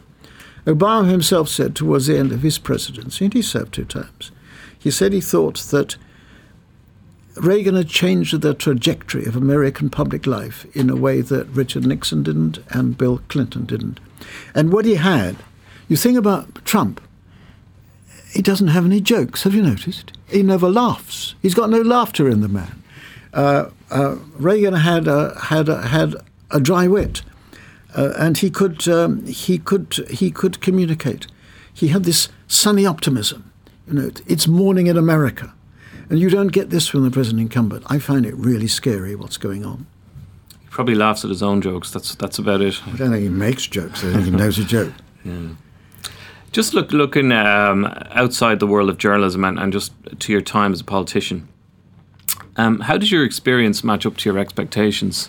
Obama 0.67 1.11
himself 1.11 1.49
said 1.49 1.75
towards 1.75 2.07
the 2.07 2.17
end 2.17 2.31
of 2.31 2.43
his 2.43 2.59
presidency, 2.59 3.25
and 3.25 3.35
he 3.35 3.43
served 3.43 3.75
two 3.75 3.85
terms, 3.85 4.31
he 4.79 4.93
said 4.93 5.13
he 5.13 5.21
thought 5.21 5.59
that 5.73 5.97
Reagan 7.41 7.75
had 7.75 7.89
changed 7.89 8.41
the 8.41 8.55
trajectory 8.55 9.25
of 9.27 9.37
American 9.37 9.91
public 9.91 10.27
life 10.27 10.67
in 10.77 10.91
a 10.91 10.97
way 10.97 11.21
that 11.21 11.47
Richard 11.49 11.87
Nixon 11.87 12.23
didn't 12.23 12.59
and 12.71 12.99
Bill 12.99 13.21
Clinton 13.29 13.65
didn't. 13.65 14.01
And 14.55 14.73
what 14.73 14.85
he 14.85 14.97
had, 14.97 15.37
you 15.89 15.97
think 15.97 16.19
about 16.19 16.65
Trump, 16.65 17.01
he 18.33 18.43
doesn't 18.43 18.69
have 18.69 18.85
any 18.85 19.01
jokes, 19.01 19.43
have 19.45 19.55
you 19.55 19.63
noticed? 19.63 20.13
He 20.29 20.43
never 20.43 20.69
laughs. 20.69 21.35
He's 21.41 21.55
got 21.55 21.71
no 21.71 21.81
laughter 21.81 22.29
in 22.29 22.41
the 22.41 22.49
man. 22.49 22.83
Uh, 23.33 23.71
uh, 23.91 24.17
Reagan 24.37 24.75
had 24.75 25.09
a, 25.09 25.39
had 25.39 25.69
a, 25.69 25.89
had 25.89 26.15
a 26.51 26.61
dry 26.61 26.87
wit, 26.87 27.23
uh, 27.97 28.13
and 28.19 28.39
he 28.39 28.51
could 28.51 28.87
um, 28.89 29.25
he 29.27 29.59
could 29.59 30.07
he 30.11 30.31
could 30.31 30.61
communicate. 30.61 31.27
He 31.73 31.89
had 31.89 32.05
this 32.05 32.29
sunny 32.47 32.85
optimism. 32.85 33.51
You 33.87 33.95
know, 33.95 34.11
it's 34.27 34.47
morning 34.47 34.87
in 34.87 34.97
America, 34.97 35.55
and 36.11 36.19
you 36.19 36.31
don't 36.31 36.49
get 36.49 36.71
this 36.71 36.89
from 36.89 37.05
the 37.05 37.11
present 37.11 37.41
incumbent. 37.41 37.85
I 37.87 37.99
find 37.99 38.25
it 38.25 38.35
really 38.35 38.69
scary 38.69 39.15
what's 39.15 39.37
going 39.37 39.65
on. 39.65 39.87
He 40.61 40.69
probably 40.71 40.95
laughs 40.95 41.25
at 41.25 41.31
his 41.31 41.43
own 41.43 41.61
jokes. 41.61 41.91
That's 41.91 42.15
that's 42.15 42.39
about 42.39 42.61
it. 42.61 42.81
I 42.87 42.97
don't 42.97 43.11
think 43.11 43.23
he 43.23 43.29
makes 43.29 43.67
jokes. 43.67 44.05
I 44.05 44.13
think 44.13 44.25
he 44.25 44.31
knows 44.31 44.59
a 44.59 44.65
joke. 44.65 44.93
Yeah. 45.25 45.49
Just 46.53 46.73
look 46.73 46.93
looking 46.93 47.33
um, 47.33 47.85
outside 48.13 48.61
the 48.61 48.67
world 48.67 48.89
of 48.89 48.97
journalism 48.97 49.45
and, 49.45 49.59
and 49.59 49.73
just 49.73 49.93
to 50.21 50.33
your 50.33 50.41
time 50.41 50.73
as 50.73 50.81
a 50.81 50.85
politician. 50.85 51.49
Um, 52.57 52.81
how 52.81 52.97
did 52.97 53.11
your 53.11 53.25
experience 53.25 53.85
match 53.85 54.07
up 54.07 54.17
to 54.19 54.31
your 54.31 54.39
expectations? 54.39 55.29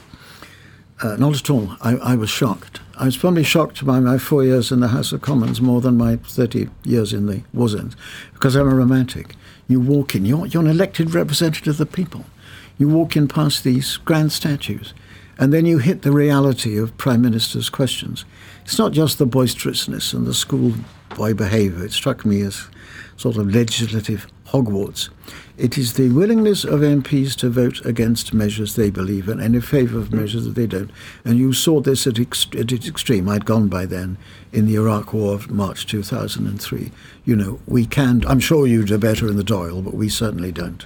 Uh, 1.02 1.16
not 1.18 1.36
at 1.36 1.50
all. 1.50 1.76
I, 1.82 1.96
I, 1.98 2.16
was 2.16 2.30
shocked. 2.30 2.82
I 2.98 3.06
was 3.06 3.18
probably 3.18 3.44
shocked 3.44 3.86
by 3.86 4.00
my 4.00 4.18
four 4.18 4.44
years 4.44 4.72
in 4.72 4.80
the 4.80 4.90
House 4.90 5.12
of 5.12 5.22
Commons 5.22 5.62
more 5.62 5.80
than 5.80 5.98
my 5.98 6.18
30 6.18 6.70
years 6.84 7.14
in 7.14 7.28
the 7.28 7.44
war 7.54 7.70
zones 7.70 7.96
because 8.34 8.56
I'm 8.56 8.68
a 8.68 8.76
romantic. 8.76 9.36
You 9.70 9.80
walk 9.80 10.16
in, 10.16 10.26
you're, 10.26 10.48
you're 10.48 10.64
an 10.64 10.68
elected 10.68 11.14
representative 11.14 11.68
of 11.68 11.78
the 11.78 11.86
people. 11.86 12.26
You 12.80 12.90
walk 12.90 13.16
in 13.16 13.28
past 13.28 13.64
these 13.64 13.98
grand 13.98 14.32
statues, 14.32 14.96
and 15.38 15.54
then 15.54 15.68
you 15.68 15.78
hit 15.78 16.02
the 16.02 16.12
reality 16.12 16.76
of 16.76 16.98
Prime 16.98 17.22
Minister's 17.22 17.70
questions. 17.70 18.26
It's 18.66 18.80
not 18.80 18.94
just 18.94 19.20
the 19.20 19.28
boisterousness 19.28 20.12
and 20.12 20.26
the 20.26 20.34
schoolboy 20.34 21.36
behaviour. 21.36 21.86
It 21.86 21.92
struck 21.92 22.26
me 22.26 22.42
as 22.42 22.68
sort 23.16 23.38
of 23.38 23.54
legislative 23.54 24.26
Hogwarts. 24.52 25.10
It 25.58 25.78
is 25.78 25.94
the 25.94 26.10
willingness 26.10 26.64
of 26.64 26.80
MPs 26.80 27.36
to 27.38 27.50
vote 27.50 27.86
against 27.86 28.34
measures 28.34 28.76
they 28.76 28.90
believe 28.90 29.28
in 29.28 29.40
and 29.40 29.56
in 29.56 29.62
favour 29.62 30.00
of 30.00 30.14
measures 30.14 30.46
that 30.46 30.56
they 30.56 30.68
don't. 30.68 30.90
And 31.26 31.38
you 31.38 31.52
saw 31.52 31.82
this 31.82 32.08
at, 32.08 32.18
ex- 32.18 32.48
at 32.58 32.72
its 32.72 32.88
extreme. 32.88 33.28
I'd 33.28 33.46
gone 33.46 33.68
by 33.68 33.86
then 33.86 34.18
in 34.54 34.66
the 34.66 34.76
Iraq 34.76 35.14
War 35.14 35.34
of 35.34 35.52
March 35.52 35.86
2003. 35.86 36.92
You 37.26 37.36
know, 37.36 37.60
we 37.68 37.86
can't. 37.86 38.26
I'm 38.26 38.40
sure 38.40 38.66
you 38.66 38.86
do 38.86 38.98
better 38.98 39.28
in 39.28 39.36
the 39.36 39.44
Dáil, 39.44 39.84
but 39.84 39.96
we 39.96 40.08
certainly 40.08 40.52
don't. 40.52 40.86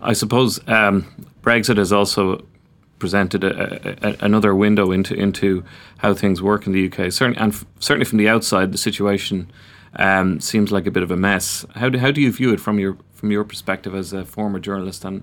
I 0.00 0.12
suppose 0.12 0.60
um, 0.68 1.06
Brexit 1.42 1.76
has 1.76 1.92
also 1.92 2.44
presented 2.98 3.44
a, 3.44 4.08
a, 4.08 4.24
another 4.24 4.54
window 4.54 4.90
into 4.90 5.14
into 5.14 5.64
how 5.98 6.14
things 6.14 6.40
work 6.40 6.66
in 6.66 6.72
the 6.72 6.86
UK. 6.86 7.12
Certainly, 7.12 7.38
and 7.38 7.52
f- 7.52 7.64
certainly 7.80 8.04
from 8.04 8.18
the 8.18 8.28
outside, 8.28 8.72
the 8.72 8.78
situation 8.78 9.50
um, 9.98 10.40
seems 10.40 10.72
like 10.72 10.86
a 10.86 10.90
bit 10.90 11.02
of 11.02 11.10
a 11.10 11.16
mess. 11.16 11.66
How 11.74 11.88
do 11.88 11.98
how 11.98 12.10
do 12.10 12.20
you 12.20 12.32
view 12.32 12.52
it 12.52 12.60
from 12.60 12.78
your 12.78 12.96
from 13.12 13.30
your 13.30 13.44
perspective 13.44 13.94
as 13.94 14.12
a 14.12 14.24
former 14.24 14.58
journalist 14.58 15.04
and 15.04 15.22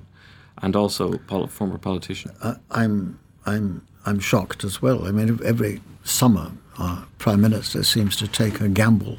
and 0.61 0.75
also 0.75 1.17
pol- 1.27 1.47
former 1.47 1.77
politician? 1.77 2.31
Uh, 2.41 2.55
I'm 2.71 3.19
I'm 3.45 3.85
I'm 4.05 4.19
shocked 4.19 4.63
as 4.63 4.81
well. 4.81 5.07
I 5.07 5.11
mean, 5.11 5.39
every 5.43 5.81
summer, 6.03 6.51
our 6.77 7.05
prime 7.17 7.41
minister 7.41 7.83
seems 7.83 8.15
to 8.17 8.27
take 8.27 8.59
a 8.61 8.67
gamble 8.67 9.17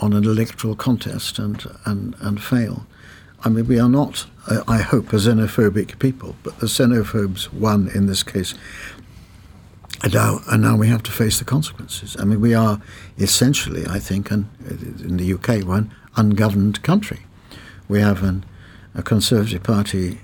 on 0.00 0.12
an 0.12 0.24
electoral 0.24 0.76
contest 0.76 1.38
and 1.38 1.64
and 1.84 2.14
and 2.20 2.42
fail. 2.42 2.86
I 3.46 3.50
mean, 3.50 3.66
we 3.66 3.78
are 3.78 3.90
not, 3.90 4.24
I 4.66 4.78
hope, 4.78 5.12
a 5.12 5.16
xenophobic 5.16 5.98
people, 5.98 6.34
but 6.42 6.60
the 6.60 6.66
xenophobes 6.66 7.52
won 7.52 7.90
in 7.94 8.06
this 8.06 8.22
case. 8.22 8.54
And 10.12 10.62
now, 10.62 10.76
we 10.76 10.88
have 10.88 11.02
to 11.04 11.10
face 11.10 11.38
the 11.38 11.44
consequences. 11.44 12.16
I 12.18 12.24
mean, 12.24 12.40
we 12.40 12.54
are 12.54 12.80
essentially, 13.18 13.86
I 13.86 13.98
think, 13.98 14.30
an, 14.30 14.50
in 15.02 15.16
the 15.16 15.32
UK, 15.32 15.66
one 15.66 15.94
ungoverned 16.16 16.82
country. 16.82 17.20
We 17.88 18.00
have 18.00 18.22
an, 18.22 18.44
a 18.94 19.02
Conservative 19.02 19.62
Party 19.62 20.20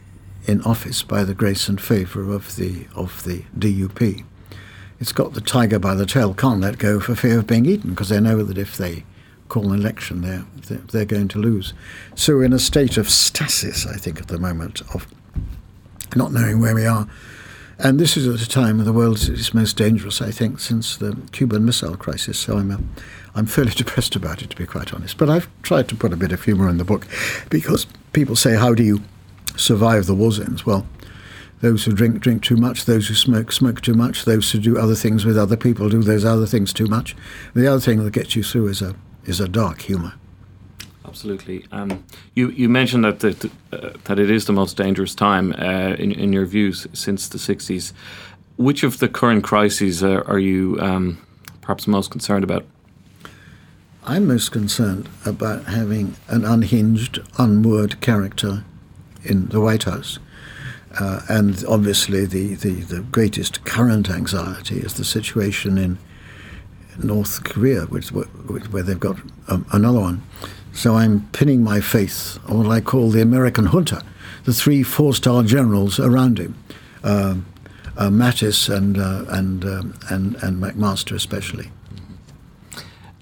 in 0.47 0.63
office 0.63 1.03
by 1.03 1.25
the 1.25 1.35
grace 1.35 1.69
and 1.69 1.81
favour 1.81 2.33
of 2.33 2.57
the 2.57 2.87
of 2.95 3.25
the 3.25 3.45
DUP. 3.59 4.25
It's 4.99 5.13
got 5.13 5.33
the 5.33 5.41
tiger 5.41 5.79
by 5.79 5.95
the 5.95 6.05
tail, 6.05 6.35
can't 6.35 6.61
let 6.61 6.79
go 6.79 7.01
for 7.01 7.15
fear 7.15 7.39
of 7.39 7.47
being 7.47 7.65
eaten, 7.65 7.91
because 7.91 8.11
they 8.11 8.21
know 8.21 8.43
that 8.43 8.59
if 8.59 8.77
they 8.77 9.05
call 9.49 9.73
an 9.73 9.81
election, 9.81 10.21
they're, 10.21 10.45
they're 10.69 11.07
going 11.07 11.29
to 11.29 11.39
lose. 11.39 11.73
So 12.15 12.35
we're 12.35 12.45
in 12.45 12.53
a 12.53 12.59
state 12.59 12.99
of 12.99 13.09
stasis, 13.09 13.87
I 13.87 13.97
think, 13.97 14.21
at 14.21 14.29
the 14.29 14.39
moment, 14.39 14.83
of 14.95 15.07
not 16.15 16.33
knowing 16.33 16.61
where 16.61 16.75
we 16.75 16.85
are. 16.85 17.09
And 17.83 17.99
this 17.99 18.15
is 18.15 18.29
at 18.29 18.47
a 18.47 18.49
time 18.49 18.77
when 18.77 18.85
the 18.85 18.93
world 18.93 19.17
is 19.17 19.55
most 19.55 19.79
dangerous, 19.79 20.21
I 20.21 20.31
think, 20.31 20.61
since 20.61 20.99
the 20.99 21.17
Cuban 21.33 21.65
Missile 21.65 21.97
Crisis. 21.97 22.39
So 22.39 22.59
I'm, 22.59 22.71
a, 22.71 22.79
I'm 23.35 23.47
fairly 23.47 23.71
depressed 23.75 24.15
about 24.15 24.43
it, 24.43 24.51
to 24.51 24.57
be 24.57 24.67
quite 24.67 24.93
honest. 24.93 25.17
But 25.17 25.31
I've 25.31 25.49
tried 25.63 25.89
to 25.89 25.97
put 25.97 26.13
a 26.13 26.17
bit 26.17 26.31
of 26.31 26.45
humour 26.45 26.69
in 26.69 26.77
the 26.77 26.85
book 26.85 27.07
because 27.49 27.87
people 28.13 28.37
say, 28.37 28.55
How 28.55 28.75
do 28.75 28.83
you 28.83 29.01
survive 29.57 30.05
the 30.05 30.15
war 30.15 30.31
zones? 30.31 30.67
Well, 30.67 30.87
those 31.63 31.85
who 31.85 31.93
drink, 31.93 32.21
drink 32.21 32.43
too 32.43 32.57
much. 32.57 32.85
Those 32.85 33.09
who 33.09 33.15
smoke, 33.15 33.51
smoke 33.51 33.81
too 33.81 33.95
much. 33.95 34.27
Those 34.27 34.51
who 34.51 34.59
do 34.59 34.79
other 34.79 34.95
things 34.95 35.25
with 35.25 35.39
other 35.39 35.57
people 35.57 35.89
do 35.89 36.03
those 36.03 36.25
other 36.25 36.47
things 36.47 36.75
too 36.75 36.87
much. 36.87 37.17
The 37.55 37.67
other 37.67 37.81
thing 37.81 38.05
that 38.05 38.13
gets 38.13 38.37
you 38.37 38.43
through 38.43 38.69
is 38.69 38.83
a 38.83 38.95
is 39.25 39.41
a 39.41 39.49
dark 39.49 39.83
humour. 39.83 40.15
Absolutely. 41.11 41.67
Um, 41.73 42.05
you 42.35 42.51
you 42.51 42.69
mentioned 42.69 43.05
that 43.05 43.19
the, 43.19 43.51
uh, 43.73 43.91
that 44.05 44.19
it 44.21 44.31
is 44.31 44.45
the 44.45 44.53
most 44.53 44.77
dangerous 44.77 45.15
time 45.15 45.53
uh, 45.59 45.97
in 45.99 46.13
in 46.13 46.33
your 46.33 46.47
views 46.47 46.87
since 46.93 47.29
the 47.29 47.39
sixties. 47.39 47.93
Which 48.57 48.85
of 48.85 48.99
the 48.99 49.09
current 49.09 49.43
crises 49.43 50.05
are, 50.05 50.23
are 50.29 50.39
you 50.39 50.79
um, 50.81 51.19
perhaps 51.63 51.87
most 51.87 52.11
concerned 52.11 52.45
about? 52.45 52.65
I'm 54.05 54.27
most 54.29 54.53
concerned 54.53 55.09
about 55.25 55.65
having 55.65 56.15
an 56.29 56.45
unhinged, 56.45 57.19
unmoored 57.39 58.01
character 58.01 58.65
in 59.25 59.49
the 59.49 59.61
White 59.61 59.85
House. 59.85 60.19
Uh, 60.99 61.21
and 61.29 61.65
obviously, 61.69 62.27
the, 62.27 62.55
the, 62.55 62.83
the 62.83 63.01
greatest 63.01 63.65
current 63.65 64.11
anxiety 64.11 64.79
is 64.79 64.95
the 64.95 65.05
situation 65.05 65.79
in 65.79 65.99
North 67.03 67.45
Korea, 67.45 67.83
which, 67.87 68.09
where 68.11 68.83
they've 68.83 69.01
got 69.01 69.17
um, 69.49 69.65
another 69.73 70.01
one. 70.01 70.23
So 70.81 70.97
I'm 70.97 71.29
pinning 71.33 71.63
my 71.63 71.83
faith 71.83 72.39
on 72.49 72.57
what 72.57 72.75
I 72.75 72.81
call 72.81 73.11
the 73.11 73.21
American 73.21 73.67
junta, 73.67 74.03
the 74.45 74.55
three 74.55 74.83
four-star 74.83 75.43
generals 75.43 76.01
around 76.01 76.39
him, 76.39 76.55
uh, 77.05 77.35
uh, 77.99 78.09
Mattis 78.09 78.75
and 78.75 78.97
uh, 78.97 79.27
and 79.29 79.63
um, 79.63 79.95
and 80.09 80.37
and 80.37 80.57
McMaster 80.57 81.15
especially. 81.15 81.71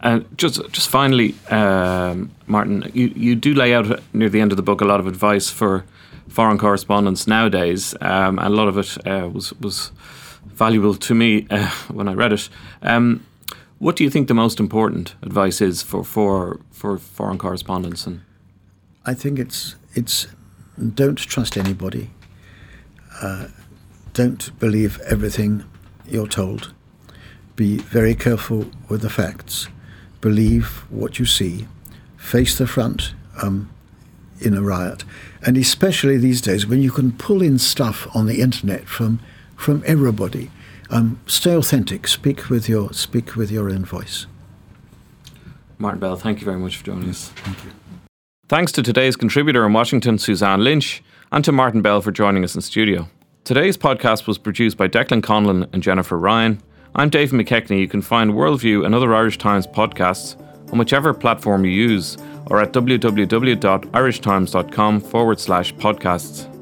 And 0.02 0.24
just 0.38 0.60
just 0.70 0.88
finally, 0.88 1.34
um, 1.50 2.30
Martin, 2.46 2.92
you, 2.94 3.08
you 3.16 3.34
do 3.34 3.54
lay 3.54 3.74
out 3.74 4.04
near 4.12 4.28
the 4.28 4.40
end 4.40 4.52
of 4.52 4.56
the 4.56 4.62
book 4.62 4.80
a 4.80 4.84
lot 4.84 5.00
of 5.00 5.08
advice 5.08 5.50
for 5.50 5.84
foreign 6.28 6.58
correspondents 6.58 7.26
nowadays, 7.26 7.92
um, 8.00 8.38
and 8.38 8.54
a 8.54 8.56
lot 8.56 8.68
of 8.68 8.78
it 8.78 9.04
uh, 9.04 9.28
was 9.28 9.52
was 9.54 9.90
valuable 10.46 10.94
to 10.94 11.12
me 11.12 11.44
uh, 11.50 11.68
when 11.92 12.06
I 12.06 12.12
read 12.12 12.32
it. 12.32 12.48
Um, 12.82 13.26
what 13.78 13.96
do 13.96 14.04
you 14.04 14.10
think 14.10 14.28
the 14.28 14.34
most 14.34 14.60
important 14.60 15.14
advice 15.22 15.60
is 15.60 15.82
for 15.82 16.04
for, 16.04 16.60
for 16.70 16.98
foreign 16.98 17.38
correspondents? 17.38 18.06
And 18.06 18.20
I 19.04 19.14
think 19.14 19.38
it's 19.38 19.76
it's 19.94 20.26
don't 20.94 21.18
trust 21.18 21.56
anybody. 21.56 22.10
Uh, 23.20 23.48
don't 24.12 24.58
believe 24.58 25.00
everything 25.00 25.64
you're 26.06 26.28
told. 26.28 26.72
Be 27.56 27.78
very 27.78 28.14
careful 28.14 28.66
with 28.88 29.02
the 29.02 29.10
facts. 29.10 29.68
Believe 30.20 30.84
what 30.90 31.18
you 31.18 31.24
see. 31.24 31.66
Face 32.16 32.56
the 32.58 32.66
front. 32.66 33.14
Um, 33.42 33.70
in 34.40 34.54
a 34.54 34.62
riot, 34.62 35.04
and 35.44 35.56
especially 35.56 36.16
these 36.16 36.40
days 36.40 36.66
when 36.66 36.82
you 36.82 36.90
can 36.90 37.12
pull 37.12 37.42
in 37.42 37.58
stuff 37.58 38.06
on 38.14 38.26
the 38.26 38.40
internet 38.40 38.86
from 38.86 39.20
from 39.56 39.82
everybody. 39.86 40.50
Um, 40.90 41.20
stay 41.26 41.54
authentic. 41.54 42.08
Speak 42.08 42.48
with 42.48 42.68
your 42.68 42.92
speak 42.92 43.36
with 43.36 43.50
your 43.50 43.70
own 43.70 43.84
voice. 43.84 44.26
Martin 45.78 46.00
Bell, 46.00 46.16
thank 46.16 46.40
you 46.40 46.44
very 46.44 46.58
much 46.58 46.76
for 46.76 46.84
joining 46.84 47.10
us. 47.10 47.28
Thank 47.36 47.64
you. 47.64 47.70
Thanks 48.48 48.72
to 48.72 48.82
today's 48.82 49.14
contributor 49.14 49.64
in 49.66 49.74
Washington, 49.74 50.18
Suzanne 50.18 50.64
Lynch, 50.64 51.02
and 51.30 51.44
to 51.44 51.52
Martin 51.52 51.82
Bell 51.82 52.00
for 52.00 52.10
joining 52.10 52.42
us 52.42 52.54
in 52.54 52.62
studio. 52.62 53.08
Today's 53.44 53.76
podcast 53.76 54.26
was 54.26 54.38
produced 54.38 54.76
by 54.76 54.88
Declan 54.88 55.22
Conlon 55.22 55.68
and 55.72 55.82
Jennifer 55.82 56.18
Ryan. 56.18 56.60
I'm 56.94 57.10
Dave 57.10 57.30
McKechnie. 57.30 57.80
You 57.80 57.88
can 57.88 58.02
find 58.02 58.32
Worldview 58.32 58.84
and 58.84 58.94
other 58.94 59.14
Irish 59.14 59.38
Times 59.38 59.66
podcasts 59.66 60.36
on 60.72 60.78
whichever 60.78 61.14
platform 61.14 61.64
you 61.64 61.70
use 61.70 62.18
or 62.46 62.60
at 62.60 62.72
www.irishtimes.com 62.72 65.00
forward 65.00 65.40
slash 65.40 65.74
podcasts. 65.74 66.57